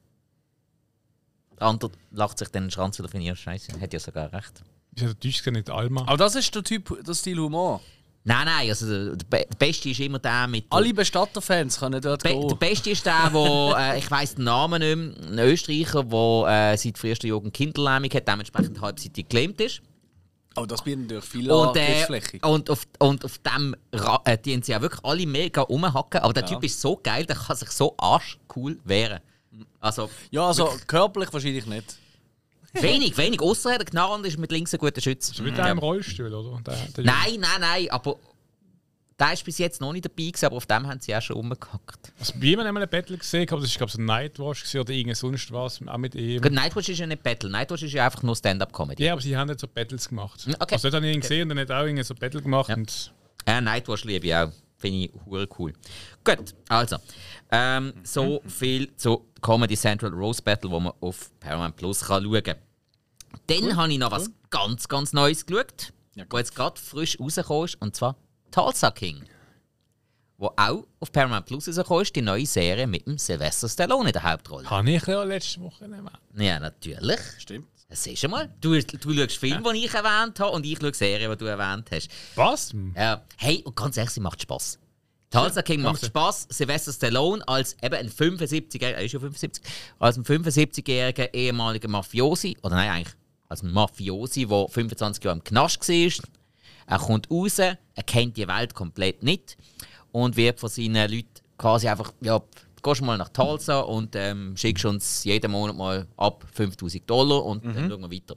[1.58, 4.62] Der andere lacht sich dann den Schranz wieder von ihr Scheiße, hat ja sogar recht.
[4.94, 6.02] Ist ja der Deutsch nicht Alma?
[6.02, 7.80] Aber das ist der Typ, der Stil Humor.
[8.24, 10.66] Nein, nein, also der, der Be- der Beste ist immer der mit.
[10.68, 12.58] Alle Bestatter-Fans können dort Be der gehen.
[12.58, 16.76] Beste ist der, wo äh, ich weiß den Namen nicht mehr, ein Österreicher, der äh,
[16.76, 19.80] seit frühester Jugend Kinderlähmung hat, dementsprechend halbseitig gelähmt ist.
[20.58, 22.04] Aber das bietet natürlich viel Und, äh,
[22.42, 26.20] und, auf, und auf dem Ra äh, die haben sie ja wirklich alle mega rumhacken,
[26.20, 26.48] aber der Ja.
[26.50, 29.20] Typ ist so geil, der kann sich so arschcool wehren.
[29.80, 31.96] Also Ja, also körperlich wahrscheinlich nicht.
[32.74, 35.32] wenig, wenig, außer der Knarrend ist mit links ein guter Schütze.
[35.32, 35.64] Ist mit Ja.
[35.64, 36.60] einem Rollstuhl, oder?
[36.62, 38.16] Der, der Nein, nein, nein, aber
[39.18, 41.36] der ist bis jetzt noch nicht dabei gewesen, aber auf dem haben sie auch schon
[41.36, 42.12] rumgehackt.
[42.20, 44.92] Also, bei jemandem einmal einen Battle gesehen, aber das ist glaube ich ein Nightwatch oder
[44.92, 46.40] irgend sonst was, auch mit ihm.
[46.40, 49.04] Gut, Nightwatch ist ja nicht Battle, Nightwatch ist ja einfach nur Stand-Up-Comedy.
[49.04, 50.44] Ja, aber sie haben jetzt so Battles gemacht.
[50.44, 50.74] Hm, okay.
[50.74, 52.68] Also dort habe ich ihn gesehen und dann hat auch irgendwie so Battle gemacht.
[52.68, 52.76] Ja.
[52.76, 53.12] Und
[53.46, 54.52] Ja, Nightwatch liebe ich auch.
[54.76, 55.72] Finde ich hure cool.
[56.22, 56.98] Gut, also.
[57.50, 62.42] Ähm, so viel zu Comedy Central Rose Battle, wo man auf Paramount Plus kann schauen
[62.44, 62.56] kann.
[63.48, 67.64] Dann habe ich noch was ganz, ganz Neues geschaut, Ja, wo jetzt gerade frisch rausgekommen
[67.64, 68.16] ist, und zwar
[68.50, 69.24] Tulsa King.
[70.36, 74.12] Wo auch auf Paramount Plus rausgekommen ist, die neue Serie mit dem Sylvester Stallone in
[74.12, 74.70] der Hauptrolle.
[74.70, 76.10] habe ich ja letzte Woche erwähnt.
[76.36, 77.18] Ja, natürlich.
[77.38, 77.66] Stimmt.
[77.88, 78.48] Das siehst du mal.
[78.60, 81.90] Du, du schaust Filme, die ich erwähnt habe, und ich schaue Serien, die du erwähnt
[81.90, 82.08] hast.
[82.34, 82.72] Was?
[82.94, 83.22] Ja.
[83.36, 84.78] Hey, und ganz ehrlich, sie macht Spass.
[85.30, 86.48] Tulsa King macht Spaß.
[86.50, 89.62] Sylvester Stallone als eben ein 75-jähriger, er ist ja 75,
[89.98, 93.14] als ein 75-jähriger ehemaliger Mafiosi, oder nein, eigentlich
[93.48, 96.24] als ein Mafiosi, der 25 Jahre im Knast war.
[96.88, 99.58] Er kommt raus, er kennt die Welt komplett nicht
[100.10, 101.28] und wird von seinen Leuten
[101.58, 102.40] quasi einfach, ja,
[102.82, 107.64] gehst mal nach Tulsa und ähm, schickst uns jeden Monat mal ab 5000 Dollar und
[107.64, 108.36] dann schauen wir weiter.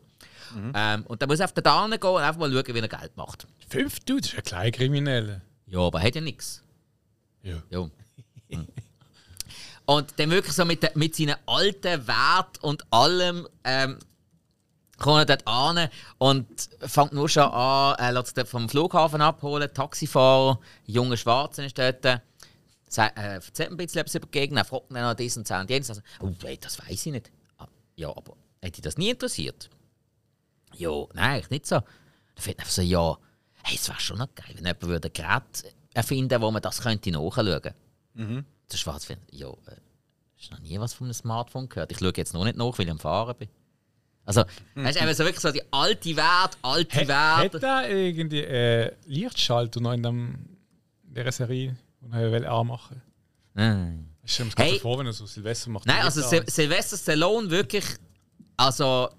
[0.73, 2.87] Ähm, und dann muss er auf den Dahn gehen und einfach mal schauen, wie er
[2.89, 3.47] Geld macht.
[3.69, 5.41] Fünf, du, das ist ein Kleinkrimineller.
[5.67, 6.61] Ja, aber er hat ja nichts.
[7.43, 7.63] Ja.
[7.69, 7.89] Ja.
[8.49, 8.67] Hm.
[9.85, 13.97] Und dann wirklich so mit, mit seinen alten Wert und allem ähm,
[15.01, 16.47] kommt er dort an und
[16.79, 22.21] fängt nur schon an, er lässt sich vom Flughafen abholen, Taxifahrer, junger Schwarzer ist dort.
[22.87, 25.49] Sagt, äh, erzählt ein bisschen etwas über die Gegend, er fragt dann noch dies und
[25.49, 25.89] das und jenes.
[25.89, 27.31] Also, oh, ey, das weiß ich nicht.
[27.57, 29.69] Ah, ja, aber hätte dich das nie interessiert?
[30.75, 31.75] Ja, nein, nicht so.
[31.75, 31.85] Dann
[32.35, 33.17] findet er einfach so, ja,
[33.63, 36.81] hey, es wäre schon noch geil, wenn jemand würde ein Gerät erfinden wo man das
[36.81, 37.75] könnte nachschauen könnte.
[38.71, 39.77] Der Schwarz findet, ja, äh,
[40.37, 41.91] hast noch nie was von einem Smartphone gehört.
[41.91, 43.49] Ich schaue jetzt noch nicht nach, weil ich am Fahren bin.
[44.25, 44.43] Also,
[44.75, 47.63] weißt du, eben so wirklich so die alte Wert, alte Hat Wert.
[47.63, 50.35] er irgendwie äh, Lichtschalter noch in, dem,
[51.07, 53.01] in dieser Serie, die er will anmachen
[53.53, 54.07] Nein.
[54.23, 54.79] Ich stelle mir Hey.
[54.79, 55.85] vor, wenn er so Silvester macht.
[55.87, 56.21] Nein, also.
[56.21, 57.83] Sil Sylvester Stallone wirklich,
[58.55, 59.09] also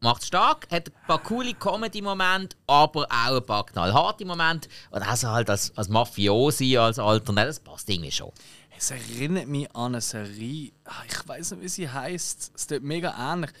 [0.00, 4.68] macht stark, hat ein paar coole Comedy-Momente, aber auch ein paar knallharte Momente.
[4.90, 8.32] Und also halt als, als Mafiosi, als Alter, nein, das passt irgendwie schon.
[8.76, 12.52] Es erinnert mich an eine Serie, ah, ich weiß nicht, wie sie heißt.
[12.56, 13.52] Es tut mega ähnlich.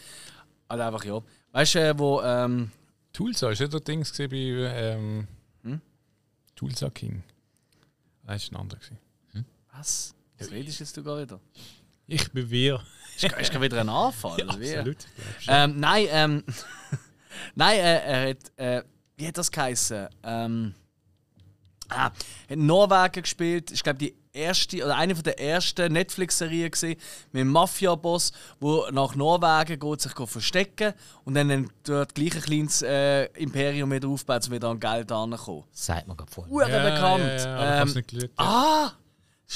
[0.72, 1.22] Also einfach ja.
[1.50, 2.22] Weißt du, äh, wo.
[2.22, 2.70] Ähm,
[3.12, 5.28] Tulsa, ist nicht der Dings gewesen bei ähm,
[5.64, 5.82] Hm?
[6.54, 7.22] Tulsa King?
[8.22, 8.80] Nein, das war ein anderer.
[8.80, 8.98] gewesen.
[9.70, 10.14] was?
[10.38, 11.38] Was redest jetzt du gar wieder?
[12.06, 12.82] Ich bin wir.
[13.16, 14.38] Ist, ist gerade wieder ein Anfall?
[14.58, 14.74] wie?
[14.74, 14.96] Absolut.
[15.46, 16.44] Ähm, nein, ähm.
[17.54, 18.58] nein, äh, er hat.
[18.58, 18.82] Äh,
[19.18, 20.08] wie hat das geheißen?
[20.22, 20.74] Ähm.
[21.90, 22.14] Ah, hat
[22.48, 23.72] in Norwegen gespielt.
[23.72, 26.98] Ich glaube, die erste oder eine von der ersten Netflix-Serien gesehen
[27.32, 30.94] mit dem Mafia-Boss, der nach Norwegen geht, sich verstecken
[31.24, 35.64] und dann dort gleich ein kleines äh, Imperium wieder aufbaut, um wieder an Geld anzukommen.
[35.70, 36.68] Das sagt man gerade vorher.
[36.68, 37.24] Ja, bekannt.
[37.24, 38.30] Ja, ja, aber ich hab's ähm, nicht geschaut.
[38.36, 38.92] ah!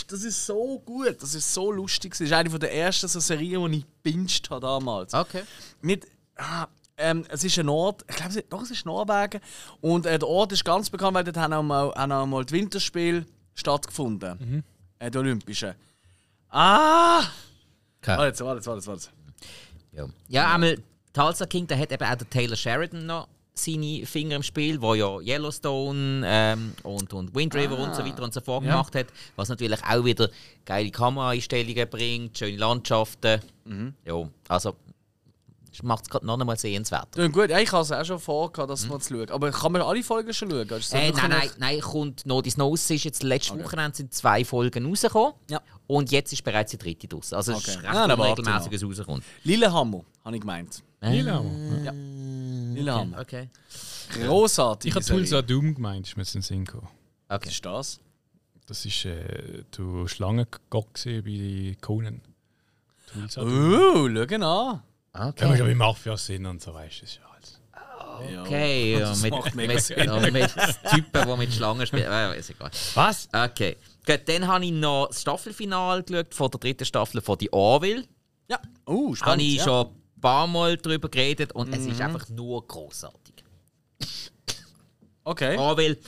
[0.09, 2.13] Das ist so gut, das ist so lustig.
[2.13, 5.15] Das ist eine von der ersten so Serien, die ich binged habe damals.
[5.15, 5.43] Okay.
[5.81, 6.67] Mit, ah,
[6.99, 9.41] ähm, es ist ein Ort, ich glaube, es ist- doch, es ist Norwegen.
[9.81, 12.45] Und äh, der Ort ist ganz bekannt, weil dort haben auch mal, haben auch mal
[12.45, 13.25] die Winterspiele
[13.57, 14.63] stattgefunden.
[15.01, 15.75] Äh, die Olympischen.
[16.51, 17.23] Ah!
[18.01, 18.17] Okay.
[18.19, 19.09] Warte, warte, warte, warte.
[19.93, 20.79] Ja, ja einmal
[21.13, 24.95] Tulsa King, da hat eben auch der Taylor Sheridan noch seine Finger im Spiel, wo
[24.95, 28.73] ja Yellowstone ähm, und, und Wind River und so weiter und so fort Ja.
[28.73, 30.29] gemacht hat, was natürlich auch wieder
[30.67, 33.41] geile Kameraeinstellungen bringt, schöne Landschaften.
[34.05, 34.77] Ja, also
[35.83, 37.17] macht es gerade noch einmal sehenswert.
[37.17, 39.31] Ja, gut, ja, ich habe es auch schon vor, gehabt, das mal zu schauen.
[39.31, 40.69] Aber kann man alle Folgen schon schauen?
[40.93, 44.87] Äh, nein, nein, nein, kommt noch die Snows ist jetzt letzte Wochenende sind zwei Folgen
[44.87, 45.35] rausgekommen.
[45.51, 45.61] Ja.
[45.87, 47.33] Und jetzt ist bereits die dritte draus.
[47.33, 47.71] Also es Okay.
[47.71, 49.25] ist recht Ah, unregelmäßig, was rauskommt.
[49.45, 50.83] Lillehammer, habe ich gemeint.
[51.01, 51.45] Lila.
[51.85, 51.93] Ja.
[51.93, 53.21] Lillehammer.
[53.21, 53.49] Okay.
[54.25, 54.89] Großartig.
[54.91, 56.89] Ich habe Tulsa Doom gemeint, ist mir in den Sinn gekommen.
[57.29, 57.49] Was okay.
[57.51, 58.01] ist das?
[58.67, 62.21] Das ist äh, der Schlangengott bei Conan.
[63.13, 63.53] Tulsa Doom.
[63.53, 64.83] Uh, schau ihn an.
[65.19, 65.59] Ja, Okay.
[65.59, 67.01] wir im Mafia sind und so weißt du.
[67.03, 68.41] das ist ja alles.
[68.47, 70.55] Okay, ja, Das mit, macht mega mit, ja, mit
[70.91, 72.11] Typen, die mit Schlangen spielen.
[72.11, 72.71] Äh, ist egal.
[72.95, 73.29] Was?
[73.33, 73.77] Okay.
[74.07, 78.05] Gut, dann habe ich noch das Staffelfinale geschaut von der dritten Staffel von «Die Orville».
[78.49, 78.59] Ja.
[78.89, 79.43] Uh, Habe spannend.
[79.43, 79.65] ich ja.
[79.65, 83.35] schon ein paar Mal darüber geredet und es ist einfach nur großartig.
[85.25, 85.57] Okay.
[85.59, 85.99] Orville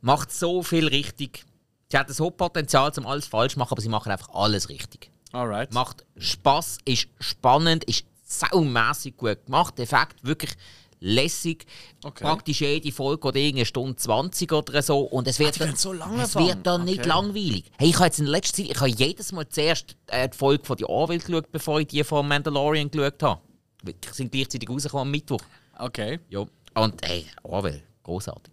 [0.00, 1.44] macht so viel richtig.
[1.90, 5.10] Sie hat so Potenzial, um alles falsch zu machen, aber sie machen einfach alles richtig.
[5.32, 5.72] Alright.
[5.72, 8.04] Macht Spaß, ist spannend, ist
[8.40, 9.78] saumässig gut gemacht.
[9.80, 10.52] Effekt wirklich
[11.00, 11.66] lässig.
[12.02, 12.24] Okay.
[12.24, 15.00] Praktisch jede Folge geht irgendeine Stunde 20 oder so.
[15.00, 17.08] Und es wird, die gehen so es wird dann nicht Okay.
[17.08, 17.64] langweilig.
[17.78, 20.64] Hey, ich habe jetzt in letzter Zeit ich habe jedes Mal zuerst äh, die Folge
[20.64, 23.40] von «Die Orville» geschaut, bevor ich die von «Mandalorian» geschaut habe.
[23.82, 25.40] Die sind gleichzeitig rausgekommen am Mittwoch.
[25.78, 26.20] Okay.
[26.30, 26.44] Ja.
[26.74, 28.52] Und hey, «Orville», großartig.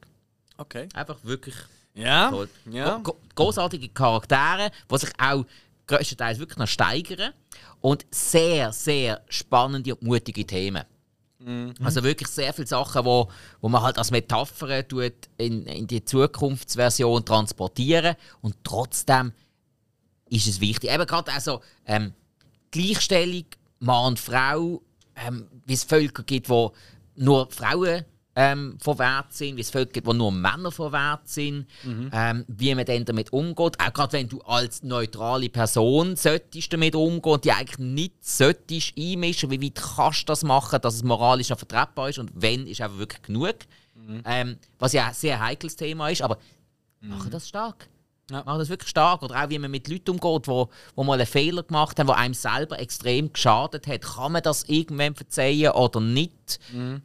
[0.57, 0.89] Okay.
[0.93, 1.55] Einfach wirklich
[1.93, 2.29] Ja.
[2.29, 2.49] toll.
[2.69, 3.01] Ja.
[3.35, 5.45] Großartige Charaktere, die sich auch
[5.95, 7.33] größtenteils wirklich noch steigern.
[7.81, 10.83] Und sehr, sehr spannende und mutige Themen.
[11.83, 13.27] Also wirklich sehr viele Sachen, wo,
[13.61, 19.33] wo man halt als Metapher tut in, in die Zukunftsversion transportieren und trotzdem
[20.29, 20.91] ist es wichtig.
[20.91, 22.13] Eben gerade also ähm,
[22.69, 23.45] Gleichstellung
[23.79, 24.83] Mann und Frau,
[25.15, 26.73] ähm, wie es Völker gibt, wo
[27.15, 28.05] nur Frauen
[28.35, 31.67] ähm, von Wert sind, wie es Völker gibt, wo nur Männer von Wert sind,
[32.13, 33.79] ähm, wie man dann damit umgeht.
[33.79, 38.93] Auch gerade wenn du als neutrale Person solltest damit umgehen und die eigentlich nicht solltest
[38.97, 42.67] einmischen, wie weit kannst du das machen, dass es moralisch noch vertretbar ist und wenn,
[42.67, 43.55] ist einfach wirklich genug.
[44.25, 46.37] Ähm, was ja ein sehr heikles Thema ist, aber
[47.01, 47.87] machen das stark.
[48.29, 48.43] Ja.
[48.45, 49.23] Macht das wirklich stark.
[49.23, 52.17] Oder auch wie man mit Leuten umgeht, wo, wo mal einen Fehler gemacht haben, der
[52.17, 54.01] einem selber extrem geschadet hat.
[54.01, 56.59] Kann man das irgendwann verzeihen oder nicht?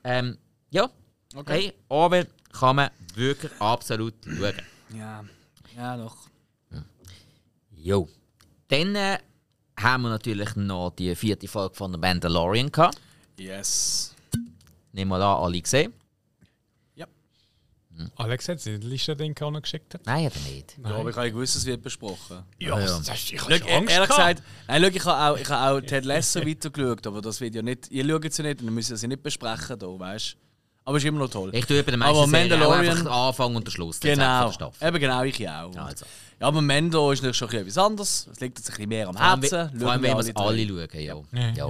[0.05, 0.39] Ähm,
[0.71, 0.89] ja,
[1.35, 1.53] Okay.
[1.53, 4.55] hey, Orwell kann man wirklich absolut schauen.
[4.95, 5.25] Ja,
[5.77, 6.17] ja doch.
[7.71, 8.09] Jo.
[8.69, 9.19] Dann äh,
[9.79, 13.01] haben wir natürlich noch die vierte Folge von The Mandalorian gehabt.
[13.39, 14.15] Yes.
[14.93, 15.93] Nehmen wir an, alle gesehen?
[18.17, 19.95] Alex hat die Liste den auch noch geschickt.
[19.95, 20.05] Hat.
[20.07, 20.79] Nein, hat er nicht.
[20.83, 22.43] Ja, aber ich habe gewusst, es wird besprochen.
[22.59, 22.87] Ja, ja.
[22.87, 24.09] das hast, ich habe schon Angst ehrlich gehabt.
[24.09, 27.55] gesagt, nein, schau, ich habe auch, ich habe auch Ted Lasso weitergeschaut, aber das wird
[27.55, 27.91] ja nicht.
[27.91, 30.46] Ihr schaut es ja nicht und dann müssen wir sie nicht besprechen, da, weißt du?
[30.87, 31.51] Aber es ist immer noch toll.
[31.53, 34.01] Ich tue bei den Aber meisten auch Mandalorian- einfach den Anfang und den Schluss.
[34.01, 34.53] der genau.
[34.81, 35.75] Eben genau, ich auch.
[35.75, 36.07] Ja, also.
[36.41, 38.29] Ja, aber Mendo ist natürlich schon ein bisschen etwas anderes.
[38.33, 39.79] Es liegt uns ein bisschen mehr am Herzen.
[39.79, 40.89] vor allem wenn wir wir es alle schauen.
[41.03, 41.15] Ja.
[41.33, 41.53] Ja.
[41.55, 41.69] Ja.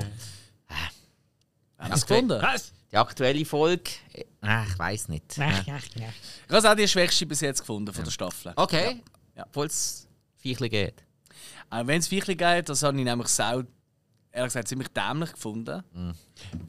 [1.78, 2.42] Haben wir es gefunden?
[2.42, 2.72] Was?
[2.92, 4.24] Die aktuelle Folge, äh,
[4.70, 5.38] ich weiß nicht.
[5.38, 5.48] Äh.
[5.60, 5.78] Ich habe
[6.58, 8.52] es auch die schwächste bis jetzt gefunden von der Staffel.
[8.56, 9.02] Okay,
[9.36, 9.44] Ja.
[9.48, 10.06] obwohl es
[10.36, 11.02] Viechli geht.
[11.68, 13.62] Auch wenn es wirklich geht, das habe ich nämlich sau,
[14.30, 15.82] ehrlich gesagt, ziemlich dämlich gefunden.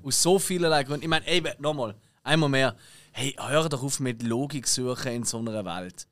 [0.03, 1.03] Aus so vielerlei Gründen.
[1.03, 1.93] Ich meine, ey, nochmal,
[2.27, 2.75] einmal mehr.
[3.11, 6.07] Hey, hör doch auf mit Logik suchen in so einer Welt.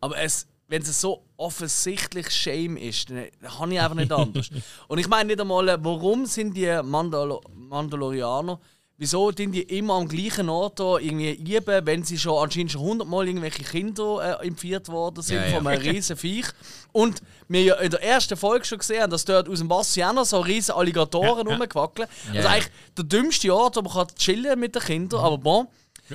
[0.00, 4.50] Aber es, wenn es so offensichtlich Shame ist, dann dann habe ich einfach nicht anders.
[4.88, 8.60] Und ich meine nicht einmal, warum sind die Mandalo Mandalorianer,
[8.98, 12.82] wieso sind die immer am gleichen Ort da irgendwie üben, wenn sie schon anscheinend schon
[12.82, 15.56] hundertmal irgendwelche Kinder äh, entführt worden sind Ja, ja.
[15.58, 16.46] von einem riesen Viech.
[16.92, 20.00] Und wir ja in der ersten Folge schon gesehen haben, dass dort aus dem Wasser
[20.00, 21.58] ja auch noch so riesen Alligatoren Ja, ja.
[21.58, 22.08] rumquackeln.
[22.26, 22.54] Ja, also ja.
[22.54, 25.66] eigentlich der dümmste Ort, wo man kann chillen mit den Kindern, aber bon.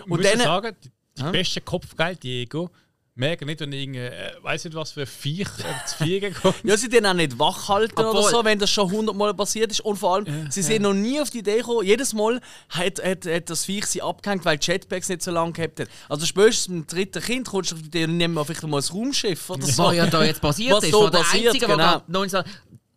[0.06, 2.70] Und Und dann dann- sagen, die, die beste Kopfgeldjäger
[3.18, 5.48] merken nicht, wenn irgendein, äh, weiß nicht was für ein Viech
[5.86, 6.56] zu fliegen kommt.
[6.64, 9.82] Ja, sie den auch nicht wach halten oder so, wenn das schon hundertmal passiert ist.
[9.82, 12.40] Und vor allem, sie sind noch nie auf die Idee gekommen, jedes Mal
[12.70, 15.88] hat, hat, hat das Viech sie abgehängt, weil die Jetpacks nicht so lange gehabt hat.
[16.10, 18.82] Also spätestens mit dem dritten Kind kommst du auf die Idee, nehmen wir vielleicht mal
[18.82, 19.84] ein Raumschiff oder so.
[19.84, 21.78] Was ja da jetzt passiert Was ist, da wo der passiert, Einzige, genau.
[21.78, 22.50] der noch nicht sagen,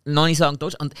[0.05, 0.73] noch nicht sagen darf.
[0.79, 0.93] Und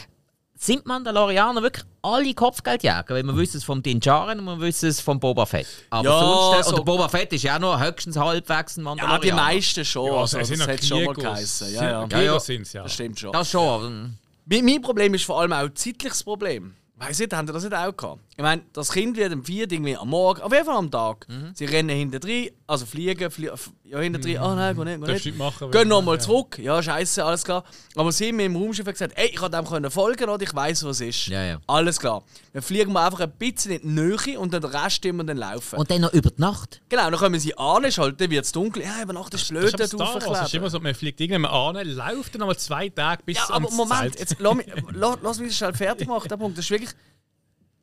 [0.63, 3.05] sind Mandalorianer wirklich alle Kopfgeldjäger?
[3.09, 5.65] Weil wir wissen es vom Din Djarin und wir wissen es vom Boba Fett.
[5.89, 8.77] Aber Ja, sonst, äh, so- und der Boba Fett ist ja auch noch höchstens halbwegs
[8.77, 9.21] ein Ja, Mandalorianer.
[9.21, 10.05] die meisten schon.
[10.05, 11.73] Ja, also, sind das hat schon mal geheißen.
[11.73, 11.89] Ja, ja.
[11.89, 12.37] Ja, ja.
[12.37, 12.83] ja.
[12.83, 13.31] Das stimmt schon.
[13.31, 14.17] Das schon.
[14.45, 16.75] mein Problem ist vor allem auch ein zeitliches Problem.
[17.01, 18.21] Weiss nicht, haben die das nicht auch gehabt?
[18.37, 21.27] Ich meine, das Kind wird am 4 irgendwie am Morgen, auf jeden Fall am Tag.
[21.27, 21.51] Mhm.
[21.55, 23.51] Sie rennen hinten drin, also fliegen, flie
[23.83, 25.25] ja, hinten drin, ah nein, geh nicht, geh nicht.
[25.25, 26.21] nicht machen, Gehen nochmal ja.
[26.21, 27.63] zurück, ja, scheiße, alles klar.
[27.95, 30.53] Aber sie haben mir im Raumschiff gesagt, ey, ich konnte dem können folgen oder ich
[30.53, 31.27] weiß, was ist.
[31.27, 31.59] Ja, ja.
[31.67, 32.23] Alles klar.
[32.53, 35.37] Dann fliegen wir einfach ein bisschen in die Nähe und dann den Rest immer dann
[35.37, 35.77] laufen.
[35.77, 36.81] Und dann noch über die Nacht.
[36.87, 38.83] genau, dann kommen sie an, ist halt, dann wird es dunkel.
[38.83, 40.39] Ja, über Nacht ist Das blöd, ist Star dort Wars.
[40.41, 43.45] Es ist immer so, man fliegt irgendwann an, läuft dann nochmal zwei Tage bis Ja,
[43.49, 44.19] aber Moment, Zelt.
[44.19, 46.57] jetzt lass mich, lass, lass mich das schnell fertig machen, der Punkt.
[46.57, 46.90] Das ist wirklich.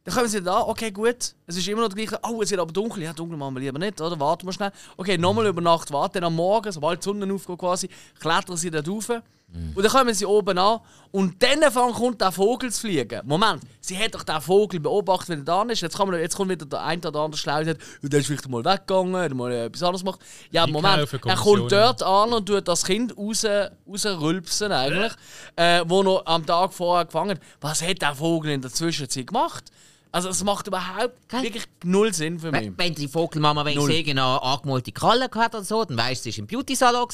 [0.05, 1.35] Dann kommen sie da, okay, gut.
[1.47, 2.19] Es ist immer noch der gleiche.
[2.23, 3.03] Oh, es wird aber dunkel.
[3.03, 4.19] Ja, dunkel machen wir lieber nicht, oder?
[4.19, 4.73] Warten wir schnell.
[4.97, 6.15] Okay, nochmal über Nacht warten.
[6.15, 9.11] Dann am Morgen, sobald die Sonne aufgeht, quasi, klettern sie dort rauf.
[9.75, 10.81] Und dann kommen sie oben an.
[11.11, 11.61] Und dann
[11.95, 13.23] kommt der Vogel zu fliegen.
[13.25, 15.81] Moment, sie hat doch den Vogel beobachtet, wenn er da ist.
[15.81, 18.21] Jetzt, kann man, jetzt kommt wieder der ein oder andere Schlau und sagt, «Ja, der
[18.21, 20.21] ist vielleicht mal weggegangen, der hat mal etwas anderes gemacht.
[20.51, 23.47] Ja, Die Moment, er kommt dort an und tut das Kind raus,
[23.89, 25.13] rausrülpsen eigentlich,
[25.57, 27.41] äh, wo noch am Tag vorher gefangen hat.
[27.63, 29.73] Was hat der Vogel in der Zwischenzeit gemacht?
[30.11, 31.43] Also es macht überhaupt Gell?
[31.43, 32.63] wirklich null Sinn für mich.
[32.63, 33.91] Wenn, wenn die Vogelmama wenn Null.
[33.91, 37.09] sie genau angemalte Krallen gehabt oder so, dann weißt du, sie war im Beauty-Salon.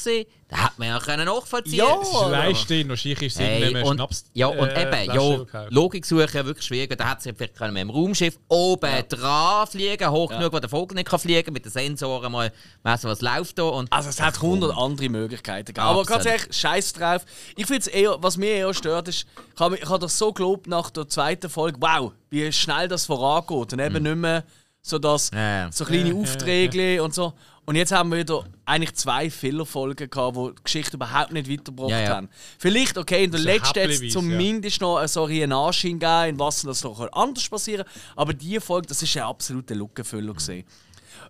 [0.47, 1.97] Da hat man ja können nachvollziehen Ja.
[1.99, 4.25] Das ist Leistung, wahrscheinlich ist es Hey, und, Schnaps.
[4.33, 5.65] ja, und äh, eben, Flasche ja.
[5.69, 6.95] Logik suchen, wirklich schwierig.
[6.95, 10.69] Da hat sie vielleicht können mit dem Raumschiff oben dran fliegen, hoch genug, wo der
[10.69, 12.51] Vogel nicht kann fliegen mit den Sensoren mal
[12.83, 13.63] messen, was läuft da.
[13.63, 15.87] Und Also es hat hundert andere Möglichkeiten gegeben.
[15.87, 17.25] Aber ganz ehrlich, scheiß drauf.
[17.55, 20.91] Ich finde eher, was mich eher stört, ist, ich habe habe das so gelobt nach
[20.91, 23.73] der zweiten Folge, wow, wie schnell das vorangeht.
[23.73, 24.43] Und eben nicht mehr
[24.83, 25.37] so, dass Mhm.
[25.39, 25.71] Ja, ja.
[25.71, 27.33] so kleine Ja, ja, Aufträge und so.
[27.67, 31.89] Und jetzt haben wir wieder eigentlich zwei Fehlerfolgen gehabt, die die Geschichte überhaupt nicht weitergebracht
[31.89, 32.09] Ja, ja.
[32.09, 32.29] haben.
[32.59, 36.39] Vielleicht, okay, in der So letzten jetzt zumindest noch eine solche einen Anschein geben, in
[36.39, 37.85] was das noch anders passieren
[38.15, 40.63] Aber diese Folge, das ist ein absoluter Lückenfüller gesehen.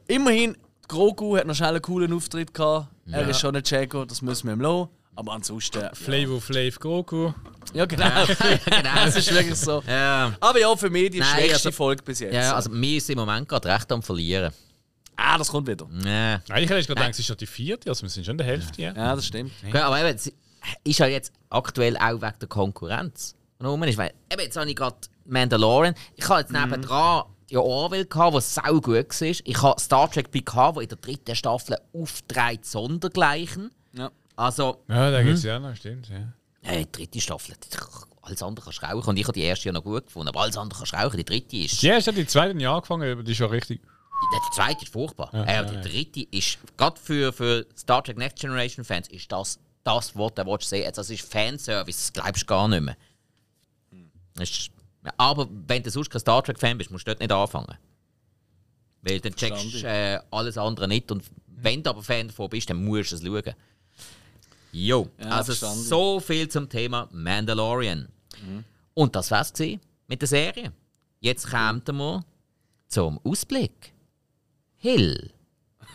[0.07, 0.57] Immerhin,
[0.87, 2.87] Grogu hat noch schnell einen coolen Auftritt gehabt.
[3.09, 4.89] Er ist schon ein Jago, das müssen wir ihm lassen.
[5.17, 5.79] Aber ansonsten.
[5.79, 7.31] Ja, Flavor Flav Goku.
[7.73, 8.05] ja genau.
[8.65, 8.95] genau.
[9.05, 9.81] das ist wirklich so.
[9.87, 10.35] ja.
[10.41, 12.33] Aber ja, für mich die Nein, schwächste also- Folge bis jetzt.
[12.33, 14.51] ja, also mir ist im Moment gerade recht am Verlieren.
[15.17, 15.87] Ah, das kommt wieder.
[16.03, 16.41] Ja.
[16.47, 18.37] Nein, ich hätte gerade gedacht, es ist schon die vierte, also wir sind schon in
[18.39, 18.81] der Hälfte.
[18.81, 18.93] Ja.
[18.93, 19.51] Ja, das stimmt.
[19.67, 20.31] Okay, aber eben, es
[20.83, 23.35] ist ja jetzt aktuell auch wegen der Konkurrenz.
[23.63, 23.97] rum ist.
[23.97, 25.95] Weil, eben, jetzt habe ich gerade Mandalorian.
[26.15, 29.27] Ich habe jetzt nebendran ja Orwell, gehabt, was sau gut war.
[29.27, 33.71] Ich habe Star Trek PK, wo in der dritten Staffel aufträgt sondergleichen.
[33.93, 34.11] Ja.
[34.35, 36.09] Also, Ja, da gibt es ja noch, stimmt.
[36.09, 36.71] Ja.
[36.71, 37.55] äh, die dritte Staffel,
[38.23, 39.09] alles andere kannst du rauchen.
[39.09, 41.17] Und ich habe die erste ja noch gut gefunden, aber alles andere kannst du rauchen.
[41.17, 41.81] Die dritte ist...
[41.81, 43.81] Die erste hat die zweite Jahr angefangen, aber die ist schon richtig.
[44.21, 45.29] Die zweite ist furchtbar.
[45.33, 45.81] Ja, äh, ja, ja.
[45.81, 50.45] dritte ist, gerade für, für Star Trek Next Generation Fans, ist das das, was du
[50.45, 52.97] willst sehen Das ist Fanservice, das glaubst du gar nicht mehr.
[54.35, 54.71] Das ist,
[55.17, 57.77] aber wenn du sonst kein Star Trek-Fan bist, musst du dort nicht anfangen.
[59.01, 61.11] Weil dann checkst du äh, alles andere nicht.
[61.11, 63.55] Und wenn du aber Fan davon bist, dann musst du es schauen.
[64.71, 65.83] Jo, Ja, also verstanden.
[65.83, 68.09] so viel zum Thema Mandalorian.
[68.93, 69.53] Und das war's
[70.07, 70.73] mit der Serie.
[71.21, 72.25] Jetzt kommen wir
[72.87, 73.93] zum Ausblick.
[74.85, 75.31] Hill,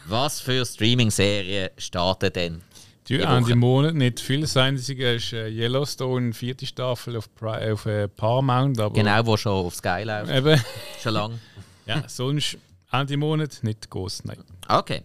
[0.07, 2.61] was für Streaming-Serie startet denn?
[3.07, 3.55] Die Ende.
[3.55, 4.41] Monat nicht viel.
[4.41, 8.81] Das Einzige ist äh, Yellowstone, vierte Staffel auf, Pri auf äh, Paramount.
[8.81, 10.33] Aber Genau, wo schon auf Sky läuft.
[10.33, 10.61] Eben,
[11.01, 11.39] Schon lange.
[11.87, 12.59] ja, sonst
[12.91, 14.25] Ende Monat nicht groß.
[14.25, 14.43] Nein.
[14.67, 15.03] Okay.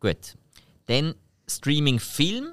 [0.00, 0.34] Gut.
[0.84, 1.14] Dann
[1.48, 2.48] Streaming-Film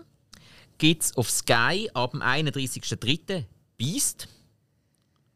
[0.77, 3.43] gibt es auf Sky ab dem 31.03.
[3.77, 4.29] Beast.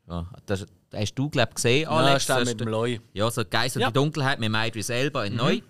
[0.08, 0.66] Ja, das
[0.96, 2.26] hast du, glaube ich, gesehen, Ja, Alex.
[2.26, 3.00] Das mit dem Loi.
[3.14, 3.88] Ja, so Geist und Ja.
[3.90, 5.62] die Dunkelheit mit Idris Elba in neu.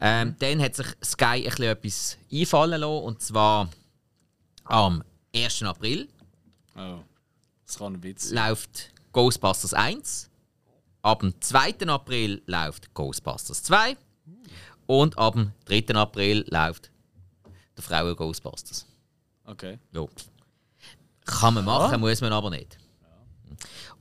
[0.00, 3.70] Ähm, dann hat sich Sky ein bisschen etwas einfallen lassen, und zwar
[4.64, 5.02] am
[5.34, 5.62] 1.
[5.62, 6.08] April
[6.76, 6.98] Oh.
[7.64, 8.48] Das kann ein Witz sein.
[8.50, 10.28] läuft Ghostbusters 1.
[11.00, 11.86] Ab dem 2.
[11.88, 13.96] April läuft Ghostbusters 2.
[14.86, 15.94] Und ab dem 3.
[15.94, 16.90] April läuft
[17.76, 18.86] der Frauen Ghostbusters.
[19.44, 19.78] Okay.
[19.92, 20.04] Ja.
[21.24, 22.76] Kann man machen, muss man aber nicht.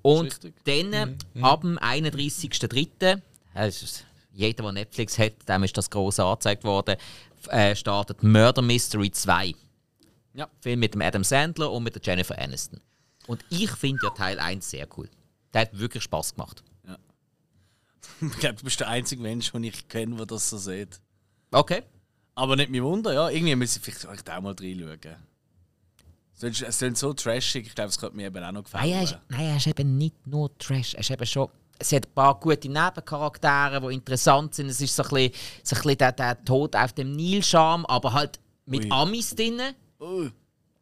[0.06, 0.64] Und Ist richtig.
[0.94, 3.22] dann ab dem 31.03.
[3.56, 6.98] äh, es ist- Jeder, der Netflix hat, dem ist das groß angezeigt worden,
[7.49, 9.56] äh, startet Murder Mystery 2.
[10.34, 10.48] Ja.
[10.61, 12.82] Film mit dem Adam Sandler und mit der Jennifer Aniston.
[13.27, 15.10] Und ich finde ja Teil 1 sehr cool.
[15.53, 16.64] Der hat wirklich Spaß gemacht.
[18.22, 21.02] Ich glaube, du bist der einzige Mensch, den ich kenne, der das so sieht.
[21.52, 21.82] Okay.
[22.36, 23.30] Aber nicht mein Wunder, ja.
[23.30, 25.15] Irgendwie muss ich vielleicht auch mal reinschauen.
[26.41, 28.90] Es klingt so trashig, ich glaube, es könnte mir eben auch noch gefallen.
[28.90, 30.94] Nein, er ist, nein, er ist eben nicht nur Trash.
[30.94, 31.49] Er ist eben schon,
[31.80, 34.68] es hat ein paar gute Nebencharaktere, die interessant sind.
[34.68, 35.32] Es ist so ein bisschen,
[35.64, 38.91] so ein bisschen der, der Tod auf dem Nil-Charme, aber halt mit Ui.
[38.91, 39.62] Amis drin.
[39.99, 40.26] Oh,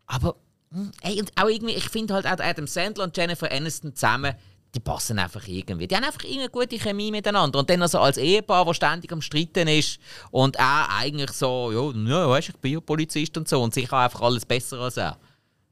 [0.07, 0.35] Aber
[0.71, 4.33] hm, ey, und auch irgendwie, ich finde halt auch Adam Sandler und Jennifer Aniston zusammen,
[4.73, 5.87] die passen einfach irgendwie.
[5.87, 7.59] Die haben einfach eine gute Chemie miteinander.
[7.59, 9.99] Und dann also als Ehepaar, das ständig am Streiten ist
[10.31, 13.83] und er eigentlich so, ja, ja weißt, ich bin ja Polizist und so und sie
[13.83, 15.17] kann einfach alles besser als er.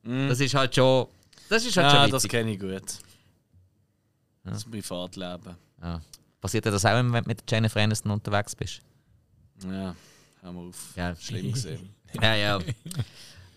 [0.03, 1.07] Das ist halt schon,
[1.49, 2.31] das ist halt ja, schon das witzig.
[2.31, 2.97] kenne ich gut.
[4.43, 5.55] Das Privatleben.
[5.81, 6.01] Ja.
[6.39, 8.81] Passiert dir das auch, wenn du mit Jennifer Aniston unterwegs bist?
[9.63, 9.95] Ja,
[10.41, 10.93] hör mal auf.
[10.95, 11.15] Ja.
[11.15, 11.93] Schlimm gesehen.
[12.21, 12.59] Ja, ja.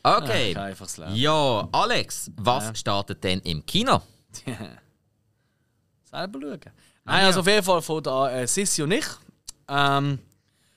[0.04, 0.52] Okay.
[0.54, 1.16] Kein einfaches Leben.
[1.16, 2.74] Ja, Alex, was Ja.
[2.76, 4.00] startet denn im Kino?
[6.10, 6.60] Selber schauen.
[7.04, 9.06] Nein, also auf jeden Fall von da äh, Sissi und ich.
[9.68, 10.18] Ähm,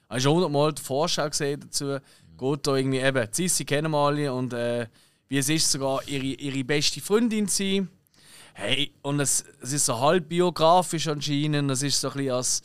[0.10, 1.99] habe schon hundertmal die Vorschau gesehen dazu.
[2.38, 4.88] Geht da irgendwie eben, Sissi kennen wir alle und äh,
[5.30, 7.90] wie es ist, sogar ihre, ihre beste Freundin zu sein.
[8.54, 11.70] Hey, und es, es ist so halb biografisch anscheinend.
[11.70, 12.62] Es ist so ein bisschen als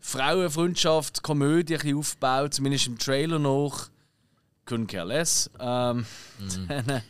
[0.00, 3.88] Frauenfreundschaft, Komödie ein bisschen aufgebaut, zumindest im Trailer noch.
[4.66, 5.50] Couldn't care less.
[5.58, 6.06] Ähm,
[6.68, 7.00] dann, äh,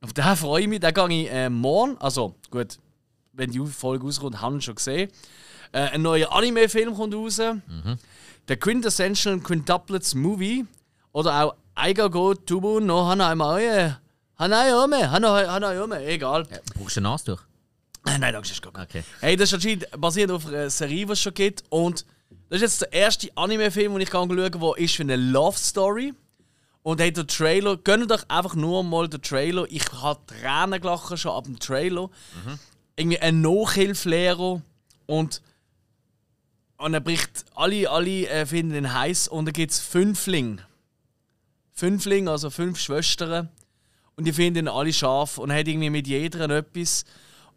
[0.00, 0.80] auf den freue ich mich.
[0.80, 1.96] Den gehe ich äh, morgen.
[1.98, 2.78] Also, gut,
[3.32, 5.10] wenn die Folge rauskommt, haben wir schon gesehen.
[5.70, 7.40] Äh, ein neuer Anime-Film kommt raus.
[8.48, 10.66] Der Quintessential Quintuplets Movie.
[11.12, 13.96] Oder auch Eiga Go Tubu no Hanaimae.
[14.42, 16.44] Hanaiome, Hanaiome, egal.
[16.74, 17.40] Brauchst du ein Nastuch?
[18.04, 18.76] Äh, Nein, danke, ist gut.
[18.76, 19.04] Okay.
[19.20, 21.62] Hey, das ist anscheinend basiert auf einer Serie, die es schon gibt.
[21.68, 22.04] Und
[22.48, 25.56] das ist jetzt der erste Anime-Film, den ich schauen kann, der ist für eine Love
[25.56, 26.12] Story.
[26.82, 29.64] Und hey, der Trailer, gönnt doch einfach nur mal den Trailer.
[29.70, 32.10] Ich habe Tränen gelacht schon ab dem Trailer.
[32.96, 34.60] Irgendwie ein Nachhilfelehrer
[35.06, 35.40] und
[36.78, 40.60] und er bricht alle, alle äh, finden ihn heiß und dann gibt es Fünfling.
[41.72, 43.48] Fünfling, also fünf Schwestern.
[44.16, 47.04] Und die finden ihn alle scharf und hat irgendwie mit jeder etwas.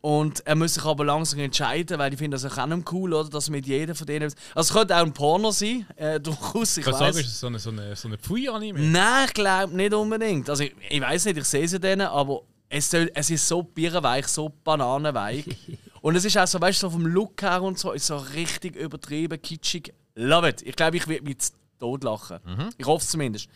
[0.06, 3.27] Und er muss sich aber langsam entscheiden, weil die finden das auch nicht cool, oder?
[3.27, 4.26] Dass mit jedem von denen.
[4.26, 6.77] Also es könnte auch ein Porno sein, äh, durchaus.
[6.77, 8.80] Ich Ich kann sagen, ist es so eine, so eine, so eine Pfui-Anime?
[8.80, 10.48] Nein, ich glaube nicht unbedingt.
[10.48, 13.64] Also ich, ich weiß nicht, ich sehe sie denen, aber es, soll, es ist so
[13.64, 15.45] birrenweich, so bananenweich.
[16.02, 18.18] und es ist auch so, weißt du, so vom Look her und so, ist so
[18.18, 19.91] richtig übertrieben, kitschig.
[20.14, 20.61] Love it.
[20.61, 21.38] Ich glaube, ich werde mich
[21.80, 22.39] zu tot lachen.
[22.77, 23.49] Ich hoffe es zumindest.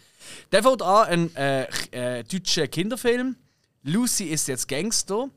[0.52, 3.36] Der fängt an, ein äh, äh, deutscher Kinderfilm.
[3.84, 5.30] Lucy ist jetzt Gangster.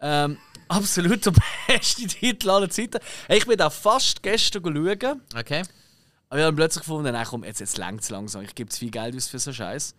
[0.00, 0.38] Ähm,
[0.68, 1.32] absolut der
[1.66, 2.98] beste Titel aller Zeiten.
[3.26, 5.22] Hey, ich bin da fast gestern schauen.
[5.36, 5.62] Okay.
[6.28, 8.42] Aber wir haben plötzlich gefunden, nein, komm, jetzt, jetzt längt es langsam.
[8.42, 9.94] Ich gebe zu viel Geld aus für so Scheiß.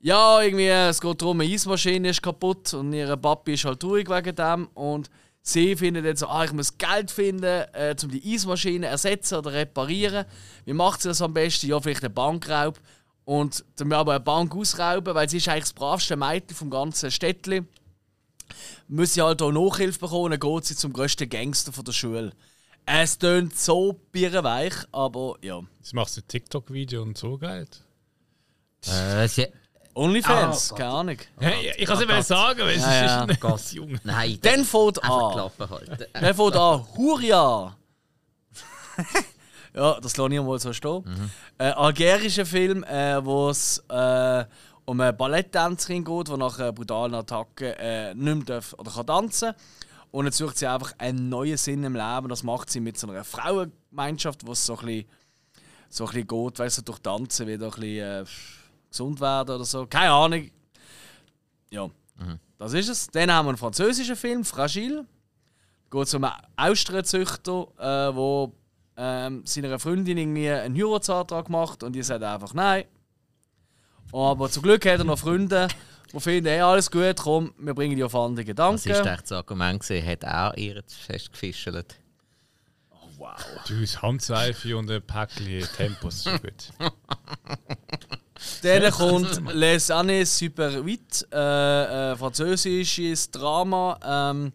[0.00, 4.08] Ja, irgendwie, es geht darum, eine Eismaschine ist kaputt und ihre Papi ist halt traurig
[4.08, 4.66] wegen dem.
[4.68, 5.10] Und
[5.42, 9.52] sie findet jetzt so, ah, ich muss Geld finden, äh, um die Eismaschine ersetzen oder
[9.52, 10.26] reparieren.
[10.64, 11.68] Wie macht sie das am besten?
[11.68, 12.80] Ja, vielleicht einen Bankraub.
[13.24, 16.70] Und dann wir aber eine Bank ausrauben, weil sie ist eigentlich das bravste Mädchen vom
[16.70, 17.62] ganzen Städtli.
[18.88, 22.32] Muss sie halt auch Nachhilfe bekommen, dann geht sie zum grössten Gangster von der Schule.
[22.86, 25.62] Es tönt so birrenweich, aber ja.
[25.92, 27.84] Machst du ein TikTok-Video und so Geld.
[28.86, 29.46] Äh, sie,
[29.94, 31.16] Onlyfans, keine Ahnung.
[31.38, 33.24] Hey, ich kann es nicht sagen, weil es Ja, ja.
[33.24, 33.72] ist Gott.
[33.72, 34.00] Junge.
[34.04, 35.32] Nein, Dann fängt an.
[35.32, 36.04] Klappe halten.
[36.12, 37.76] Dann fängt an Huria.
[39.74, 41.04] ja, das lasse ich mal so stehen.
[41.58, 44.44] Äh, algerischer Film, äh, wo es äh,
[44.84, 49.06] um eine Balletttänzerin geht, die nach einer brutalen Attacke äh, nicht mehr darf oder kann
[49.06, 49.52] tanzen
[50.10, 52.28] Und jetzt sucht sie einfach einen neuen Sinn im Leben.
[52.28, 55.08] Das macht sie mit so einer Frauengemeinschaft, wo es so ein bisschen,
[55.88, 58.24] so ein bisschen geht, weißt du, durch Tanzen wieder ein bisschen äh,
[58.90, 59.86] gesund werden oder so.
[59.86, 60.50] Keine Ahnung.
[61.70, 61.88] Ja,
[62.58, 63.06] das ist es.
[63.08, 65.06] Dann haben wir einen französischen Film, Fragile
[65.90, 68.52] geht es um einen Austrienzüchter, äh, wo
[68.96, 72.84] ähm, seiner Freundin irgendwie einen Heiratsantrag macht und die sagt einfach nein.
[74.12, 75.68] Aber zum Glück hat er noch Freunde,
[76.12, 78.46] die finden, hey, alles gut, komm, wir bringen dich auf andere Das
[78.84, 78.90] Gedanken.
[78.90, 81.96] ist echt das Argument gewesen, hat er ihr festgefischelt.
[83.66, 86.26] Du hast Handseife und ein Päckchen Tempos.
[86.26, 86.72] Ist gut.
[88.62, 94.52] Dann kommt Les Années Super Vite, äh, äh, französisches Drama, ähm,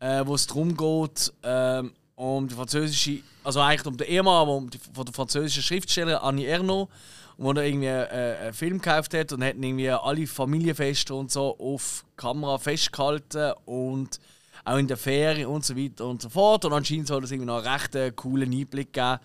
[0.00, 4.52] äh, wo es darum geht, ähm, um die französische, also eigentlich um den Ehemann, aber
[4.52, 6.90] um die, von der französischen Schriftstellerin Annie Ernaux,
[7.38, 11.56] wo er irgendwie äh, einen Film gekauft hat und hat irgendwie alle Familienfeste und so
[11.58, 14.20] auf Kamera festgehalten und
[14.64, 16.64] auch in der Ferien und so weiter und so fort.
[16.64, 19.18] Und anscheinend soll das irgendwie noch einen recht äh, coolen Einblick geben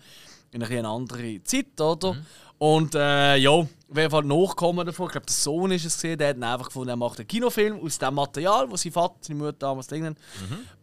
[0.52, 2.16] in eine andere Zeit, oder?
[2.58, 5.06] Und äh, ja, jeden Fall Nachkommen davon.
[5.06, 7.80] Ich glaube, der Sohn ist es gesehen, der hat einfach gefunden, er macht einen Kinofilm
[7.80, 10.16] aus dem Material, das sein Vater, seine Mutter damals drin haben.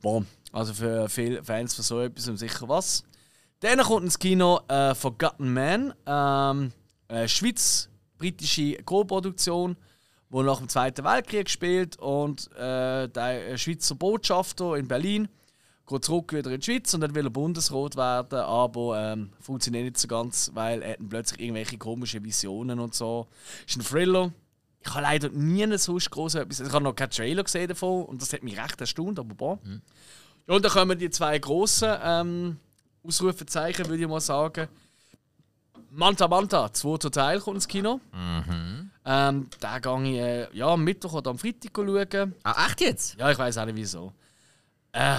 [0.02, 0.26] Boom.
[0.52, 3.04] Also für viele Fans von so etwas und sicher was.
[3.60, 6.72] Dann kommt ins Kino äh, Forgotten Man, ähm,
[7.08, 9.78] eine schweiz-britische Co-Produktion,
[10.30, 15.28] wo nach dem Zweiten Weltkrieg spielt und äh, der Schweizer Botschafter in Berlin
[15.94, 19.86] geht zurück wieder in die Schweiz und dann will er Bundesrat werden, aber ähm, funktioniert
[19.86, 23.28] nicht so ganz, weil er hat plötzlich irgendwelche komischen Visionen und so.
[23.68, 24.32] Ist ein Thriller.
[24.82, 26.60] Ich habe leider nie sonst groß etwas.
[26.60, 29.60] Ich habe noch keinen Trailer gesehen davon und das hat mich recht erstaunt, aber boah.
[30.48, 32.58] Ja, und dann kommen die zwei grossen ähm,
[33.04, 34.68] Ausrufezeichen, würde ich mal sagen.
[35.90, 38.02] Manta Manta, zweiter Teil kommt ins Kino.
[39.06, 42.36] Ähm, da gehe ich äh, ja, am Mittwoch oder am Freitag schauen.
[42.44, 43.20] Ah, echt jetzt?
[43.20, 44.12] Ja, ich weiß auch nicht wieso.
[44.92, 45.18] Äh,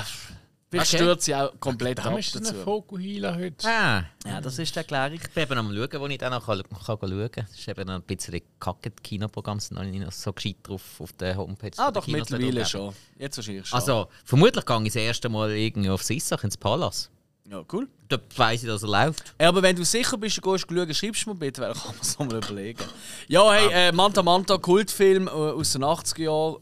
[0.74, 1.02] vielleicht Okay.
[1.02, 2.54] stört sie auch komplett ab Warum ist das dazu.
[2.62, 3.66] Fokuhila heute?
[3.68, 5.14] Ah, Ja, das ist die Erklärung.
[5.14, 7.46] ich bin eben am schauen, wo ich dann noch kann, kann schauen kann.
[7.48, 11.12] Das ist eben noch ein bisschen kacke Kinoprogramm, sind noch nicht so gescheit drauf auf
[11.14, 11.70] der Homepage.
[11.76, 12.94] Ah, der doch, Kinos mittlerweile schon.
[13.18, 13.78] Jetzt wahrscheinlich schon.
[13.78, 17.10] Also, vermutlich gehe ich das erste Mal irgendwie auf Sissach ins Palace.
[17.48, 17.88] ja, cool.
[18.08, 19.34] Dort weiss ich, dass er läuft.
[19.40, 21.78] Ja, aber wenn du sicher bist, du gehst schauen, schreibst du mir bitte, weil dann
[21.82, 22.84] kann man es nochmal überlegen.
[23.28, 26.56] Ja, hey, äh, Manta Manta, Kultfilm äh, aus den 80er Jahren.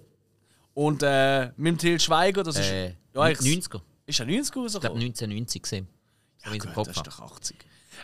[0.74, 2.70] Und äh, mit dem Til Schweiger, das ist.
[2.70, 3.80] Äh, ja, ich, 90er.
[4.12, 5.02] Ist er 90er Ich glaube rausgekommen?
[5.02, 5.88] 1990 gesehen.
[6.44, 7.10] Im Gut, Kopf das ist habe.
[7.10, 7.56] doch 80.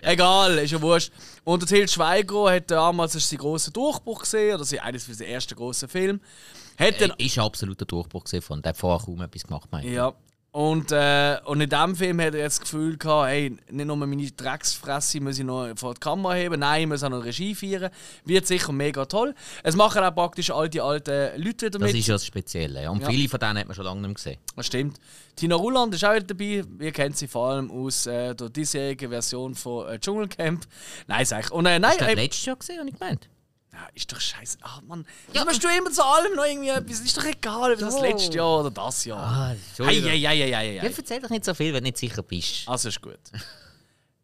[0.03, 1.13] Egal, ist ja wurscht.
[1.45, 5.07] Und der Til Schweiger hat damals das ist sein grosser Durchbruch gesehen, oder sein eines
[5.07, 6.21] seiner ersten grossen Filme.
[6.79, 8.63] Hat dann Äh, ist ein absoluter Durchbruch gewesen von.
[8.63, 9.89] Der vorher kaum etwas gemacht, meine.
[9.91, 10.15] Ja.
[10.59, 13.97] Und, äh, und in diesem Film hat er jetzt das Gefühl gehabt, hey, nicht nur
[13.97, 17.55] meine Drecksfresse muss ich noch vor die Kamera heben, nein, ich muss auch noch Regie
[17.55, 17.93] feiern.
[18.25, 19.37] Wird sicher mega toll.
[19.63, 22.01] Es machen auch praktisch all die alten Leute wieder Das mit.
[22.01, 22.83] ist ja das Spezielle.
[22.83, 22.91] Ja.
[22.91, 23.09] Und Ja.
[23.09, 24.39] viele von denen hat man schon lange nicht mehr gesehen.
[24.57, 24.99] Das stimmt.
[25.37, 26.65] Tina Ruland ist auch wieder dabei.
[26.77, 30.67] Wir kennen sie vor allem aus äh, der diesjährigen Version von äh, Dschungelcamp.
[31.07, 31.53] Nein, sag ich.
[31.53, 33.29] Und äh, nein, Hast du äh, das letztes Jahr gesehen, habe ich gemeint?
[33.79, 34.59] Ja, ist doch scheiße.
[34.63, 35.07] Ach Mann.
[35.33, 36.99] Ja, machst du immer zu allem noch irgendwie etwas?
[36.99, 39.23] Ist doch egal, ob das letzte Jahr oder das Jahr.
[39.23, 40.93] Ah, ei, ei, ei, ei, Ja, ei.
[40.97, 42.67] erzähl doch nicht so viel, wenn du nicht sicher bist.
[42.69, 43.21] Also ist gut.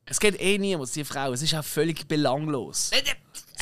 [0.06, 1.32] es geht eh niemand, die Frau.
[1.32, 2.90] Es ist auch völlig belanglos.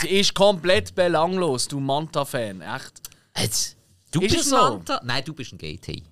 [0.01, 2.63] Sie ist komplett belanglos, du Manta-Fan.
[2.63, 3.03] Echt.
[3.37, 3.77] Jetzt.
[4.13, 4.57] Du Ist bist so?
[4.57, 5.01] Manta?
[5.05, 5.97] Nein, du bist ein GT.
[5.97, 6.05] Du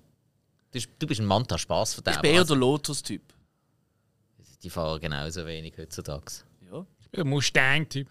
[0.73, 2.13] bist, du bist ein Manta-Spaß von dem.
[2.13, 3.21] Ich bin eher der Lotus-Typ.
[4.61, 6.31] Die fahren genauso wenig heutzutage.
[6.71, 6.85] Ja.
[6.99, 8.07] Ich bin ein Mustang-Typ.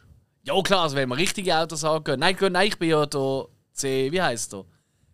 [0.55, 2.19] Ja, klar, also wenn wir richtige Autos sagen.
[2.21, 4.11] Nein, nein, ich bin ja der C.
[4.13, 4.65] Wie heißt der?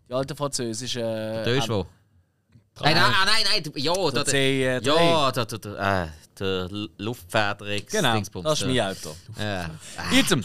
[0.08, 1.00] Die alte französische.
[1.00, 1.86] Äh, Du bist wo?
[2.80, 4.64] Nein, nein, ah, nein, nein, du, ja, Der der, C.
[4.64, 6.08] Äh, ja, der, der, der, äh,
[6.38, 6.68] der
[6.98, 7.92] Luftfederix.
[7.92, 9.16] Genau, das ist der- mein Auto.
[9.38, 9.70] Ja.
[10.12, 10.44] Item.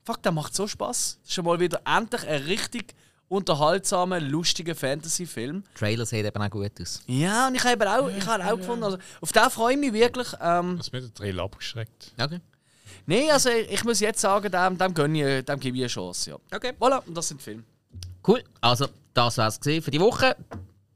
[0.03, 1.19] fuck, der macht so Spaß.
[1.21, 2.95] Das ist schon mal wieder endlich ein richtig
[3.29, 5.65] unterhaltsamer, lustiger Fantasy-Film.
[5.75, 7.01] Trailer sieht eben auch gut aus.
[7.07, 9.93] Ja, und ich habe auch, ich habe auch gefunden, also, auf den freue ich mich
[9.93, 10.29] wirklich.
[10.41, 12.13] Ähm, Das mit der Trail abgeschreckt.
[12.21, 12.41] Okay.
[13.07, 16.31] Nein, also ich, muss jetzt sagen, dem, dem, gönne ich, dem gebe ich eine Chance.
[16.31, 16.37] Ja.
[16.55, 16.73] Okay.
[16.79, 17.63] Voilà, und das sind Filme.
[18.27, 18.43] Cool.
[18.61, 20.37] Also, das war's gesehen für die Woche.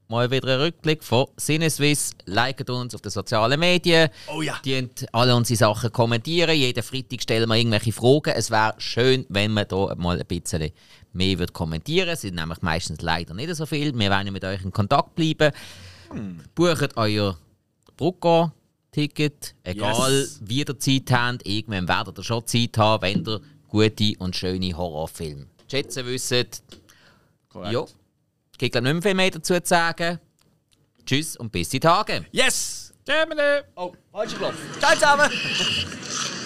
[0.08, 2.10] Mal wieder ein Rückblick von Sinneswiss.
[2.24, 4.08] Liket uns auf den sozialen Medien.
[4.26, 4.58] Oh ja.
[4.64, 6.56] Die alle unsere Sachen kommentieren.
[6.56, 8.32] Jeden Freitag stellen wir irgendwelche Fragen.
[8.34, 10.72] Es wäre schön, wenn man da mal ein bisschen
[11.12, 12.08] mehr würde kommentieren.
[12.08, 13.96] Es sind nämlich meistens leider nicht so viel.
[13.98, 15.52] Wir wollen mit euch in Kontakt bleiben.
[16.10, 16.40] Hm.
[16.54, 17.36] Bucht euer
[17.96, 18.52] Brucko.
[18.92, 20.40] Ticket, egal Yes.
[20.42, 24.76] wie ihr Zeit habt, irgendwann werdet ihr schon Zeit haben, wenn ihr gute und schöne
[24.76, 26.64] Horrorfilme schätzen wisst.
[27.48, 27.72] Korrekt.
[27.72, 30.18] Ja, es gibt glaub nicht mehr viel mehr dazu zu sagen.
[31.06, 32.26] Tschüss und bis die Tage.
[32.32, 32.92] Yes!
[33.04, 33.62] Germany!
[33.76, 34.56] Oh, falscher Knopf.
[34.80, 35.30] Ciao zusammen!